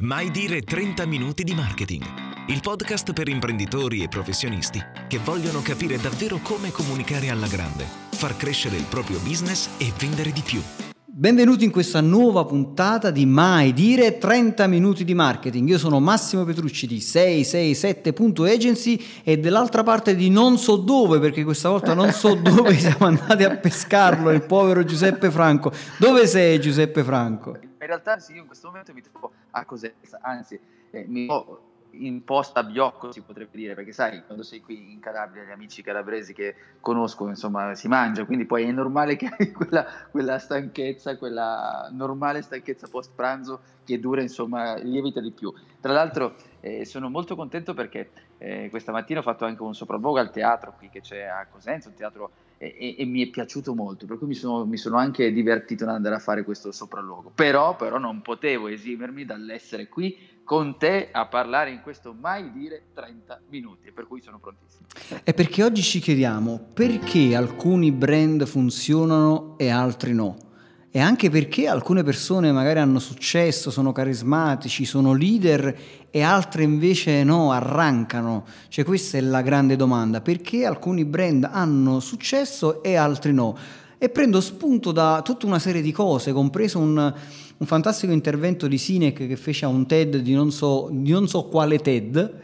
Mai 0.00 0.30
dire 0.30 0.62
30 0.62 1.06
minuti 1.06 1.42
di 1.42 1.54
marketing. 1.54 2.04
Il 2.46 2.60
podcast 2.60 3.12
per 3.12 3.26
imprenditori 3.26 4.04
e 4.04 4.06
professionisti 4.06 4.80
che 5.08 5.18
vogliono 5.18 5.60
capire 5.60 5.96
davvero 5.96 6.38
come 6.40 6.70
comunicare 6.70 7.30
alla 7.30 7.48
grande, 7.48 7.84
far 8.12 8.36
crescere 8.36 8.76
il 8.76 8.86
proprio 8.88 9.18
business 9.18 9.68
e 9.76 9.92
vendere 9.98 10.30
di 10.30 10.42
più. 10.42 10.62
Benvenuti 11.04 11.64
in 11.64 11.72
questa 11.72 12.00
nuova 12.00 12.44
puntata 12.44 13.10
di 13.10 13.26
Mai 13.26 13.72
dire 13.72 14.18
30 14.18 14.68
minuti 14.68 15.02
di 15.02 15.14
marketing. 15.14 15.68
Io 15.68 15.78
sono 15.78 15.98
Massimo 15.98 16.44
Petrucci 16.44 16.86
di 16.86 16.98
667.agency 16.98 19.02
e 19.24 19.40
dall'altra 19.40 19.82
parte 19.82 20.14
di 20.14 20.30
non 20.30 20.58
so 20.58 20.76
dove, 20.76 21.18
perché 21.18 21.42
questa 21.42 21.70
volta 21.70 21.92
non 21.92 22.12
so 22.12 22.36
dove 22.40 22.78
siamo 22.78 23.06
andati 23.06 23.42
a 23.42 23.56
pescarlo, 23.56 24.30
il 24.30 24.42
povero 24.42 24.84
Giuseppe 24.84 25.32
Franco. 25.32 25.72
Dove 25.96 26.28
sei 26.28 26.60
Giuseppe 26.60 27.02
Franco? 27.02 27.58
Realtà 27.88 28.18
sì, 28.18 28.34
io 28.34 28.42
in 28.42 28.46
questo 28.46 28.66
momento 28.66 28.92
mi 28.92 29.00
trovo 29.00 29.32
a 29.52 29.64
Cosenza, 29.64 30.18
anzi 30.20 30.60
eh, 30.90 31.06
mi 31.08 31.24
trovo 31.24 31.68
in 31.92 32.22
posta 32.22 32.60
a 32.60 32.64
Biocco 32.64 33.10
si 33.10 33.22
potrebbe 33.22 33.56
dire, 33.56 33.74
perché 33.74 33.92
sai, 33.92 34.22
quando 34.26 34.44
sei 34.44 34.60
qui 34.60 34.92
in 34.92 35.00
Calabria, 35.00 35.44
gli 35.44 35.50
amici 35.50 35.80
calabresi 35.80 36.34
che 36.34 36.54
conosco, 36.80 37.26
insomma, 37.28 37.74
si 37.74 37.88
mangia, 37.88 38.26
quindi 38.26 38.44
poi 38.44 38.64
è 38.64 38.70
normale 38.70 39.16
che 39.16 39.34
hai 39.34 39.52
quella, 39.52 39.86
quella 40.10 40.38
stanchezza, 40.38 41.16
quella 41.16 41.88
normale 41.90 42.42
stanchezza 42.42 42.88
post 42.88 43.12
pranzo 43.14 43.60
che 43.86 43.98
dura, 43.98 44.20
insomma, 44.20 44.76
lievita 44.76 45.22
di 45.22 45.30
più. 45.30 45.50
Tra 45.80 45.94
l'altro 45.94 46.34
eh, 46.60 46.84
sono 46.84 47.08
molto 47.08 47.36
contento 47.36 47.72
perché 47.72 48.10
eh, 48.36 48.68
questa 48.68 48.92
mattina 48.92 49.20
ho 49.20 49.22
fatto 49.22 49.46
anche 49.46 49.62
un 49.62 49.74
sopravvogo 49.74 50.18
al 50.18 50.30
teatro 50.30 50.74
qui 50.76 50.90
che 50.90 51.00
c'è 51.00 51.22
a 51.22 51.46
Cosenza, 51.46 51.88
un 51.88 51.94
teatro 51.94 52.30
e, 52.58 52.96
e, 52.98 53.04
mi 53.04 53.24
è 53.24 53.30
piaciuto 53.30 53.74
molto, 53.74 54.04
per 54.04 54.18
cui 54.18 54.26
mi 54.26 54.34
sono, 54.34 54.66
mi 54.66 54.76
sono, 54.76 54.98
anche 54.98 55.32
divertito 55.32 55.84
ad 55.84 55.90
andare 55.90 56.16
a 56.16 56.18
fare 56.18 56.42
questo 56.42 56.72
sopralluogo. 56.72 57.30
Però, 57.34 57.76
però 57.76 57.98
non 57.98 58.20
potevo 58.20 58.66
esimermi 58.66 59.24
dall'essere 59.24 59.88
qui 59.88 60.16
con 60.42 60.76
te 60.76 61.10
a 61.12 61.26
parlare 61.26 61.70
in 61.70 61.80
questo 61.82 62.14
mai 62.18 62.50
dire 62.52 62.86
30 62.94 63.42
minuti, 63.50 63.92
per 63.92 64.06
cui 64.06 64.20
sono 64.20 64.38
prontissimo. 64.38 64.86
E 65.22 65.34
perché 65.34 65.62
oggi 65.62 65.82
ci 65.82 66.00
chiediamo 66.00 66.70
perché 66.74 67.36
alcuni 67.36 67.92
brand 67.92 68.44
funzionano 68.44 69.56
e 69.56 69.68
altri 69.68 70.14
no 70.14 70.47
e 70.90 71.00
anche 71.00 71.28
perché 71.28 71.68
alcune 71.68 72.02
persone 72.02 72.50
magari 72.50 72.78
hanno 72.78 72.98
successo, 72.98 73.70
sono 73.70 73.92
carismatici, 73.92 74.86
sono 74.86 75.12
leader 75.12 75.76
e 76.10 76.22
altre 76.22 76.62
invece 76.62 77.24
no, 77.24 77.52
arrancano. 77.52 78.46
Cioè 78.68 78.84
questa 78.84 79.18
è 79.18 79.20
la 79.20 79.42
grande 79.42 79.76
domanda, 79.76 80.22
perché 80.22 80.64
alcuni 80.64 81.04
brand 81.04 81.48
hanno 81.50 82.00
successo 82.00 82.82
e 82.82 82.96
altri 82.96 83.32
no? 83.34 83.56
E 83.98 84.08
prendo 84.08 84.40
spunto 84.40 84.92
da 84.92 85.20
tutta 85.22 85.44
una 85.44 85.58
serie 85.58 85.82
di 85.82 85.92
cose, 85.92 86.32
compreso 86.32 86.78
un, 86.78 87.14
un 87.56 87.66
fantastico 87.66 88.12
intervento 88.12 88.66
di 88.66 88.78
Sinek 88.78 89.26
che 89.26 89.36
fece 89.36 89.66
a 89.66 89.68
un 89.68 89.86
TED 89.86 90.18
di 90.18 90.32
non 90.32 90.50
so, 90.50 90.88
di 90.90 91.10
non 91.10 91.28
so 91.28 91.44
quale 91.44 91.80
TED, 91.80 92.34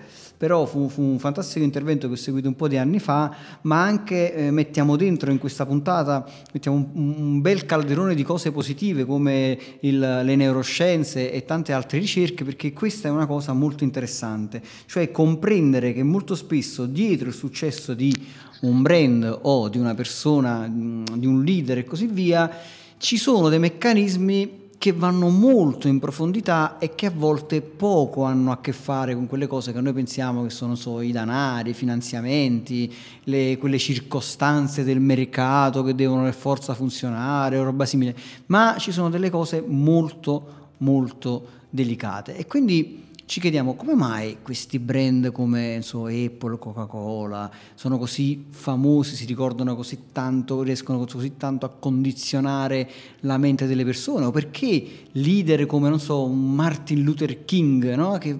però 0.44 0.66
fu, 0.66 0.90
fu, 0.90 1.00
un 1.00 1.18
fantastico 1.18 1.64
intervento 1.64 2.06
che 2.06 2.12
ho 2.12 2.16
seguito 2.18 2.48
un 2.48 2.54
po' 2.54 2.68
di 2.68 2.76
anni 2.76 2.98
fa, 2.98 3.34
ma 3.62 3.82
anche 3.82 4.34
eh, 4.34 4.50
mettiamo 4.50 4.94
dentro 4.94 5.30
in 5.30 5.38
questa 5.38 5.64
puntata 5.64 6.22
un, 6.66 6.86
un, 6.92 7.40
bel 7.40 7.64
calderone 7.64 8.14
di 8.14 8.22
cose 8.24 8.52
positive 8.52 9.06
come 9.06 9.58
il, 9.80 9.98
le 9.98 10.36
neuroscienze 10.36 11.32
e 11.32 11.46
tante 11.46 11.72
altre 11.72 11.98
ricerche, 11.98 12.44
perché 12.44 12.74
questa 12.74 13.08
è 13.08 13.10
una 13.10 13.24
cosa 13.24 13.54
molto 13.54 13.84
interessante, 13.84 14.60
cioè 14.84 15.10
comprendere 15.10 15.94
che 15.94 16.02
molto 16.02 16.34
spesso 16.34 16.84
dietro 16.84 17.28
il 17.28 17.34
successo 17.34 17.94
di 17.94 18.14
un 18.60 18.82
brand 18.82 19.38
o 19.44 19.70
di 19.70 19.78
una 19.78 19.94
persona, 19.94 20.70
di 20.70 21.26
un 21.26 21.42
leader 21.42 21.78
e 21.78 21.84
così 21.84 22.04
via, 22.04 22.50
ci 22.98 23.16
sono 23.16 23.48
dei 23.48 23.58
meccanismi 23.58 24.63
che 24.78 24.92
vanno 24.92 25.28
molto 25.28 25.88
in 25.88 25.98
profondità 25.98 26.78
e 26.78 26.94
che 26.94 27.06
a 27.06 27.12
volte 27.14 27.62
poco 27.62 28.24
hanno 28.24 28.52
a 28.52 28.60
che 28.60 28.72
fare 28.72 29.14
con 29.14 29.26
quelle 29.26 29.46
cose 29.46 29.72
che 29.72 29.80
noi 29.80 29.92
pensiamo 29.92 30.42
che 30.42 30.50
sono 30.50 30.74
so, 30.74 31.00
i 31.00 31.12
danari, 31.12 31.70
i 31.70 31.74
finanziamenti, 31.74 32.92
le, 33.24 33.56
quelle 33.58 33.78
circostanze 33.78 34.84
del 34.84 35.00
mercato 35.00 35.82
che 35.82 35.94
devono 35.94 36.22
per 36.22 36.34
forza 36.34 36.74
funzionare 36.74 37.58
o 37.58 37.64
roba 37.64 37.86
simile, 37.86 38.16
ma 38.46 38.76
ci 38.78 38.92
sono 38.92 39.10
delle 39.10 39.30
cose 39.30 39.62
molto 39.66 40.62
molto 40.78 41.46
delicate. 41.70 42.36
E 42.36 42.46
quindi 42.46 43.03
ci 43.26 43.40
chiediamo 43.40 43.74
come 43.74 43.94
mai 43.94 44.38
questi 44.42 44.78
brand 44.78 45.32
come 45.32 45.78
so, 45.82 46.06
Apple, 46.06 46.58
Coca-Cola 46.58 47.50
sono 47.74 47.96
così 47.96 48.44
famosi, 48.50 49.16
si 49.16 49.24
ricordano 49.24 49.74
così 49.74 50.06
tanto, 50.12 50.62
riescono 50.62 51.02
così 51.04 51.36
tanto 51.36 51.64
a 51.64 51.70
condizionare 51.70 52.88
la 53.20 53.38
mente 53.38 53.66
delle 53.66 53.84
persone 53.84 54.26
o 54.26 54.30
perché 54.30 55.06
leader 55.12 55.64
come 55.64 55.98
so, 55.98 56.26
Martin 56.26 57.02
Luther 57.02 57.44
King 57.44 57.94
no? 57.94 58.18
che 58.18 58.36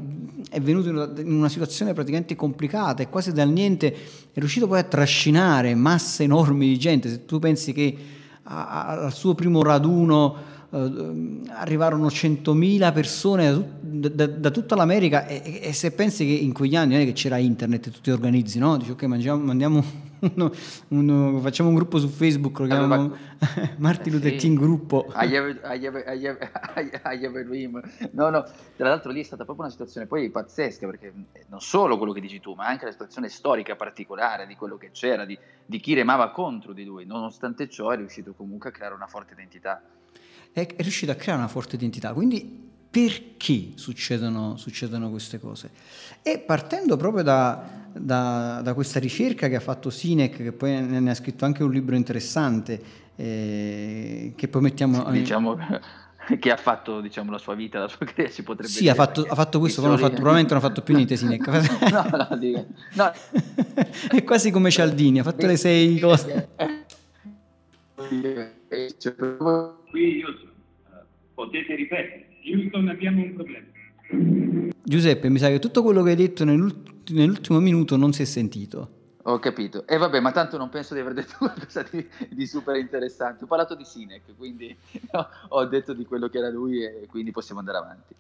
è 0.51 0.61
venuto 0.61 0.91
in 0.91 1.33
una 1.33 1.49
situazione 1.49 1.95
praticamente 1.95 2.37
complicata 2.37 3.03
e 3.03 3.09
quasi 3.09 3.33
dal 3.33 3.49
niente 3.49 3.93
è 4.33 4.39
riuscito 4.39 4.67
poi 4.67 4.81
a 4.81 4.85
trascinare 4.85 5.75
masse 5.75 6.25
enormi 6.25 6.67
di 6.67 6.79
gente, 6.79 7.09
se 7.09 7.25
tu 7.25 7.39
pensi 7.39 7.73
che 7.73 7.97
al 8.43 9.13
suo 9.15 9.35
primo 9.35 9.63
raduno 9.63 10.53
arrivarono 10.77 12.09
100.000 12.09 12.93
persone 12.93 13.71
da, 13.81 14.09
da, 14.09 14.27
da 14.27 14.51
tutta 14.51 14.75
l'America 14.75 15.27
e, 15.27 15.61
e, 15.63 15.73
se 15.73 15.93
pensi 15.93 16.27
che 16.27 16.33
in 16.33 16.53
quegli 16.53 16.75
anni 16.75 16.95
non 16.95 17.03
è 17.03 17.05
che 17.05 17.13
c'era 17.13 17.37
internet 17.37 17.87
e 17.87 17.91
tu 17.91 18.01
ti 18.01 18.11
organizzi, 18.11 18.59
no? 18.59 18.77
Dici 18.77 18.91
ok, 18.91 19.05
mangiamo, 19.05 19.45
mandiamo 19.45 19.85
uno, 20.35 20.51
uno, 20.89 21.39
facciamo 21.41 21.69
un 21.69 21.77
gruppo 21.77 21.99
su 21.99 22.09
Facebook, 22.09 22.59
lo 22.59 22.67
chiamiamo 22.67 23.17
Martin 23.79 24.15
Luther 24.15 24.33
sì. 24.33 24.37
King 24.37 24.59
gruppo. 24.59 25.07
No, 28.15 28.31
no, 28.31 28.45
tra 28.77 28.89
l'altro 28.89 29.13
lì 29.13 29.21
è 29.21 29.25
stata 29.25 29.45
proprio 29.45 29.65
una 29.65 29.73
situazione 29.73 30.07
poi 30.07 30.31
pazzesca 30.31 30.87
perché 30.87 31.13
non 31.49 31.61
solo 31.61 31.99
quello 31.99 32.13
che 32.13 32.21
dici 32.21 32.41
tu, 32.41 32.55
ma 32.55 32.67
anche 32.67 32.85
la 32.85 32.91
situazione 32.91 33.29
storica 33.29 33.77
particolare 33.77 34.47
di 34.47 34.57
quello 34.57 34.77
che 34.77 34.91
c'era, 34.91 35.25
di, 35.25 35.39
di 35.65 35.79
chi 35.79 35.95
remava 35.95 36.31
contro 36.31 36.73
di 36.73 36.85
lui. 36.85 37.05
Nonostante 37.05 37.69
ciò 37.69 37.91
è 37.91 37.97
riuscito 37.97 38.33
comunque 38.35 38.71
a 38.71 38.73
creare 38.73 38.95
una 38.95 39.07
forte 39.07 39.35
identità. 39.35 39.81
È, 40.55 40.67
è 40.77 40.83
riuscito 40.83 41.11
a 41.11 41.17
creare 41.17 41.41
una 41.41 41.49
forte 41.49 41.75
identità, 41.75 42.13
quindi 42.13 42.63
perché 42.95 43.73
succedono, 43.75 44.57
succedono, 44.57 45.11
queste 45.11 45.41
cose. 45.41 45.71
E 46.23 46.39
partendo 46.39 46.97
proprio 46.97 47.25
da, 47.25 47.89
da, 47.93 48.61
da, 48.63 48.73
questa 48.73 49.01
ricerca 49.01 49.49
che 49.49 49.57
ha 49.57 49.61
fatto 49.61 49.91
Sinek, 49.91 50.37
che 50.37 50.53
poi 50.53 50.81
ne 50.81 51.11
ha 51.11 51.15
scritto 51.15 51.45
anche 51.45 51.65
un 51.65 51.73
libro 51.73 51.97
interessante, 51.97 52.81
eh, 53.17 54.33
che 54.37 54.47
poi 54.47 54.63
mettiamo... 54.63 55.11
Diciamo 55.11 55.59
che 56.39 56.51
ha 56.51 56.57
fatto 56.57 57.01
diciamo, 57.01 57.33
la 57.33 57.39
sua 57.39 57.55
vita, 57.55 57.81
la 57.81 57.89
sua 57.89 58.07
carriera, 58.07 58.31
si 58.31 58.45
potrebbe 58.45 58.71
sì, 58.71 58.81
dire. 58.81 58.93
ha 58.93 58.95
fatto, 58.95 59.27
ha 59.29 59.35
fatto 59.35 59.59
questo, 59.59 59.83
però 59.83 59.97
fatto, 59.97 60.15
probabilmente 60.15 60.55
non 60.55 60.63
ha 60.63 60.67
fatto 60.67 60.83
più 60.83 60.95
niente 60.95 61.17
Sinek. 61.17 61.47
no, 61.91 62.27
no, 62.29 62.37
dico, 62.37 62.67
no. 62.93 63.13
È 64.09 64.23
quasi 64.23 64.53
come 64.53 64.71
Cialdini, 64.71 65.19
ha 65.19 65.25
fatto 65.25 65.47
le 65.47 65.57
sei 65.57 65.99
cose. 65.99 66.49
Qui 69.95 70.17
io 70.17 70.37
potete 71.35 71.77
ripetere. 71.77 72.27
Houston 72.43 72.89
abbiamo 72.89 73.23
un 73.23 73.35
problema. 73.35 74.73
Giuseppe, 74.83 75.29
mi 75.29 75.39
sa 75.39 75.47
che 75.51 75.61
tutto 75.61 75.85
quello 75.85 76.03
che 76.03 76.11
hai 76.11 76.17
detto 76.17 76.45
nell'ult- 76.45 77.11
nell'ultimo 77.13 77.61
minuto 77.61 77.97
non 77.97 78.13
si 78.13 78.23
è 78.23 78.25
sentito. 78.25 79.03
Ho 79.23 79.39
capito. 79.39 79.87
E 79.87 79.97
vabbè, 79.97 80.19
ma 80.19 80.33
tanto 80.33 80.59
non 80.59 80.69
penso 80.69 80.95
di 80.95 81.01
aver 81.01 81.13
detto 81.13 81.37
qualcosa 81.39 81.87
di, 81.89 82.05
di 82.29 82.45
super 82.45 82.75
interessante. 82.75 83.45
Ho 83.45 83.47
parlato 83.47 83.77
di 83.77 83.85
Sinek, 83.85 84.35
quindi 84.37 84.77
no, 85.13 85.29
ho 85.51 85.65
detto 85.67 85.93
di 85.93 86.05
quello 86.05 86.29
che 86.29 86.39
era 86.39 86.51
lui 86.51 86.83
e 86.83 87.07
quindi 87.09 87.31
possiamo 87.31 87.61
andare 87.61 87.79
avanti. 87.79 88.17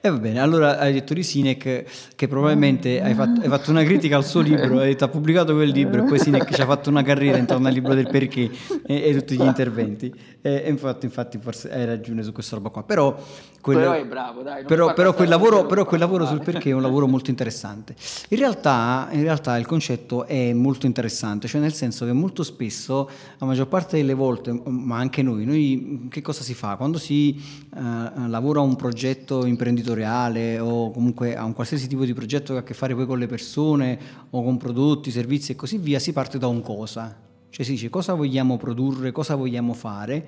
E 0.00 0.10
va 0.10 0.16
bene, 0.16 0.38
allora 0.38 0.78
hai 0.78 0.92
detto 0.92 1.12
di 1.12 1.24
Sinek 1.24 1.84
che 2.14 2.28
probabilmente 2.28 3.02
hai 3.02 3.14
fatto, 3.14 3.40
hai 3.40 3.48
fatto, 3.48 3.70
una 3.72 3.82
critica 3.82 4.16
al 4.16 4.24
suo 4.24 4.40
libro, 4.40 4.78
hai 4.78 4.90
detto 4.90 5.04
ha 5.04 5.08
pubblicato 5.08 5.54
quel 5.54 5.70
libro 5.70 6.04
e 6.04 6.06
poi 6.06 6.20
Sinek 6.20 6.54
ci 6.54 6.60
ha 6.60 6.66
fatto 6.66 6.88
una 6.88 7.02
carriera 7.02 7.36
intorno 7.36 7.66
al 7.66 7.74
libro 7.74 7.94
del 7.94 8.08
perché 8.08 8.48
e, 8.86 9.02
e 9.08 9.14
tutti 9.14 9.36
gli 9.36 9.42
interventi. 9.42 10.14
E, 10.40 10.62
e 10.64 10.68
infatti, 10.68 11.04
infatti, 11.06 11.38
forse 11.38 11.68
hai 11.72 11.84
ragione 11.84 12.22
su 12.22 12.30
questa 12.30 12.54
roba 12.54 12.68
qua. 12.68 12.84
Però, 12.84 13.20
quello, 13.60 13.80
però 13.80 13.92
è 13.92 14.04
bravo, 14.04 14.42
dai. 14.42 14.64
Però, 14.64 14.92
però, 14.92 15.12
quel 15.14 15.28
lavoro, 15.28 15.66
però, 15.66 15.84
quel 15.84 16.00
lavoro, 16.00 16.26
sul 16.26 16.40
perché 16.44 16.70
è 16.70 16.72
un 16.72 16.82
lavoro 16.82 17.06
molto 17.06 17.30
interessante. 17.30 17.94
In 18.28 18.38
realtà, 18.38 19.08
in 19.10 19.22
realtà 19.22 19.56
il 19.58 19.66
concetto 19.66 20.26
è 20.26 20.52
molto 20.52 20.86
interessante, 20.86 21.48
cioè 21.48 21.60
nel 21.60 21.72
senso 21.72 22.04
che 22.06 22.12
molto 22.12 22.42
spesso, 22.42 23.10
la 23.38 23.46
maggior 23.46 23.68
parte 23.68 23.96
delle 23.96 24.14
volte, 24.14 24.52
ma 24.52 24.96
anche 24.96 25.22
noi, 25.22 25.44
noi 25.44 26.06
che 26.10 26.22
cosa 26.22 26.42
si 26.42 26.54
fa? 26.54 26.76
Quando 26.76 26.98
si 26.98 27.42
uh, 27.74 28.28
lavora 28.28 28.60
a 28.60 28.62
un 28.62 28.76
progetto 28.76 29.44
imprenditoriale 29.44 30.58
o 30.60 30.90
comunque 30.90 31.36
a 31.36 31.44
un 31.44 31.52
qualsiasi 31.52 31.88
tipo 31.88 32.04
di 32.04 32.14
progetto 32.14 32.52
che 32.52 32.58
ha 32.58 32.62
a 32.62 32.64
che 32.64 32.74
fare 32.74 32.94
poi 32.94 33.06
con 33.06 33.18
le 33.18 33.26
persone 33.26 33.98
o 34.30 34.42
con 34.42 34.56
prodotti, 34.56 35.10
servizi 35.10 35.52
e 35.52 35.56
così 35.56 35.78
via, 35.78 35.98
si 35.98 36.12
parte 36.12 36.38
da 36.38 36.46
un 36.46 36.60
cosa. 36.60 37.26
Cioè 37.50 37.64
si 37.64 37.72
dice 37.72 37.88
cosa 37.88 38.14
vogliamo 38.14 38.56
produrre, 38.56 39.10
cosa 39.10 39.34
vogliamo 39.34 39.72
fare, 39.72 40.26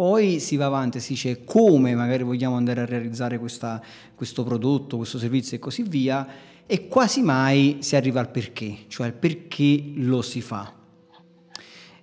poi 0.00 0.40
si 0.40 0.56
va 0.56 0.64
avanti, 0.64 0.98
si 0.98 1.12
dice 1.12 1.44
come 1.44 1.94
magari 1.94 2.22
vogliamo 2.22 2.56
andare 2.56 2.80
a 2.80 2.86
realizzare 2.86 3.38
questa, 3.38 3.82
questo 4.14 4.44
prodotto, 4.44 4.96
questo 4.96 5.18
servizio 5.18 5.58
e 5.58 5.60
così 5.60 5.82
via, 5.82 6.26
e 6.64 6.88
quasi 6.88 7.20
mai 7.20 7.80
si 7.80 7.96
arriva 7.96 8.18
al 8.18 8.30
perché, 8.30 8.84
cioè 8.88 9.08
al 9.08 9.12
perché 9.12 9.90
lo 9.96 10.22
si 10.22 10.40
fa. 10.40 10.80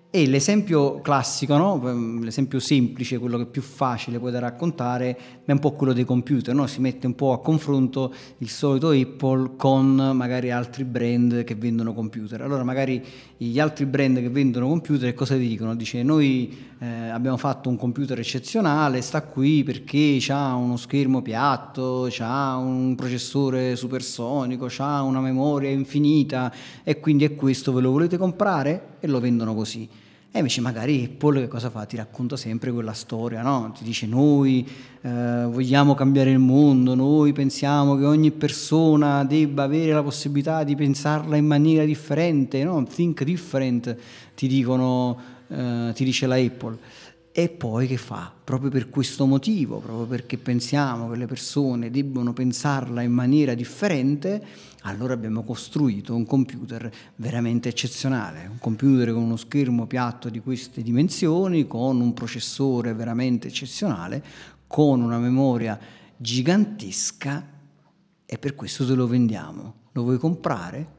E 0.09 0.25
l'esempio 0.25 1.01
classico, 1.01 1.57
no? 1.57 1.81
Ehm, 1.89 2.23
l'esempio 2.23 2.59
semplice, 2.59 3.17
quello 3.17 3.35
che 3.38 3.44
è 3.44 3.47
più 3.47 3.61
facile 3.61 4.19
poi 4.19 4.31
da 4.31 4.39
raccontare, 4.39 5.17
è 5.44 5.51
un 5.51 5.59
po' 5.59 5.73
quello 5.73 5.91
dei 5.91 6.05
computer, 6.05 6.55
no? 6.55 6.65
si 6.65 6.79
mette 6.79 7.07
un 7.07 7.13
po' 7.13 7.33
a 7.33 7.41
confronto 7.41 8.13
il 8.38 8.49
solito 8.49 8.91
Apple 8.91 9.55
con 9.57 10.11
magari 10.15 10.49
altri 10.49 10.85
brand 10.85 11.44
che 11.44 11.55
vendono 11.55 11.94
computer. 11.94 12.41
Allora 12.41 12.63
magari 12.63 13.03
gli 13.35 13.59
altri 13.59 13.85
brand 13.85 14.19
che 14.19 14.29
vendono 14.29 14.67
computer 14.67 15.13
cosa 15.13 15.35
dicono? 15.35 15.75
Dice 15.75 16.01
noi 16.03 16.75
eh, 16.79 17.09
abbiamo 17.09 17.38
fatto 17.38 17.69
un 17.69 17.75
computer 17.75 18.19
eccezionale, 18.19 19.01
sta 19.01 19.24
qui 19.24 19.63
perché 19.63 20.19
ha 20.29 20.53
uno 20.56 20.77
schermo 20.77 21.21
piatto, 21.21 22.07
ha 22.19 22.56
un 22.57 22.94
processore 22.95 23.75
supersonico, 23.75 24.69
ha 24.77 25.01
una 25.01 25.19
memoria 25.19 25.69
infinita 25.69 26.53
e 26.83 27.00
quindi 27.00 27.25
è 27.25 27.35
questo, 27.35 27.74
ve 27.74 27.81
lo 27.81 27.91
volete 27.91 28.18
comprare? 28.18 28.97
E 29.00 29.07
lo 29.07 29.19
vendono 29.19 29.56
così. 29.56 29.89
E 30.29 30.39
invece 30.39 30.62
magari 30.62 31.03
Apple 31.03 31.39
che 31.39 31.47
cosa 31.47 31.71
fa? 31.71 31.85
Ti 31.85 31.95
racconta 31.95 32.38
sempre 32.38 32.71
quella 32.71 32.94
storia, 32.94 33.41
no? 33.41 33.71
Ti 33.75 33.83
dice 33.83 34.06
noi 34.06 34.68
eh, 35.01 35.47
vogliamo 35.50 35.95
cambiare 35.95 36.30
il 36.30 36.38
mondo, 36.38 36.94
noi 36.94 37.33
pensiamo 37.33 37.97
che 37.97 38.06
ogni 38.06 38.30
persona 38.30 39.23
debba 39.23 39.63
avere 39.63 39.94
la 39.94 40.03
possibilità 40.03 40.63
di 40.63 40.75
pensarla 40.75 41.38
in 41.38 41.45
maniera 41.45 41.85
differente, 41.85 42.63
no? 42.63 42.83
Think 42.83 43.23
different, 43.23 43.95
ti 44.35 44.47
dicono, 44.47 45.37
eh, 45.47 45.91
ti 45.94 46.03
dice 46.03 46.27
la 46.27 46.35
Apple. 46.35 46.77
E 47.31 47.49
poi 47.49 47.85
che 47.85 47.97
fa? 47.97 48.33
Proprio 48.44 48.71
per 48.71 48.89
questo 48.89 49.27
motivo, 49.27 49.77
proprio 49.77 50.07
perché 50.07 50.39
pensiamo 50.39 51.07
che 51.07 51.17
le 51.17 51.27
persone 51.27 51.91
debbano 51.91 52.33
pensarla 52.33 53.03
in 53.03 53.11
maniera 53.11 53.53
differente, 53.53 54.44
allora 54.81 55.13
abbiamo 55.13 55.44
costruito 55.44 56.15
un 56.15 56.25
computer 56.25 56.91
veramente 57.17 57.69
eccezionale, 57.69 58.47
un 58.49 58.57
computer 58.57 59.13
con 59.13 59.21
uno 59.21 59.35
schermo 59.35 59.85
piatto 59.85 60.29
di 60.29 60.39
queste 60.39 60.81
dimensioni, 60.81 61.67
con 61.67 62.01
un 62.01 62.11
processore 62.13 62.95
veramente 62.95 63.49
eccezionale, 63.49 64.23
con 64.65 65.01
una 65.01 65.19
memoria 65.19 65.79
gigantesca 66.17 67.47
e 68.25 68.38
per 68.39 68.55
questo 68.55 68.83
te 68.83 68.95
lo 68.95 69.05
vendiamo. 69.05 69.73
Lo 69.91 70.01
vuoi 70.01 70.17
comprare? 70.17 70.95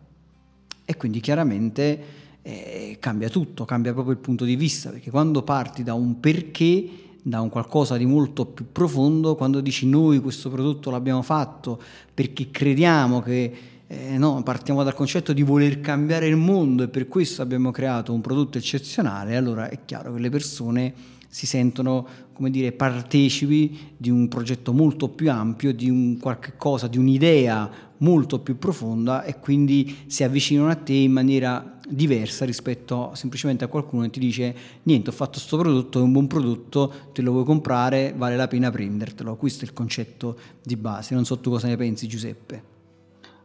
E 0.84 0.96
quindi 0.96 1.18
chiaramente 1.18 2.27
eh, 2.48 2.96
cambia 2.98 3.28
tutto, 3.28 3.66
cambia 3.66 3.92
proprio 3.92 4.14
il 4.14 4.20
punto 4.20 4.46
di 4.46 4.56
vista, 4.56 4.88
perché 4.88 5.10
quando 5.10 5.42
parti 5.42 5.82
da 5.82 5.92
un 5.92 6.18
perché, 6.18 6.88
da 7.22 7.42
un 7.42 7.50
qualcosa 7.50 7.98
di 7.98 8.06
molto 8.06 8.46
più 8.46 8.64
profondo, 8.72 9.34
quando 9.34 9.60
dici 9.60 9.86
noi 9.86 10.18
questo 10.20 10.48
prodotto 10.48 10.90
l'abbiamo 10.90 11.20
fatto 11.20 11.78
perché 12.14 12.50
crediamo 12.50 13.20
che 13.20 13.52
eh, 13.86 14.16
no, 14.16 14.42
partiamo 14.42 14.82
dal 14.82 14.94
concetto 14.94 15.34
di 15.34 15.42
voler 15.42 15.80
cambiare 15.80 16.26
il 16.26 16.36
mondo 16.36 16.84
e 16.84 16.88
per 16.88 17.06
questo 17.06 17.42
abbiamo 17.42 17.70
creato 17.70 18.14
un 18.14 18.22
prodotto 18.22 18.56
eccezionale, 18.56 19.36
allora 19.36 19.68
è 19.68 19.80
chiaro 19.84 20.14
che 20.14 20.20
le 20.20 20.30
persone 20.30 20.94
si 21.28 21.44
sentono 21.46 22.06
come 22.32 22.50
dire, 22.50 22.72
partecipi 22.72 23.92
di 23.96 24.08
un 24.08 24.28
progetto 24.28 24.72
molto 24.72 25.08
più 25.08 25.30
ampio, 25.30 25.74
di 25.74 25.90
un 25.90 26.18
qualche 26.18 26.54
cosa, 26.56 26.86
di 26.86 26.96
un'idea 26.96 27.70
molto 27.98 28.40
più 28.40 28.58
profonda 28.58 29.24
e 29.24 29.38
quindi 29.38 30.04
si 30.06 30.24
avvicinano 30.24 30.68
a 30.68 30.74
te 30.76 30.92
in 30.92 31.12
maniera 31.12 31.78
diversa 31.88 32.44
rispetto 32.44 33.12
semplicemente 33.14 33.64
a 33.64 33.68
qualcuno 33.68 34.02
che 34.02 34.10
ti 34.10 34.20
dice 34.20 34.54
niente 34.82 35.10
ho 35.10 35.12
fatto 35.12 35.32
questo 35.32 35.56
prodotto, 35.56 35.98
è 35.98 36.02
un 36.02 36.12
buon 36.12 36.26
prodotto, 36.26 36.92
te 37.12 37.22
lo 37.22 37.32
vuoi 37.32 37.44
comprare, 37.44 38.12
vale 38.16 38.36
la 38.36 38.48
pena 38.48 38.70
prendertelo. 38.70 39.36
Questo 39.36 39.64
è 39.64 39.68
il 39.68 39.72
concetto 39.72 40.38
di 40.62 40.76
base, 40.76 41.14
non 41.14 41.24
so 41.24 41.38
tu 41.38 41.50
cosa 41.50 41.68
ne 41.68 41.76
pensi 41.76 42.06
Giuseppe. 42.06 42.76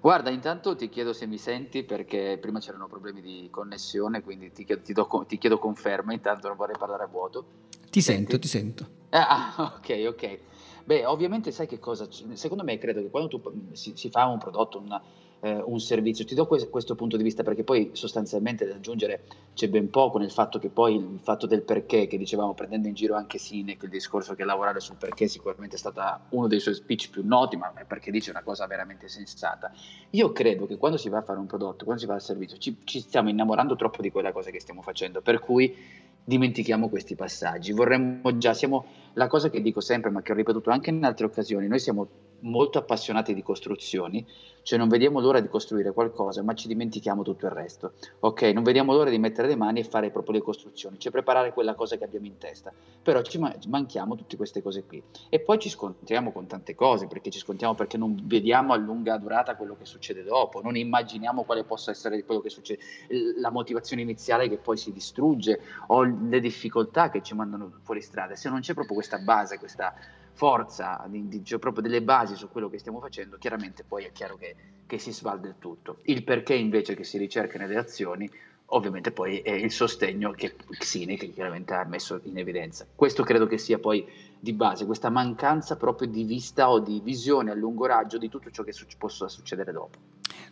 Guarda, 0.04 0.30
intanto 0.30 0.76
ti 0.76 0.90
chiedo 0.90 1.14
se 1.14 1.26
mi 1.28 1.38
senti 1.38 1.84
perché 1.84 2.38
prima 2.42 2.60
c'erano 2.60 2.88
problemi 2.88 3.22
di 3.22 3.48
connessione, 3.50 4.22
quindi 4.22 4.52
ti 4.52 4.66
chiedo, 4.66 4.82
ti 4.82 4.92
do, 4.92 5.08
ti 5.26 5.38
chiedo 5.38 5.58
conferma, 5.58 6.12
intanto 6.12 6.50
non 6.50 6.58
vorrei 6.58 6.76
parlare 6.78 7.04
a 7.04 7.08
vuoto. 7.08 7.46
Ti 7.90 8.02
senti? 8.02 8.32
sento, 8.32 8.40
ti 8.40 8.48
sento. 8.50 8.88
Ah, 9.12 9.54
ok, 9.80 10.06
ok. 10.10 10.40
Beh, 10.86 11.06
ovviamente 11.06 11.52
sai 11.52 11.66
che 11.68 11.80
cosa, 11.80 12.08
secondo 12.34 12.64
me 12.64 12.78
credo 12.78 13.02
che 13.02 13.10
quando 13.10 13.30
tu 13.30 13.42
si, 13.72 13.94
si 13.96 14.10
fa 14.10 14.26
un 14.26 14.38
prodotto, 14.38 14.80
una, 14.80 15.02
eh, 15.40 15.62
un 15.66 15.80
servizio. 15.80 16.26
Ti 16.26 16.36
do 16.36 16.46
que- 16.46 16.70
questo 16.70 16.96
punto 16.96 17.16
di 17.16 17.24
vista 17.24 17.44
perché 17.44 17.64
poi 17.64 17.92
sostanzialmente 17.94 18.66
da 18.66 18.76
aggiungere 18.76 19.24
c'è 19.54 19.70
ben 19.70 19.90
poco 19.90 20.18
nel 20.18 20.32
fatto 20.32 20.60
che 20.60 20.70
poi 20.70 20.96
il 20.96 21.20
fatto 21.22 21.46
del 21.48 21.64
perché, 21.64 22.08
che 22.08 22.18
dicevamo 22.18 22.54
prendendo 22.54 22.88
in 22.88 22.94
giro 22.94 23.16
anche 23.16 23.38
Sinek, 23.38 23.84
il 23.84 23.90
discorso 23.90 24.36
che 24.36 24.44
lavorare 24.44 24.80
sul 24.80 24.96
perché 24.98 25.28
sicuramente 25.28 25.76
è 25.76 25.80
stato 25.80 26.02
uno 26.30 26.48
dei 26.48 26.60
suoi 26.60 26.74
speech 26.76 27.10
più 27.10 27.24
noti, 27.26 27.58
ma 27.58 27.74
perché 27.88 28.12
dice 28.12 28.30
una 28.30 28.44
cosa 28.44 28.66
veramente 28.68 29.08
sensata. 29.08 29.72
Io 30.12 30.32
credo 30.32 30.66
che 30.66 30.78
quando 30.78 30.98
si 30.98 31.10
va 31.10 31.20
a 31.20 31.24
fare 31.24 31.40
un 31.40 31.46
prodotto, 31.46 31.84
quando 31.84 32.02
si 32.02 32.08
va 32.08 32.16
al 32.16 32.22
servizio, 32.22 32.58
ci, 32.58 32.78
ci 32.84 33.00
stiamo 33.00 33.30
innamorando 33.30 33.76
troppo 33.76 34.02
di 34.02 34.12
quella 34.12 34.32
cosa 34.32 34.50
che 34.50 34.60
stiamo 34.60 34.82
facendo, 34.82 35.22
per 35.22 35.40
cui 35.40 35.76
dimentichiamo 36.24 36.90
questi 36.90 37.16
passaggi. 37.16 37.74
Vorremmo 37.74 38.38
già, 38.38 38.54
siamo 38.54 38.86
la 39.14 39.28
cosa 39.28 39.50
che 39.50 39.62
dico 39.62 39.80
sempre, 39.80 40.10
ma 40.10 40.22
che 40.22 40.32
ho 40.32 40.36
ripetuto 40.36 40.70
anche 40.70 40.90
in 40.90 41.04
altre 41.04 41.26
occasioni, 41.26 41.68
noi 41.68 41.80
siamo 41.80 42.08
molto 42.44 42.78
appassionati 42.78 43.34
di 43.34 43.44
costruzioni, 43.44 44.26
cioè 44.64 44.80
non 44.80 44.88
vediamo 44.88 45.20
l'ora 45.20 45.40
di 45.42 45.50
costruire 45.50 45.92
qualcosa, 45.92 46.42
ma 46.42 46.54
ci 46.54 46.68
dimentichiamo 46.68 47.22
tutto 47.22 47.46
il 47.46 47.52
resto. 47.52 47.94
Ok, 48.20 48.44
non 48.44 48.64
vediamo 48.64 48.94
l'ora 48.94 49.10
di 49.10 49.18
mettere 49.18 49.48
le 49.50 49.56
mani 49.56 49.82
e 49.82 49.84
fare 49.84 50.10
proprio 50.10 50.36
le 50.36 50.42
costruzioni, 50.42 50.98
cioè 51.00 51.12
preparare 51.12 51.52
quella 51.52 51.76
cosa 51.76 51.98
che 51.98 52.06
abbiamo 52.06 52.26
in 52.26 52.38
testa. 52.38 52.72
Però 53.02 53.22
ci 53.22 53.40
manchiamo 53.68 54.16
tutte 54.16 54.38
queste 54.38 54.62
cose 54.62 54.86
qui. 54.86 55.04
E 55.30 55.40
poi 55.40 55.60
ci 55.60 55.70
scontriamo 55.70 56.32
con 56.32 56.48
tante 56.48 56.76
cose, 56.76 57.08
perché 57.08 57.30
ci 57.30 57.40
scontriamo 57.40 57.76
perché 57.76 57.98
non 57.98 58.18
vediamo 58.24 58.74
a 58.74 58.78
lunga 58.78 59.18
durata 59.18 59.56
quello 59.56 59.76
che 59.76 59.86
succede 59.86 60.24
dopo, 60.24 60.62
non 60.62 60.78
immaginiamo 60.78 61.44
quale 61.44 61.64
possa 61.66 61.92
essere 61.92 62.24
quello 62.24 62.42
che 62.42 62.50
succede, 62.50 62.82
la 63.38 63.52
motivazione 63.52 64.02
iniziale 64.02 64.48
che 64.48 64.58
poi 64.58 64.78
si 64.78 64.94
distrugge 64.94 65.60
o 65.88 66.04
le 66.04 66.40
difficoltà 66.40 67.10
che 67.10 67.22
ci 67.22 67.36
mandano 67.36 67.72
fuori 67.84 68.02
strada. 68.02 68.36
Se 68.36 68.50
non 68.50 68.62
c'è 68.62 68.74
proprio 68.74 68.96
questa 68.96 69.18
base, 69.18 69.60
questa 69.60 69.94
forza, 70.34 71.04
di, 71.08 71.28
di, 71.28 71.44
cioè 71.46 71.60
proprio 71.60 71.84
delle 71.84 72.02
basi 72.02 72.36
su 72.36 72.50
quello 72.50 72.70
che 72.70 72.80
stiamo 72.80 73.00
facendo, 73.00 73.38
chiaramente 73.38 73.84
poi 73.84 74.06
è 74.06 74.12
chiaro 74.12 74.36
che, 74.36 74.56
che 74.86 74.98
si 74.98 75.12
svalda 75.12 75.48
il 75.48 75.56
tutto. 75.60 76.00
Il 76.04 76.24
perché 76.24 76.56
invece 76.56 76.96
che 76.96 77.04
si 77.04 77.18
ricerca 77.18 77.58
nelle 77.58 77.78
azioni, 77.78 78.30
ovviamente 78.68 79.12
poi 79.12 79.40
è 79.40 79.52
il 79.52 79.72
sostegno 79.72 80.32
che 80.32 80.56
Xine 80.78 81.16
che 81.16 81.30
chiaramente 81.32 81.74
ha 81.74 81.84
messo 81.86 82.20
in 82.24 82.38
evidenza. 82.38 82.86
Questo 82.94 83.24
credo 83.24 83.46
che 83.46 83.58
sia 83.58 83.78
poi 83.78 84.06
di 84.40 84.54
base, 84.54 84.86
questa 84.86 85.10
mancanza 85.10 85.78
proprio 85.78 86.08
di 86.08 86.24
vista 86.24 86.70
o 86.70 86.80
di 86.80 87.00
visione 87.04 87.52
a 87.52 87.54
lungo 87.54 87.86
raggio 87.86 88.18
di 88.18 88.30
tutto 88.30 88.50
ciò 88.50 88.64
che 88.64 88.74
su- 88.74 88.86
possa 88.98 89.28
succedere 89.28 89.72
dopo. 89.72 89.98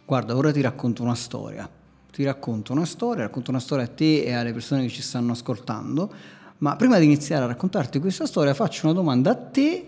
Guarda, 0.06 0.36
ora 0.36 0.52
ti 0.52 0.62
racconto 0.62 1.02
una 1.02 1.16
storia. 1.16 1.70
Ti 2.12 2.24
racconto 2.24 2.74
una 2.74 2.86
storia, 2.86 3.24
racconto 3.24 3.52
una 3.52 3.60
storia 3.60 3.86
a 3.86 3.88
te 3.88 4.24
e 4.24 4.34
alle 4.34 4.52
persone 4.52 4.82
che 4.82 4.90
ci 4.90 5.02
stanno 5.02 5.32
ascoltando 5.32 6.14
ma 6.62 6.76
prima 6.76 7.00
di 7.00 7.06
iniziare 7.06 7.44
a 7.44 7.48
raccontarti 7.48 8.00
questa 8.00 8.26
storia 8.26 8.54
faccio 8.54 8.86
una 8.86 8.94
domanda 8.94 9.32
a 9.32 9.36
te 9.36 9.86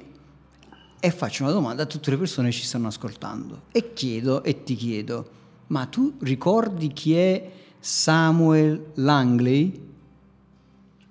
e 1.00 1.12
faccio 1.12 1.44
una 1.44 1.52
domanda 1.52 1.84
a 1.84 1.86
tutte 1.86 2.10
le 2.10 2.18
persone 2.18 2.50
che 2.50 2.56
ci 2.56 2.64
stanno 2.64 2.88
ascoltando 2.88 3.64
e 3.72 3.94
chiedo 3.94 4.44
e 4.44 4.64
ti 4.64 4.76
chiedo, 4.76 5.30
ma 5.68 5.86
tu 5.86 6.16
ricordi 6.22 6.88
chi 6.88 7.16
è 7.16 7.52
Samuel 7.80 8.92
Langley? 8.96 9.93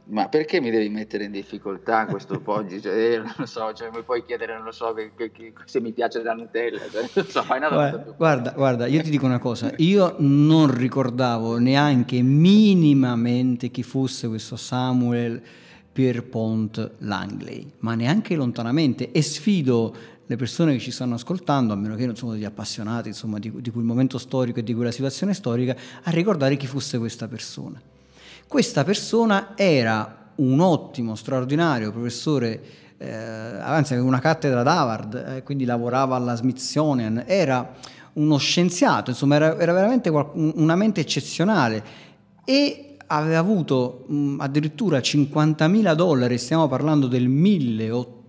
Ma 0.05 0.29
perché 0.29 0.61
mi 0.61 0.71
devi 0.71 0.89
mettere 0.89 1.25
in 1.25 1.31
difficoltà 1.31 2.07
questo 2.07 2.41
Poggi? 2.41 2.81
Cioè, 2.81 2.93
eh, 2.93 3.19
non 3.19 3.33
lo 3.37 3.47
so, 3.47 3.73
cioè, 3.73 3.91
mi 3.95 4.03
puoi 4.03 4.25
chiedere, 4.25 4.55
non 4.55 4.65
lo 4.65 4.73
so, 4.73 4.93
che, 4.93 5.13
che, 5.17 5.31
che, 5.31 5.53
se 5.65 5.81
mi 5.81 5.93
piace 5.93 6.23
la 6.23 6.35
Nutella. 6.35 6.81
Cioè, 6.91 7.25
so, 7.25 7.45
guarda, 7.47 8.15
guarda, 8.17 8.51
guarda, 8.51 8.87
io 8.87 9.01
ti 9.03 9.11
dico 9.11 9.27
una 9.27 9.39
cosa, 9.39 9.73
io 9.77 10.17
non 10.19 10.75
ricordavo 10.75 11.59
neanche 11.59 12.21
minimamente 12.21 13.69
chi 13.69 13.83
fosse 13.83 14.27
questo 14.29 14.57
Samuel 14.57 15.41
Pierpont 15.93 16.93
Langley, 16.99 17.71
ma 17.79 17.95
neanche 17.95 18.35
lontanamente, 18.35 19.13
e 19.13 19.23
sfido 19.23 19.95
le 20.27 20.37
persone 20.37 20.73
che 20.73 20.79
ci 20.81 20.91
stanno 20.91 21.15
ascoltando, 21.15 21.73
a 21.75 21.77
meno 21.77 21.95
che 21.95 22.07
non 22.07 22.17
sono 22.17 22.33
degli 22.33 22.45
appassionati 22.45 23.09
insomma, 23.09 23.39
di, 23.39 23.53
di 23.61 23.71
quel 23.71 23.85
momento 23.85 24.19
storico 24.19 24.59
e 24.59 24.63
di 24.65 24.75
quella 24.75 24.91
situazione 24.91 25.33
storica, 25.33 25.77
a 26.03 26.11
ricordare 26.11 26.57
chi 26.57 26.67
fosse 26.67 26.99
questa 26.99 27.29
persona. 27.29 27.81
Questa 28.53 28.85
persona 28.85 29.55
era 29.57 30.35
un 30.35 30.61
ottimo, 30.61 31.15
straordinario 31.15 31.91
professore, 31.91 32.63
eh, 32.99 33.11
anzi 33.11 33.95
aveva 33.95 34.07
una 34.07 34.19
cattedra 34.19 34.61
ad 34.61 34.67
Harvard, 34.67 35.15
eh, 35.15 35.43
quindi 35.43 35.65
lavorava 35.65 36.17
alla 36.17 36.35
Smithsonian, 36.35 37.25
era 37.27 37.73
uno 38.13 38.37
scienziato, 38.37 39.09
insomma 39.09 39.37
era, 39.37 39.59
era 39.59 39.73
veramente 39.73 40.11
una 40.11 40.77
mente 40.77 41.01
eccezionale 41.01 41.83
e 42.45 42.99
aveva 43.07 43.39
avuto 43.39 44.05
mh, 44.09 44.37
addirittura 44.41 44.99
50.000 44.99 45.95
dollari, 45.95 46.37
stiamo 46.37 46.69
parlando 46.69 47.07
del 47.07 47.29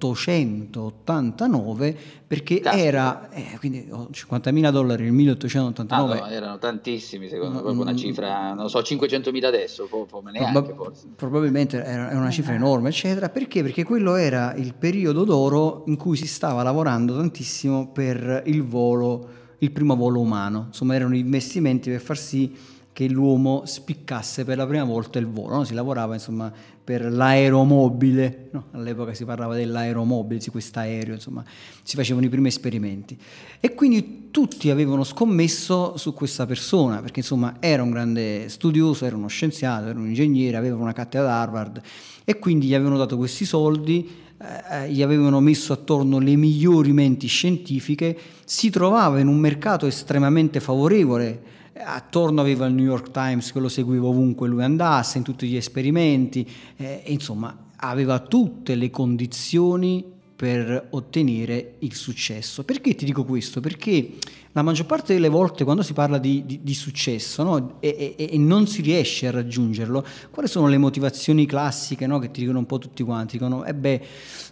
1889, 0.10 1.98
perché 2.28 2.60
Caspita. 2.60 2.84
era, 2.84 3.30
eh, 3.32 3.58
quindi 3.60 3.88
50.000 3.90 4.72
dollari 4.72 5.04
nel 5.04 5.14
1889. 5.14 6.14
Ah, 6.14 6.20
no, 6.20 6.28
erano 6.28 6.58
tantissimi 6.58 7.28
secondo 7.30 7.56
me, 7.56 7.62
proprio 7.62 7.82
una 7.82 7.96
cifra, 7.96 8.54
non 8.54 8.70
so, 8.70 8.80
500.000 8.80 9.46
adesso, 9.46 9.88
come 9.88 10.32
neanche 10.32 10.74
Proba-. 10.74 10.92
Probabilmente 11.16 11.84
era 11.84 12.10
una 12.18 12.30
cifra 12.32 12.54
enorme, 12.54 12.90
eccetera, 12.90 13.30
perché? 13.30 13.62
Perché 13.62 13.84
quello 13.84 14.16
era 14.16 14.54
il 14.56 14.74
periodo 14.74 15.24
d'oro 15.24 15.84
in 15.88 15.96
cui 15.96 16.18
si 16.18 16.28
stava 16.28 16.64
lavorando 16.64 17.16
tantissimo 17.16 17.88
per 17.88 18.44
il 18.46 18.64
volo, 18.64 19.28
il 19.60 19.72
primo 19.72 19.96
volo 19.96 20.20
umano, 20.20 20.66
insomma 20.68 20.96
erano 20.96 21.16
investimenti 21.16 21.90
per 21.90 22.02
far 22.02 22.18
sì 22.18 22.73
che 22.94 23.10
l'uomo 23.10 23.64
spiccasse 23.66 24.46
per 24.46 24.58
la 24.58 24.68
prima 24.68 24.84
volta 24.84 25.18
il 25.18 25.26
volo, 25.26 25.56
no? 25.56 25.64
si 25.64 25.74
lavorava 25.74 26.14
insomma 26.14 26.52
per 26.84 27.12
l'aeromobile, 27.12 28.50
no? 28.52 28.66
all'epoca 28.72 29.14
si 29.14 29.26
parlava 29.26 29.56
dell'aeromobile, 29.56 30.40
di 30.40 30.50
questo 30.52 30.80
aereo, 30.80 31.18
si 31.18 31.96
facevano 31.96 32.26
i 32.26 32.30
primi 32.30 32.50
esperimenti 32.50 33.18
e 33.60 33.74
quindi 33.74 34.28
tutti 34.30 34.70
avevano 34.70 35.04
scommesso 35.04 35.98
su 35.98 36.14
questa 36.14 36.46
persona 36.46 37.02
perché 37.02 37.22
insomma 37.22 37.56
era 37.60 37.82
un 37.82 37.90
grande 37.90 38.48
studioso, 38.50 39.06
era 39.06 39.16
uno 39.16 39.28
scienziato, 39.28 39.88
era 39.88 39.98
un 39.98 40.08
ingegnere, 40.08 40.56
aveva 40.56 40.76
una 40.76 40.94
cattedra 40.94 41.34
ad 41.34 41.42
Harvard 41.42 41.82
e 42.24 42.38
quindi 42.38 42.68
gli 42.68 42.76
avevano 42.76 42.98
dato 42.98 43.18
questi 43.18 43.44
soldi 43.44 44.22
eh, 44.44 44.92
gli 44.92 45.02
avevano 45.02 45.40
messo 45.40 45.72
attorno 45.72 46.20
le 46.20 46.36
migliori 46.36 46.92
menti 46.92 47.28
scientifiche, 47.28 48.18
si 48.44 48.70
trovava 48.70 49.20
in 49.20 49.28
un 49.28 49.38
mercato 49.38 49.88
estremamente 49.88 50.60
favorevole 50.60 51.42
attorno 51.76 52.42
aveva 52.42 52.66
il 52.66 52.74
New 52.74 52.86
York 52.86 53.12
Times 53.12 53.52
che 53.52 53.60
lo 53.60 53.70
seguiva 53.70 54.08
ovunque 54.08 54.48
lui 54.48 54.64
andasse, 54.64 55.18
in 55.18 55.24
tutti 55.24 55.48
gli 55.48 55.56
esperimenti, 55.56 56.48
eh, 56.78 57.04
insomma 57.08 57.56
aveva 57.78 58.20
tutte 58.20 58.76
le 58.76 58.90
condizioni 58.90 60.12
per 60.36 60.88
ottenere 60.92 61.76
il 61.80 61.96
successo. 61.96 62.64
Perché 62.64 62.96
ti 62.96 63.06
dico 63.06 63.24
questo? 63.24 63.62
Perché 63.62 64.18
la 64.52 64.62
maggior 64.62 64.86
parte 64.86 65.14
delle 65.14 65.30
volte 65.30 65.64
quando 65.64 65.82
si 65.82 65.94
parla 65.94 66.18
di, 66.18 66.44
di, 66.46 66.60
di 66.62 66.74
successo 66.74 67.44
no, 67.44 67.78
e, 67.80 68.16
e, 68.18 68.30
e, 68.30 68.38
non 68.38 68.68
si 68.68 68.82
riesce 68.82 69.28
a 69.28 69.32
raggiungerlo, 69.32 70.06
quali 70.32 70.48
sono 70.48 70.68
le 70.68 70.78
motivazioni 70.78 71.46
classiche 71.46 72.06
no, 72.08 72.20
che 72.20 72.30
ti 72.30 72.42
dicono 72.42 72.60
un 72.60 72.66
po' 72.66 72.78
tutti 72.78 73.04
quanti? 73.04 73.38
Dicono, 73.38 73.66
eh 73.66 73.74
beh, 73.74 74.02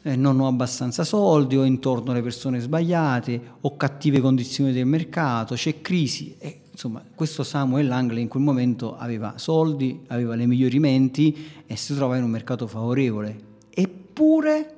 eh, 0.04 0.16
non 0.16 0.40
ho 0.40 0.48
abbastanza 0.48 1.04
soldi, 1.04 1.56
ho 1.56 1.64
intorno 1.64 2.14
le 2.14 2.22
persone 2.22 2.60
sbagliate, 2.60 3.42
ho 3.62 3.78
cattive 3.78 4.22
condizioni 4.22 4.72
del 4.72 4.86
mercato, 4.86 5.56
c'è 5.56 5.82
crisi. 5.82 6.36
E 6.40 6.62
insomma, 6.82 7.04
questo 7.14 7.44
Samuel 7.44 7.86
Langley 7.86 8.24
in 8.24 8.28
quel 8.28 8.42
momento 8.42 8.98
aveva 8.98 9.34
soldi, 9.36 10.02
aveva 10.08 10.34
le 10.34 10.48
migliori 10.48 10.80
menti 10.80 11.64
e 11.68 11.76
si 11.76 11.94
trovava 11.94 12.18
in 12.18 12.24
un 12.24 12.32
mercato 12.32 12.66
favorevole. 12.66 13.50
Eppure, 13.70 14.76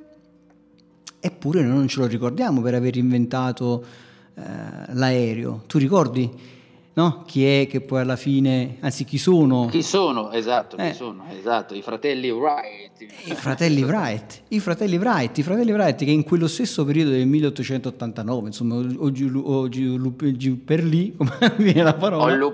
eppure 1.18 1.62
noi 1.62 1.78
non 1.78 1.88
ce 1.88 2.02
lo 2.02 2.06
ricordiamo 2.08 2.60
per 2.60 2.74
aver 2.74 2.98
inventato 2.98 3.86
eh, 4.34 4.42
l'aereo. 4.90 5.64
Tu 5.66 5.78
ricordi? 5.78 6.30
No? 6.94 7.24
Chi 7.26 7.46
è 7.46 7.68
che 7.68 7.82
poi 7.82 8.02
alla 8.02 8.16
fine, 8.16 8.78
anzi 8.82 9.04
chi 9.04 9.18
sono? 9.18 9.68
Chi 9.68 9.82
sono, 9.82 10.32
esatto, 10.32 10.78
eh. 10.78 10.90
chi 10.90 10.96
sono, 10.96 11.26
esatto, 11.30 11.74
i 11.74 11.82
fratelli 11.82 12.30
Wright. 12.30 12.92
I 13.26 13.36
fratelli 13.36 13.84
Wright, 13.84 14.44
i 14.50 14.60
fratelli 14.60 14.98
Wright, 14.98 15.38
i 15.38 15.44
fratelli 15.44 15.72
Wright 15.72 16.04
che 16.04 16.12
in 16.12 16.24
quello 16.24 16.48
stesso 16.48 16.86
periodo 16.86 17.12
del 17.12 17.26
1889, 17.28 18.48
insomma, 18.48 18.76
o 18.76 19.12
giù, 19.12 19.42
o 19.44 19.68
giù, 19.70 20.16
giù 20.36 20.64
per 20.64 20.84
lì, 20.84 21.14
come 21.18 21.32
viene 21.58 21.84
la 21.84 21.96
parola. 21.96 22.32
O, 22.32 22.36
lu, 22.36 22.54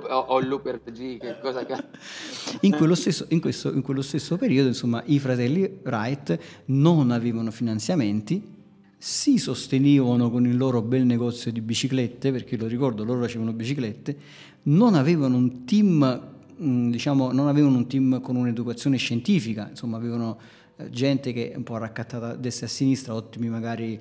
o, 0.55 0.59
per 0.59 0.81
G, 0.85 1.17
che 1.17 1.37
cosa 1.41 1.65
in, 2.61 2.75
quello 2.75 2.95
stesso, 2.95 3.25
in, 3.29 3.41
questo, 3.41 3.73
in 3.73 3.81
quello 3.81 4.01
stesso 4.01 4.37
periodo, 4.37 4.69
insomma, 4.69 5.03
i 5.05 5.19
fratelli 5.19 5.79
Wright 5.83 6.37
non 6.65 7.11
avevano 7.11 7.51
finanziamenti, 7.51 8.57
si 9.01 9.37
sostenevano 9.37 10.29
con 10.29 10.45
il 10.45 10.57
loro 10.57 10.81
bel 10.81 11.05
negozio 11.05 11.53
di 11.53 11.61
biciclette, 11.61 12.33
perché 12.33 12.57
lo 12.57 12.67
ricordo, 12.67 13.05
loro 13.05 13.21
facevano 13.21 13.53
biciclette, 13.53 14.17
non 14.63 14.93
avevano 14.93 15.37
un 15.37 15.63
team, 15.63 16.33
mm, 16.61 16.91
diciamo, 16.91 17.31
non 17.31 17.47
avevano 17.47 17.77
un 17.77 17.87
team 17.87 18.19
con 18.19 18.35
un'educazione 18.35 18.97
scientifica, 18.97 19.69
insomma, 19.69 19.95
avevano 19.95 20.37
eh, 20.75 20.89
gente 20.89 21.31
che 21.31 21.53
è 21.53 21.55
un 21.55 21.63
po' 21.63 21.77
raccattata 21.77 22.31
a 22.31 22.35
destra 22.35 22.65
e 22.65 22.69
a 22.69 22.71
sinistra, 22.73 23.15
ottimi 23.15 23.47
magari, 23.47 23.97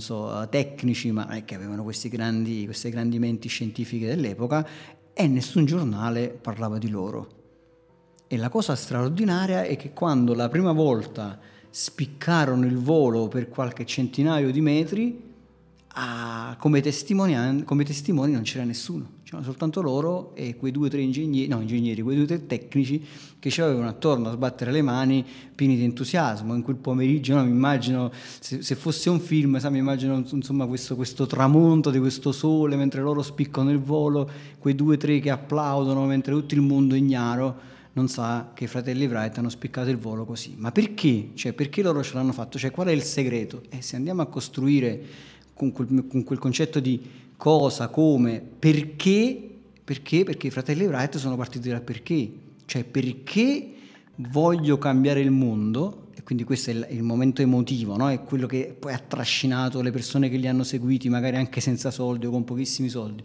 so, 0.00 0.46
tecnici, 0.50 1.10
ma 1.12 1.26
non 1.26 1.36
è 1.36 1.46
che 1.46 1.54
avevano 1.54 1.82
grandi, 2.10 2.66
queste 2.66 2.90
grandi 2.90 3.18
menti 3.18 3.48
scientifiche 3.48 4.06
dell'epoca 4.06 4.68
e 5.14 5.26
nessun 5.28 5.64
giornale 5.64 6.28
parlava 6.28 6.76
di 6.76 6.90
loro. 6.90 7.40
E 8.26 8.36
la 8.36 8.50
cosa 8.50 8.76
straordinaria 8.76 9.62
è 9.62 9.76
che 9.76 9.94
quando 9.94 10.34
la 10.34 10.50
prima 10.50 10.72
volta 10.72 11.38
spiccarono 11.72 12.66
il 12.66 12.76
volo 12.76 13.28
per 13.28 13.48
qualche 13.48 13.86
centinaio 13.86 14.52
di 14.52 14.60
metri, 14.60 15.30
a, 15.94 16.54
come, 16.58 16.82
come, 17.64 17.84
testimoni 17.84 18.32
non 18.32 18.42
c'era 18.42 18.64
nessuno, 18.64 19.08
c'erano 19.24 19.44
soltanto 19.44 19.80
loro 19.80 20.34
e 20.34 20.56
quei 20.56 20.70
due 20.70 20.88
o 20.88 20.90
tre 20.90 21.00
ingegneri, 21.00 21.48
no 21.48 21.60
ingegneri, 21.62 22.02
quei 22.02 22.14
due 22.14 22.24
o 22.24 22.28
tre 22.28 22.46
tecnici 22.46 23.02
che 23.38 23.48
ci 23.48 23.62
avevano 23.62 23.88
attorno 23.88 24.28
a 24.28 24.32
sbattere 24.32 24.70
le 24.70 24.82
mani 24.82 25.24
pieni 25.54 25.76
di 25.76 25.84
entusiasmo. 25.84 26.54
In 26.54 26.62
quel 26.62 26.76
pomeriggio 26.76 27.34
no, 27.34 27.44
mi 27.44 27.50
immagino, 27.50 28.12
se, 28.38 28.62
se, 28.62 28.74
fosse 28.74 29.08
un 29.08 29.20
film, 29.20 29.58
sa, 29.58 29.70
mi 29.70 29.78
immagino 29.78 30.22
insomma, 30.30 30.66
questo, 30.66 30.94
questo, 30.94 31.26
tramonto 31.26 31.90
di 31.90 31.98
questo 31.98 32.32
sole 32.32 32.76
mentre 32.76 33.00
loro 33.00 33.22
spiccano 33.22 33.70
il 33.70 33.80
volo, 33.80 34.28
quei 34.58 34.74
due 34.74 34.96
o 34.96 34.98
tre 34.98 35.20
che 35.20 35.30
applaudono 35.30 36.04
mentre 36.04 36.34
tutto 36.34 36.54
il 36.54 36.60
mondo 36.60 36.94
ignaro 36.94 37.70
non 37.94 38.08
sa 38.08 38.52
che 38.54 38.64
i 38.64 38.66
fratelli 38.66 39.06
Wright 39.06 39.36
hanno 39.38 39.50
spiccato 39.50 39.90
il 39.90 39.98
volo 39.98 40.24
così. 40.24 40.54
Ma 40.56 40.72
perché? 40.72 41.30
Cioè, 41.34 41.52
perché 41.52 41.82
loro 41.82 42.02
ce 42.02 42.14
l'hanno 42.14 42.32
fatto? 42.32 42.58
Cioè, 42.58 42.70
qual 42.70 42.88
è 42.88 42.92
il 42.92 43.02
segreto? 43.02 43.62
E 43.68 43.78
eh, 43.78 43.82
se 43.82 43.96
andiamo 43.96 44.22
a 44.22 44.26
costruire 44.26 45.00
con 45.52 45.72
quel, 45.72 46.06
con 46.08 46.24
quel 46.24 46.38
concetto 46.38 46.80
di 46.80 47.00
cosa, 47.36 47.88
come, 47.88 48.40
perché, 48.40 49.50
perché? 49.84 50.24
Perché 50.24 50.46
i 50.46 50.50
fratelli 50.50 50.86
Wright 50.86 51.16
sono 51.18 51.36
partiti 51.36 51.68
dal 51.68 51.82
perché. 51.82 52.32
Cioè, 52.64 52.84
perché 52.84 53.72
voglio 54.16 54.78
cambiare 54.78 55.20
il 55.20 55.30
mondo, 55.30 56.08
e 56.14 56.22
quindi 56.22 56.44
questo 56.44 56.70
è 56.70 56.74
il, 56.74 56.86
il 56.90 57.02
momento 57.02 57.42
emotivo, 57.42 57.96
no? 57.96 58.08
è 58.08 58.22
quello 58.22 58.46
che 58.46 58.74
poi 58.78 58.94
ha 58.94 58.98
trascinato 58.98 59.82
le 59.82 59.90
persone 59.90 60.30
che 60.30 60.38
li 60.38 60.48
hanno 60.48 60.64
seguiti, 60.64 61.10
magari 61.10 61.36
anche 61.36 61.60
senza 61.60 61.90
soldi 61.90 62.24
o 62.24 62.30
con 62.30 62.44
pochissimi 62.44 62.88
soldi. 62.88 63.22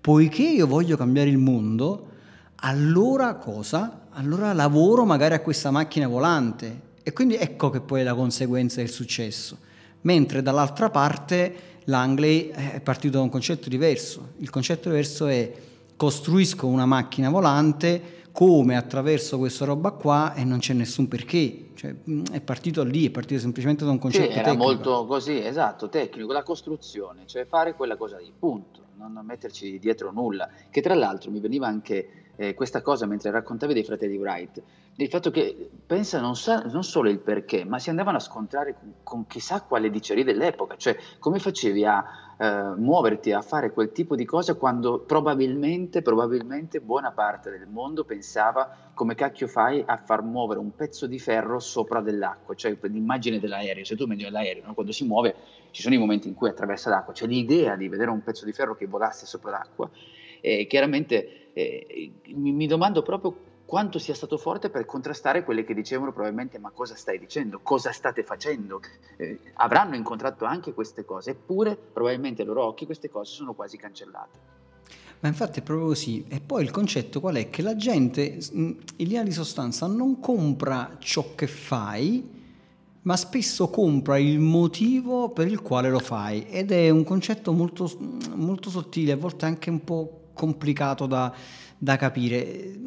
Poiché 0.00 0.42
io 0.42 0.66
voglio 0.66 0.96
cambiare 0.96 1.30
il 1.30 1.38
mondo, 1.38 2.08
allora 2.56 3.36
cosa? 3.36 4.01
Allora 4.14 4.52
lavoro 4.52 5.06
magari 5.06 5.32
a 5.32 5.40
questa 5.40 5.70
macchina 5.70 6.06
volante 6.06 6.90
e 7.02 7.14
quindi 7.14 7.36
ecco 7.36 7.70
che 7.70 7.80
poi 7.80 8.00
è 8.00 8.04
la 8.04 8.14
conseguenza 8.14 8.76
del 8.76 8.90
successo. 8.90 9.56
Mentre 10.02 10.42
dall'altra 10.42 10.90
parte 10.90 11.80
Langley 11.84 12.48
è 12.48 12.80
partito 12.82 13.16
da 13.16 13.22
un 13.22 13.30
concetto 13.30 13.70
diverso. 13.70 14.32
Il 14.38 14.50
concetto 14.50 14.90
diverso 14.90 15.26
è 15.28 15.50
costruisco 15.96 16.66
una 16.66 16.84
macchina 16.84 17.30
volante 17.30 18.20
come 18.32 18.76
attraverso 18.76 19.38
questa 19.38 19.64
roba 19.64 19.92
qua 19.92 20.34
e 20.34 20.44
non 20.44 20.58
c'è 20.58 20.74
nessun 20.74 21.08
perché. 21.08 21.70
Cioè, 21.74 21.94
è 22.32 22.40
partito 22.42 22.84
lì, 22.84 23.06
è 23.06 23.10
partito 23.10 23.40
semplicemente 23.40 23.86
da 23.86 23.92
un 23.92 23.98
concetto 23.98 24.30
sì, 24.30 24.38
era 24.38 24.50
tecnico. 24.50 24.64
molto 24.64 25.06
così, 25.06 25.42
esatto, 25.42 25.88
tecnico, 25.88 26.32
la 26.32 26.42
costruzione, 26.42 27.22
cioè 27.26 27.46
fare 27.46 27.74
quella 27.74 27.96
cosa 27.96 28.18
lì, 28.18 28.32
punto, 28.38 28.80
non 28.98 29.20
metterci 29.24 29.78
dietro 29.78 30.12
nulla, 30.12 30.48
che 30.70 30.80
tra 30.80 30.94
l'altro 30.94 31.30
mi 31.30 31.40
veniva 31.40 31.66
anche 31.66 32.21
eh, 32.36 32.54
questa 32.54 32.82
cosa 32.82 33.06
mentre 33.06 33.30
raccontavi 33.30 33.74
dei 33.74 33.84
fratelli 33.84 34.16
Wright, 34.16 34.62
il 34.96 35.08
fatto 35.08 35.30
che 35.30 35.70
pensa 35.86 36.20
non, 36.20 36.36
sa, 36.36 36.62
non, 36.62 36.84
solo 36.84 37.08
il 37.08 37.18
perché, 37.18 37.64
ma 37.64 37.78
si 37.78 37.90
andavano 37.90 38.18
a 38.18 38.20
scontrare 38.20 38.74
con, 38.74 38.92
con 39.02 39.26
chissà 39.26 39.62
quale 39.62 39.90
diceria 39.90 40.24
dell'epoca, 40.24 40.76
cioè 40.76 40.96
come 41.18 41.38
facevi 41.38 41.84
a 41.84 42.04
eh, 42.38 42.74
muoverti 42.76 43.32
a 43.32 43.40
fare 43.40 43.72
quel 43.72 43.92
tipo 43.92 44.16
di 44.16 44.24
cose 44.24 44.56
quando 44.56 44.98
probabilmente, 44.98 46.02
probabilmente 46.02 46.80
buona 46.80 47.12
parte 47.12 47.50
del 47.50 47.66
mondo 47.68 48.04
pensava 48.04 48.90
come 48.94 49.14
cacchio 49.14 49.46
fai 49.46 49.82
a 49.86 49.96
far 49.96 50.22
muovere 50.22 50.60
un 50.60 50.74
pezzo 50.74 51.06
di 51.06 51.18
ferro 51.18 51.58
sopra 51.58 52.00
dell'acqua, 52.00 52.54
cioè 52.54 52.76
l'immagine 52.82 53.38
dell'aereo, 53.38 53.84
se 53.84 53.96
tu 53.96 54.06
vedi 54.06 54.28
l'aereo, 54.28 54.64
no? 54.66 54.74
quando 54.74 54.92
si 54.92 55.04
muove 55.06 55.34
ci 55.70 55.80
sono 55.80 55.94
i 55.94 55.98
momenti 55.98 56.28
in 56.28 56.34
cui 56.34 56.48
attraversa 56.48 56.90
l'acqua, 56.90 57.12
c'è 57.12 57.26
l'idea 57.26 57.76
di 57.76 57.88
vedere 57.88 58.10
un 58.10 58.22
pezzo 58.22 58.44
di 58.44 58.52
ferro 58.52 58.74
che 58.74 58.86
volasse 58.86 59.24
sopra 59.24 59.52
l'acqua 59.52 59.88
e 60.40 60.66
chiaramente 60.66 61.41
eh, 61.52 62.12
mi, 62.34 62.52
mi 62.52 62.66
domando 62.66 63.02
proprio 63.02 63.50
quanto 63.72 63.98
sia 63.98 64.14
stato 64.14 64.36
forte 64.36 64.68
per 64.68 64.84
contrastare 64.84 65.44
quelle 65.44 65.64
che 65.64 65.72
dicevano 65.72 66.12
probabilmente 66.12 66.58
ma 66.58 66.70
cosa 66.70 66.94
stai 66.94 67.18
dicendo, 67.18 67.60
cosa 67.62 67.90
state 67.90 68.22
facendo. 68.22 68.82
Eh, 69.16 69.38
avranno 69.54 69.96
incontrato 69.96 70.44
anche 70.44 70.74
queste 70.74 71.06
cose, 71.06 71.30
eppure 71.30 71.74
probabilmente 71.76 72.42
ai 72.42 72.48
loro 72.48 72.64
occhi 72.64 72.84
queste 72.84 73.08
cose 73.08 73.32
sono 73.32 73.54
quasi 73.54 73.78
cancellate. 73.78 74.38
Ma 75.20 75.28
infatti 75.28 75.60
è 75.60 75.62
proprio 75.62 75.86
così. 75.86 76.22
E 76.28 76.40
poi 76.40 76.64
il 76.64 76.70
concetto 76.70 77.20
qual 77.20 77.36
è? 77.36 77.48
Che 77.48 77.62
la 77.62 77.74
gente, 77.74 78.38
in 78.52 78.76
linea 78.96 79.22
di 79.22 79.32
sostanza, 79.32 79.86
non 79.86 80.20
compra 80.20 80.96
ciò 80.98 81.34
che 81.34 81.46
fai, 81.46 82.28
ma 83.02 83.16
spesso 83.16 83.70
compra 83.70 84.18
il 84.18 84.38
motivo 84.38 85.30
per 85.30 85.46
il 85.46 85.62
quale 85.62 85.88
lo 85.88 86.00
fai. 86.00 86.46
Ed 86.46 86.72
è 86.72 86.90
un 86.90 87.04
concetto 87.04 87.52
molto, 87.52 87.90
molto 88.34 88.68
sottile, 88.68 89.12
a 89.12 89.16
volte 89.16 89.46
anche 89.46 89.70
un 89.70 89.82
po' 89.82 90.21
complicato 90.32 91.06
da, 91.06 91.32
da 91.78 91.96
capire. 91.96 92.78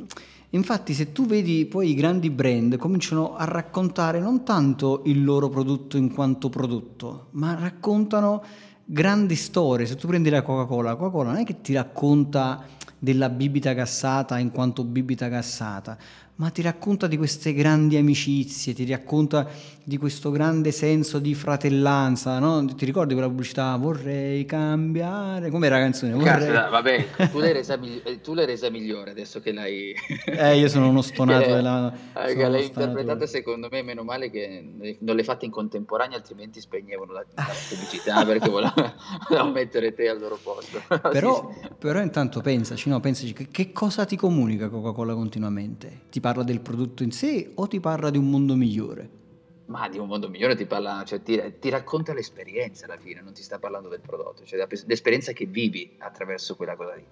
Infatti 0.52 0.94
se 0.94 1.12
tu 1.12 1.26
vedi 1.26 1.66
poi 1.66 1.90
i 1.90 1.96
grandi 1.96 2.30
brand 2.30 2.78
cominciano 2.78 3.36
a 3.36 3.44
raccontare 3.44 4.20
non 4.20 4.46
tanto 4.46 5.02
il 5.06 5.24
loro 5.24 5.50
prodotto 5.50 5.98
in 5.98 6.14
quanto 6.14 6.50
prodotto, 6.50 7.28
ma 7.32 7.56
raccontano 7.56 8.44
grandi 8.86 9.36
storie. 9.36 9.86
Se 9.86 9.96
tu 9.96 10.08
prendi 10.08 10.30
la 10.30 10.44
Coca-Cola, 10.44 10.92
la 10.92 10.96
Coca-Cola 10.96 11.32
non 11.32 11.42
è 11.42 11.44
che 11.44 11.60
ti 11.62 11.74
racconta 11.74 12.64
della 12.98 13.30
bibita 13.30 13.74
gassata 13.74 14.40
in 14.40 14.52
quanto 14.52 14.84
bibita 14.84 15.28
gassata, 15.28 15.98
ma 16.36 16.50
ti 16.50 16.62
racconta 16.62 17.08
di 17.08 17.18
queste 17.18 17.54
grandi 17.54 17.98
amicizie, 17.98 18.74
ti 18.74 18.86
racconta 18.86 19.48
di 19.88 19.98
questo 19.98 20.32
grande 20.32 20.72
senso 20.72 21.20
di 21.20 21.36
fratellanza, 21.36 22.40
no? 22.40 22.66
Ti 22.66 22.86
ricordi 22.86 23.14
quella 23.14 23.30
pubblicità? 23.30 23.76
Vorrei 23.76 24.44
cambiare. 24.46 25.52
Com'era 25.52 25.76
la 25.76 25.84
canzone? 25.84 26.14
Vorrei... 26.14 26.52
Cazzo, 26.52 26.72
vabbè, 26.72 27.08
tu 27.30 27.38
l'hai, 27.38 27.54
resa 27.54 27.78
l'hai 27.78 28.46
resa 28.48 28.72
migliore 28.72 29.12
adesso 29.12 29.40
che 29.40 29.52
l'hai. 29.52 29.94
Eh, 30.26 30.58
io 30.58 30.68
sono 30.68 30.90
uno 30.90 31.04
stonato 31.04 31.46
della. 31.54 31.94
Eh, 32.16 32.32
sono 32.32 32.50
l'hai 32.50 32.66
interpretata 32.66 33.28
secondo 33.28 33.68
me, 33.70 33.84
meno 33.84 34.04
male 34.04 34.32
che 34.32 34.98
non 35.00 35.16
le 35.16 35.24
fatte 35.24 35.46
in 35.46 35.52
contemporanea, 35.52 36.18
altrimenti 36.18 36.60
spegnevano 36.60 37.14
la, 37.14 37.24
la 37.36 37.46
pubblicità 37.70 38.26
perché 38.26 38.50
volevano 38.50 38.94
volevano 39.28 39.52
mettere 39.52 39.94
te 39.94 40.10
al 40.10 40.20
loro 40.20 40.40
posto. 40.42 40.82
Però, 41.12 41.52
Sì, 41.54 41.60
sì. 41.62 41.70
però 41.78 42.02
intanto 42.02 42.42
pensaci, 42.42 42.90
no? 42.90 43.00
pensaci 43.00 43.34
che, 43.34 43.48
che 43.50 43.72
cosa 43.72 44.06
ti 44.06 44.16
comunica 44.16 44.68
Coca-Cola 44.68 45.14
continuamente? 45.14 46.02
Ti 46.10 46.20
parla 46.20 46.44
del 46.44 46.60
prodotto 46.60 47.04
in 47.04 47.12
sé 47.12 47.52
o 47.54 47.68
ti 47.68 47.80
parla 47.80 48.10
di 48.10 48.18
un 48.18 48.30
mondo 48.30 48.56
migliore? 48.56 49.24
Ma 49.68 49.90
di 49.90 49.98
un 49.98 50.08
mondo 50.08 50.30
migliore 50.30 50.56
ti 50.56 50.66
parla, 50.66 51.04
cioè 51.06 51.24
ti, 51.24 51.42
ti 51.60 51.70
racconta 51.70 52.14
l'esperienza 52.14 52.86
alla 52.86 52.98
fine, 52.98 53.22
non 53.22 53.34
ti 53.34 53.42
sta 53.42 53.58
parlando 53.58 53.90
del 53.90 54.00
prodotto, 54.00 54.46
cioè 54.46 54.64
l'esperienza 54.86 55.32
che 55.32 55.46
vivi 55.46 55.96
attraverso 55.98 56.56
quella 56.56 56.76
cosa 56.76 56.94
lì. 56.94 57.06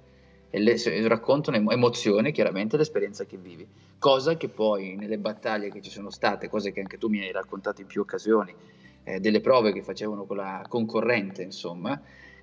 E 0.51 0.60
le, 0.60 0.77
se- 0.77 1.07
raccontano 1.07 1.57
emo- 1.57 1.72
emozione, 1.72 2.31
chiaramente 2.31 2.77
l'esperienza 2.77 3.25
che 3.25 3.38
vivi, 3.38 3.67
cosa 3.98 4.38
che 4.38 4.50
poi 4.50 4.95
nelle 4.95 5.17
battaglie 5.17 5.72
che 5.72 5.81
ci 5.81 5.89
sono 5.89 6.12
state, 6.12 6.48
cose 6.48 6.72
che 6.72 6.79
anche 6.79 7.00
tu 7.00 7.07
mi 7.07 7.22
hai 7.22 7.31
raccontato 7.31 7.81
in 7.81 7.88
più 7.88 8.01
occasioni, 8.01 8.53
eh, 9.03 9.19
delle 9.19 9.41
prove 9.41 9.74
che 9.74 9.81
facevano 9.81 10.25
con 10.25 10.38
la 10.38 10.63
concorrente, 10.67 11.41
insomma, 11.41 12.00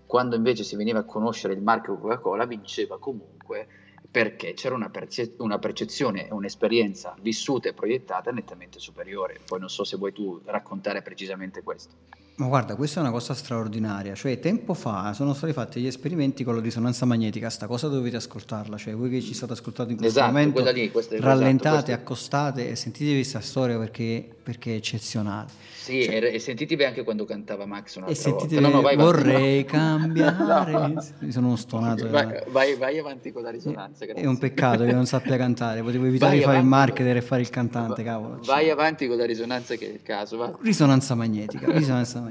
quando 0.06 0.34
invece 0.34 0.64
si 0.64 0.74
veniva 0.74 0.98
a 0.98 1.04
conoscere 1.04 1.54
il 1.54 1.62
marchio 1.62 1.96
Coca-Cola, 1.96 2.46
vinceva 2.46 2.98
comunque 2.98 3.68
perché 4.10 4.54
c'era 4.54 4.74
una, 4.74 4.90
perce- 4.90 5.34
una 5.38 5.58
percezione 5.58 6.28
un'esperienza 6.30 7.14
vissuta 7.20 7.68
e 7.68 7.74
proiettata 7.74 8.30
nettamente 8.32 8.78
superiore. 8.78 9.40
Poi 9.46 9.60
non 9.60 9.68
so 9.68 9.84
se 9.84 9.96
vuoi 9.96 10.12
tu 10.12 10.40
raccontare 10.44 11.02
precisamente 11.02 11.62
questo. 11.62 11.94
Ma 12.36 12.46
guarda, 12.46 12.74
questa 12.74 13.00
è 13.00 13.02
una 13.02 13.12
cosa 13.12 13.34
straordinaria, 13.34 14.14
cioè 14.14 14.40
tempo 14.40 14.72
fa 14.72 15.12
sono 15.12 15.34
stati 15.34 15.52
fatti 15.52 15.78
gli 15.78 15.86
esperimenti 15.86 16.42
con 16.42 16.54
la 16.54 16.62
risonanza 16.62 17.04
magnetica, 17.04 17.50
sta 17.50 17.66
cosa 17.66 17.88
dovete 17.88 18.16
ascoltarla, 18.16 18.78
cioè 18.78 18.94
voi 18.94 19.10
che 19.10 19.20
ci 19.20 19.34
state 19.34 19.52
ascoltando 19.52 19.92
in 19.92 19.98
questo 19.98 20.18
Esatto, 20.20 20.32
momento, 20.34 20.70
lì, 20.70 20.90
questa- 20.90 21.16
esatto, 21.16 21.28
rallentate, 21.28 21.74
questo- 21.82 21.92
accostate 21.92 22.70
e 22.70 22.76
sentitevi 22.76 23.16
questa 23.16 23.40
storia 23.40 23.76
perché, 23.76 24.26
perché 24.42 24.72
è 24.72 24.76
eccezionale. 24.76 25.48
Sì, 25.80 26.00
e, 26.04 26.32
e 26.34 26.38
sentitevi 26.38 26.84
anche 26.84 27.02
quando 27.04 27.24
cantava 27.26 27.66
Max 27.66 27.96
un'altra 27.96 28.16
E 28.16 28.18
sentitevi. 28.18 28.60
No, 28.62 28.68
no, 28.68 28.80
vai 28.80 28.96
vorrei 28.96 29.64
cambiare, 29.66 30.70
No. 30.94 31.04
mi 31.18 31.32
sono 31.32 31.56
stonato. 31.56 32.08
Vai, 32.08 32.26
eh. 32.36 32.44
vai- 32.48 32.74
vai 32.76 32.98
avanti 32.98 33.32
con 33.32 33.42
la 33.42 33.50
risonanza. 33.50 34.04
È 34.04 34.08
grazie. 34.08 34.26
un 34.26 34.38
peccato 34.38 34.84
che 34.84 34.92
non 34.92 35.04
sappia 35.04 35.36
cantare, 35.36 35.82
potevo 35.82 36.06
evitare 36.06 36.30
Vai 36.30 36.38
di 36.38 36.44
fare 36.44 36.58
il 36.58 36.64
marketer 36.64 37.16
e 37.16 37.22
fare 37.22 37.42
il 37.42 37.50
cantante, 37.50 38.02
cavolo. 38.02 38.38
Vai 38.44 38.70
avanti 38.70 39.06
con 39.08 39.16
la 39.18 39.26
risonanza 39.26 39.74
che 39.74 39.90
è 39.90 39.92
il 39.92 40.02
caso. 40.02 40.36
Va. 40.38 40.56
Risonanza 40.62 41.14
magnetica, 41.14 41.70
risonanza 41.70 42.14
magnetica. 42.14 42.28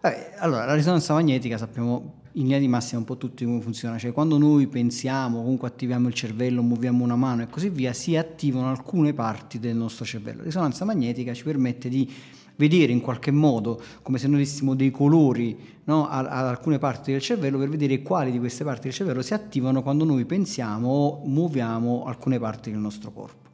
Vabbè, 0.00 0.34
allora, 0.38 0.64
la 0.64 0.74
risonanza 0.74 1.14
magnetica 1.14 1.58
sappiamo 1.58 2.24
in 2.32 2.42
linea 2.42 2.58
di 2.58 2.68
massima 2.68 3.00
un 3.00 3.06
po' 3.06 3.16
tutti 3.16 3.44
come 3.44 3.60
funziona, 3.60 3.98
cioè 3.98 4.12
quando 4.12 4.36
noi 4.38 4.66
pensiamo, 4.66 5.38
comunque 5.38 5.68
attiviamo 5.68 6.06
il 6.08 6.14
cervello, 6.14 6.62
muoviamo 6.62 7.02
una 7.02 7.16
mano 7.16 7.42
e 7.42 7.48
così 7.48 7.70
via, 7.70 7.92
si 7.92 8.14
attivano 8.16 8.68
alcune 8.68 9.14
parti 9.14 9.58
del 9.58 9.74
nostro 9.74 10.04
cervello. 10.04 10.38
La 10.38 10.44
risonanza 10.44 10.84
magnetica 10.84 11.32
ci 11.32 11.44
permette 11.44 11.88
di 11.88 12.12
vedere 12.56 12.92
in 12.92 13.00
qualche 13.00 13.30
modo, 13.30 13.80
come 14.02 14.18
se 14.18 14.28
noi 14.28 14.40
dessimo 14.40 14.74
dei 14.74 14.90
colori 14.90 15.58
no, 15.84 16.08
ad 16.08 16.26
alcune 16.26 16.78
parti 16.78 17.12
del 17.12 17.20
cervello 17.20 17.58
per 17.58 17.68
vedere 17.68 18.02
quali 18.02 18.30
di 18.30 18.38
queste 18.38 18.64
parti 18.64 18.84
del 18.84 18.92
cervello 18.92 19.22
si 19.22 19.34
attivano 19.34 19.82
quando 19.82 20.04
noi 20.04 20.24
pensiamo 20.24 20.88
o 20.88 21.22
muoviamo 21.24 22.04
alcune 22.04 22.38
parti 22.38 22.70
del 22.70 22.80
nostro 22.80 23.12
corpo. 23.12 23.44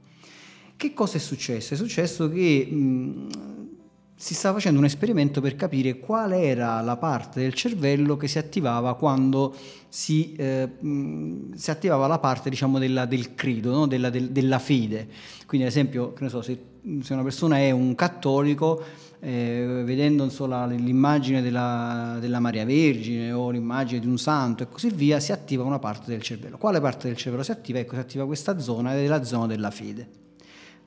Che 0.76 0.92
cosa 0.94 1.16
è 1.16 1.20
successo? 1.20 1.74
È 1.74 1.76
successo 1.76 2.28
che 2.28 2.66
mh, 2.68 3.28
si 4.22 4.34
stava 4.34 4.54
facendo 4.54 4.78
un 4.78 4.84
esperimento 4.84 5.40
per 5.40 5.56
capire 5.56 5.98
qual 5.98 6.30
era 6.30 6.80
la 6.80 6.96
parte 6.96 7.40
del 7.40 7.54
cervello 7.54 8.16
che 8.16 8.28
si 8.28 8.38
attivava 8.38 8.94
quando 8.94 9.52
si, 9.88 10.32
eh, 10.36 10.68
si 11.56 11.70
attivava 11.72 12.06
la 12.06 12.20
parte 12.20 12.48
diciamo, 12.48 12.78
della- 12.78 13.04
del 13.04 13.34
credo, 13.34 13.72
no? 13.72 13.86
della, 13.88 14.10
del- 14.10 14.30
della 14.30 14.60
fede. 14.60 15.08
Quindi 15.44 15.66
ad 15.66 15.72
esempio, 15.72 16.14
so, 16.28 16.40
se, 16.40 16.56
se 17.02 17.12
una 17.12 17.24
persona 17.24 17.58
è 17.58 17.72
un 17.72 17.96
cattolico, 17.96 18.80
eh, 19.18 19.82
vedendo 19.84 20.30
so, 20.30 20.46
la- 20.46 20.66
l'immagine 20.66 21.42
della, 21.42 22.18
della 22.20 22.38
Maria 22.38 22.64
Vergine 22.64 23.32
o 23.32 23.50
l'immagine 23.50 23.98
di 23.98 24.06
un 24.06 24.18
santo 24.18 24.62
e 24.62 24.68
così 24.68 24.90
via, 24.90 25.18
si 25.18 25.32
attiva 25.32 25.64
una 25.64 25.80
parte 25.80 26.12
del 26.12 26.22
cervello. 26.22 26.58
Quale 26.58 26.80
parte 26.80 27.08
del 27.08 27.16
cervello 27.16 27.42
si 27.42 27.50
attiva? 27.50 27.80
Ecco, 27.80 27.94
si 27.94 28.00
attiva 28.00 28.24
questa 28.24 28.60
zona, 28.60 28.94
ed 28.94 29.04
è 29.04 29.08
la 29.08 29.24
zona 29.24 29.48
della 29.48 29.72
fede. 29.72 30.20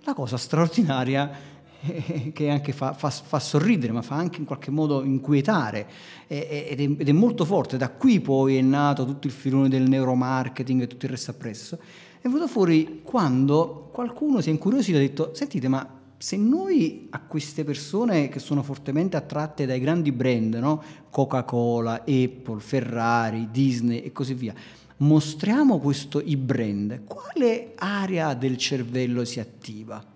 La 0.06 0.14
cosa 0.14 0.38
straordinaria 0.38 1.54
che 2.34 2.50
anche 2.50 2.72
fa, 2.72 2.94
fa- 2.94 3.10
fa 3.10 3.40
sorridere, 3.40 3.92
ma 3.92 4.02
fa 4.02 4.16
anche 4.16 4.40
in 4.40 4.46
qualche 4.46 4.72
modo 4.72 5.04
inquietare 5.04 5.88
ed 6.28 6.80
è, 6.80 6.84
ed 6.84 7.08
è 7.08 7.12
molto 7.12 7.46
forte. 7.46 7.78
Da 7.78 7.90
qui 7.90 8.20
poi 8.20 8.58
è 8.58 8.62
nato 8.62 9.06
tutto 9.06 9.28
il 9.28 9.34
filone 9.34 9.70
del 9.70 9.88
neuromarketing 9.88 10.82
e 10.82 10.88
tutto 10.88 11.06
il 11.06 11.12
resto 11.12 11.32
appresso. 11.32 11.78
È 12.20 12.28
venuto 12.28 12.48
fuori 12.48 13.02
quando 13.04 13.90
qualcuno 13.92 14.42
si 14.42 14.50
è 14.50 14.52
incuriosito 14.52 14.98
e 14.98 15.00
ha 15.00 15.04
detto: 15.04 15.32
Sentite, 15.34 15.68
ma 15.68 15.88
se 16.18 16.38
noi 16.38 17.08
a 17.12 17.20
queste 17.20 17.64
persone 17.64 18.30
che 18.30 18.40
sono 18.40 18.64
fortemente 18.64 19.18
attratte 19.18 19.66
dai 19.66 19.80
grandi 19.80 20.12
brand, 20.12 20.56
no? 20.56 20.82
Coca-Cola, 21.10 22.04
Apple, 22.06 22.60
Ferrari, 22.60 23.50
Disney 23.52 24.00
e 24.00 24.12
così 24.12 24.34
via, 24.34 24.54
mostriamo 24.98 25.80
questo 25.80 26.22
i 26.22 26.38
brand, 26.38 27.04
quale 27.04 27.74
area 27.76 28.34
del 28.34 28.58
cervello 28.58 29.26
si 29.26 29.40
attiva? 29.40 30.15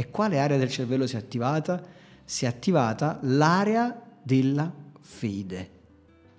E 0.00 0.08
quale 0.08 0.38
area 0.38 0.56
del 0.56 0.70
cervello 0.70 1.06
si 1.06 1.16
è 1.16 1.18
attivata? 1.18 1.78
Si 2.24 2.46
è 2.46 2.48
attivata 2.48 3.18
l'area 3.20 4.00
della 4.22 4.72
fede. 4.98 5.70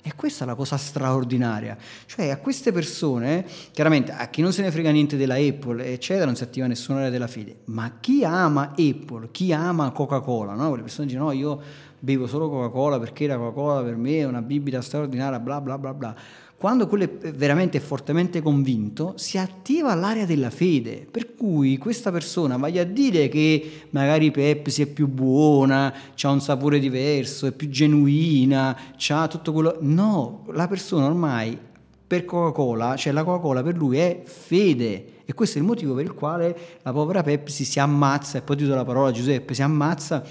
E 0.02 0.16
questa 0.16 0.46
è 0.46 0.48
la 0.48 0.56
cosa 0.56 0.78
straordinaria. 0.78 1.78
Cioè 2.08 2.32
a 2.32 2.38
queste 2.38 2.72
persone, 2.72 3.46
chiaramente 3.72 4.14
a 4.14 4.26
chi 4.30 4.42
non 4.42 4.52
se 4.52 4.64
ne 4.64 4.72
frega 4.72 4.90
niente 4.90 5.16
della 5.16 5.36
Apple, 5.36 5.94
eccetera, 5.94 6.26
non 6.26 6.36
si 6.36 6.42
attiva 6.42 6.66
nessuna 6.66 6.98
area 6.98 7.12
della 7.12 7.28
fede, 7.28 7.60
ma 7.66 7.98
chi 8.00 8.26
ama 8.26 8.74
Apple, 8.76 9.30
chi 9.30 9.54
ama 9.54 9.92
Coca-Cola, 9.92 10.56
no? 10.56 10.70
Quelle 10.70 10.82
persone 10.82 11.06
dicono 11.06 11.26
no, 11.26 11.32
io 11.34 11.62
bevo 12.00 12.26
solo 12.26 12.50
Coca-Cola 12.50 12.98
perché 12.98 13.28
la 13.28 13.38
Coca-Cola 13.38 13.84
per 13.84 13.96
me 13.96 14.18
è 14.18 14.24
una 14.24 14.42
bibita 14.42 14.82
straordinaria, 14.82 15.40
bla 15.40 15.62
bla 15.62 15.78
bla 15.78 15.94
bla. 15.94 16.16
Quando 16.62 16.86
quello 16.86 17.06
è 17.06 17.32
veramente 17.32 17.80
fortemente 17.80 18.40
convinto, 18.40 19.14
si 19.16 19.40
attiva 19.40 19.96
l'area 19.96 20.28
della 20.28 20.52
fede, 20.52 21.08
per 21.10 21.34
cui 21.34 21.80
questa 21.80 22.12
persona 22.12 22.56
vai 22.56 22.78
a 22.78 22.84
dire 22.84 23.30
che 23.30 23.88
magari 23.90 24.30
Pepsi 24.30 24.84
è 24.84 24.86
più 24.86 25.08
buona, 25.08 25.92
ha 26.22 26.30
un 26.30 26.40
sapore 26.40 26.78
diverso, 26.78 27.48
è 27.48 27.52
più 27.52 27.68
genuina, 27.68 28.78
ha 29.10 29.28
tutto 29.28 29.54
quello... 29.54 29.78
No, 29.80 30.46
la 30.52 30.68
persona 30.68 31.08
ormai 31.08 31.58
per 32.06 32.26
Coca-Cola, 32.26 32.96
cioè 32.96 33.12
la 33.12 33.24
Coca-Cola 33.24 33.64
per 33.64 33.76
lui 33.76 33.98
è 33.98 34.22
fede. 34.24 35.06
E 35.26 35.34
questo 35.34 35.58
è 35.58 35.62
il 35.62 35.68
motivo 35.68 35.96
per 35.96 36.04
il 36.04 36.14
quale 36.14 36.56
la 36.84 36.92
povera 36.92 37.24
Pepsi 37.24 37.64
si 37.64 37.80
ammazza, 37.80 38.38
e 38.38 38.42
poi 38.44 38.58
ti 38.58 38.68
do 38.68 38.76
la 38.76 38.86
parola 38.86 39.10
Giuseppe, 39.10 39.56
si 39.56 39.64
ammazza 39.64 40.24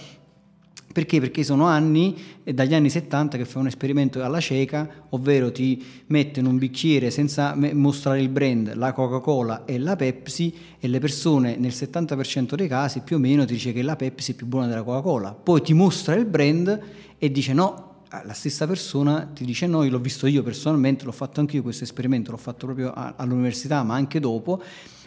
perché? 0.92 1.20
Perché 1.20 1.44
sono 1.44 1.66
anni, 1.66 2.16
eh, 2.42 2.52
dagli 2.52 2.74
anni 2.74 2.90
70, 2.90 3.36
che 3.36 3.44
fa 3.44 3.58
un 3.58 3.68
esperimento 3.68 4.22
alla 4.22 4.40
cieca, 4.40 5.06
ovvero 5.10 5.52
ti 5.52 5.82
mette 6.06 6.40
in 6.40 6.46
un 6.46 6.58
bicchiere 6.58 7.10
senza 7.10 7.54
mostrare 7.54 8.20
il 8.20 8.28
brand 8.28 8.74
la 8.74 8.92
Coca-Cola 8.92 9.64
e 9.64 9.78
la 9.78 9.94
Pepsi 9.94 10.52
e 10.78 10.88
le 10.88 10.98
persone 10.98 11.56
nel 11.56 11.72
70% 11.72 12.54
dei 12.54 12.68
casi 12.68 13.00
più 13.00 13.16
o 13.16 13.18
meno 13.18 13.44
ti 13.44 13.52
dice 13.52 13.72
che 13.72 13.82
la 13.82 13.96
Pepsi 13.96 14.32
è 14.32 14.34
più 14.34 14.46
buona 14.46 14.66
della 14.66 14.82
Coca-Cola. 14.82 15.32
Poi 15.32 15.62
ti 15.62 15.74
mostra 15.74 16.14
il 16.14 16.24
brand 16.24 16.80
e 17.18 17.30
dice 17.30 17.52
no, 17.52 17.90
Ah, 18.12 18.24
la 18.24 18.32
stessa 18.32 18.66
persona 18.66 19.30
ti 19.32 19.44
dice 19.44 19.68
no, 19.68 19.84
l'ho 19.84 20.00
visto 20.00 20.26
io 20.26 20.42
personalmente, 20.42 21.04
l'ho 21.04 21.12
fatto 21.12 21.38
anche 21.38 21.54
io 21.54 21.62
questo 21.62 21.84
esperimento, 21.84 22.32
l'ho 22.32 22.38
fatto 22.38 22.66
proprio 22.66 22.92
all'università 22.92 23.84
ma 23.84 23.94
anche 23.94 24.18
dopo 24.18 24.60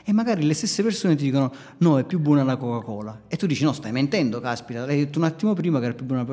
e 0.04 0.12
magari 0.12 0.44
le 0.44 0.54
stesse 0.54 0.84
persone 0.84 1.16
ti 1.16 1.24
dicono 1.24 1.52
no, 1.78 1.98
è 1.98 2.04
più 2.04 2.20
buona 2.20 2.44
la 2.44 2.58
Coca-Cola 2.58 3.24
e 3.28 3.38
tu 3.38 3.46
dici 3.48 3.64
no, 3.64 3.72
stai 3.72 3.92
mentendo, 3.92 4.42
caspita, 4.42 4.86
l'hai 4.86 4.98
detto 4.98 5.18
un 5.18 5.26
attimo 5.26 5.54
prima 5.54 5.80
che 5.80 5.86
era 5.86 5.94
più 5.94 6.06
buona. 6.06 6.26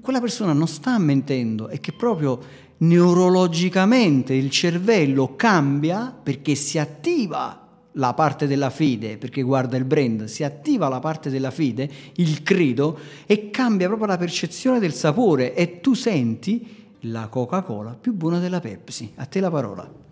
Quella 0.00 0.20
persona 0.20 0.52
non 0.52 0.66
sta 0.66 0.98
mentendo, 0.98 1.68
è 1.68 1.78
che 1.78 1.92
proprio 1.92 2.40
neurologicamente 2.78 4.34
il 4.34 4.50
cervello 4.50 5.36
cambia 5.36 6.14
perché 6.20 6.54
si 6.54 6.78
attiva 6.78 7.60
la 7.92 8.12
parte 8.14 8.48
della 8.48 8.70
fede, 8.70 9.16
perché 9.18 9.42
guarda 9.42 9.76
il 9.76 9.84
brand, 9.84 10.24
si 10.24 10.42
attiva 10.42 10.88
la 10.88 10.98
parte 10.98 11.30
della 11.30 11.52
fede, 11.52 11.88
il 12.14 12.42
credo, 12.42 12.98
e 13.26 13.50
cambia 13.50 13.86
proprio 13.86 14.08
la 14.08 14.18
percezione 14.18 14.80
del 14.80 14.92
sapore 14.92 15.54
e 15.54 15.80
tu 15.80 15.94
senti 15.94 16.82
la 17.02 17.28
Coca-Cola 17.28 17.96
più 18.00 18.12
buona 18.12 18.40
della 18.40 18.60
Pepsi. 18.60 19.12
A 19.16 19.26
te 19.26 19.38
la 19.38 19.50
parola. 19.50 20.03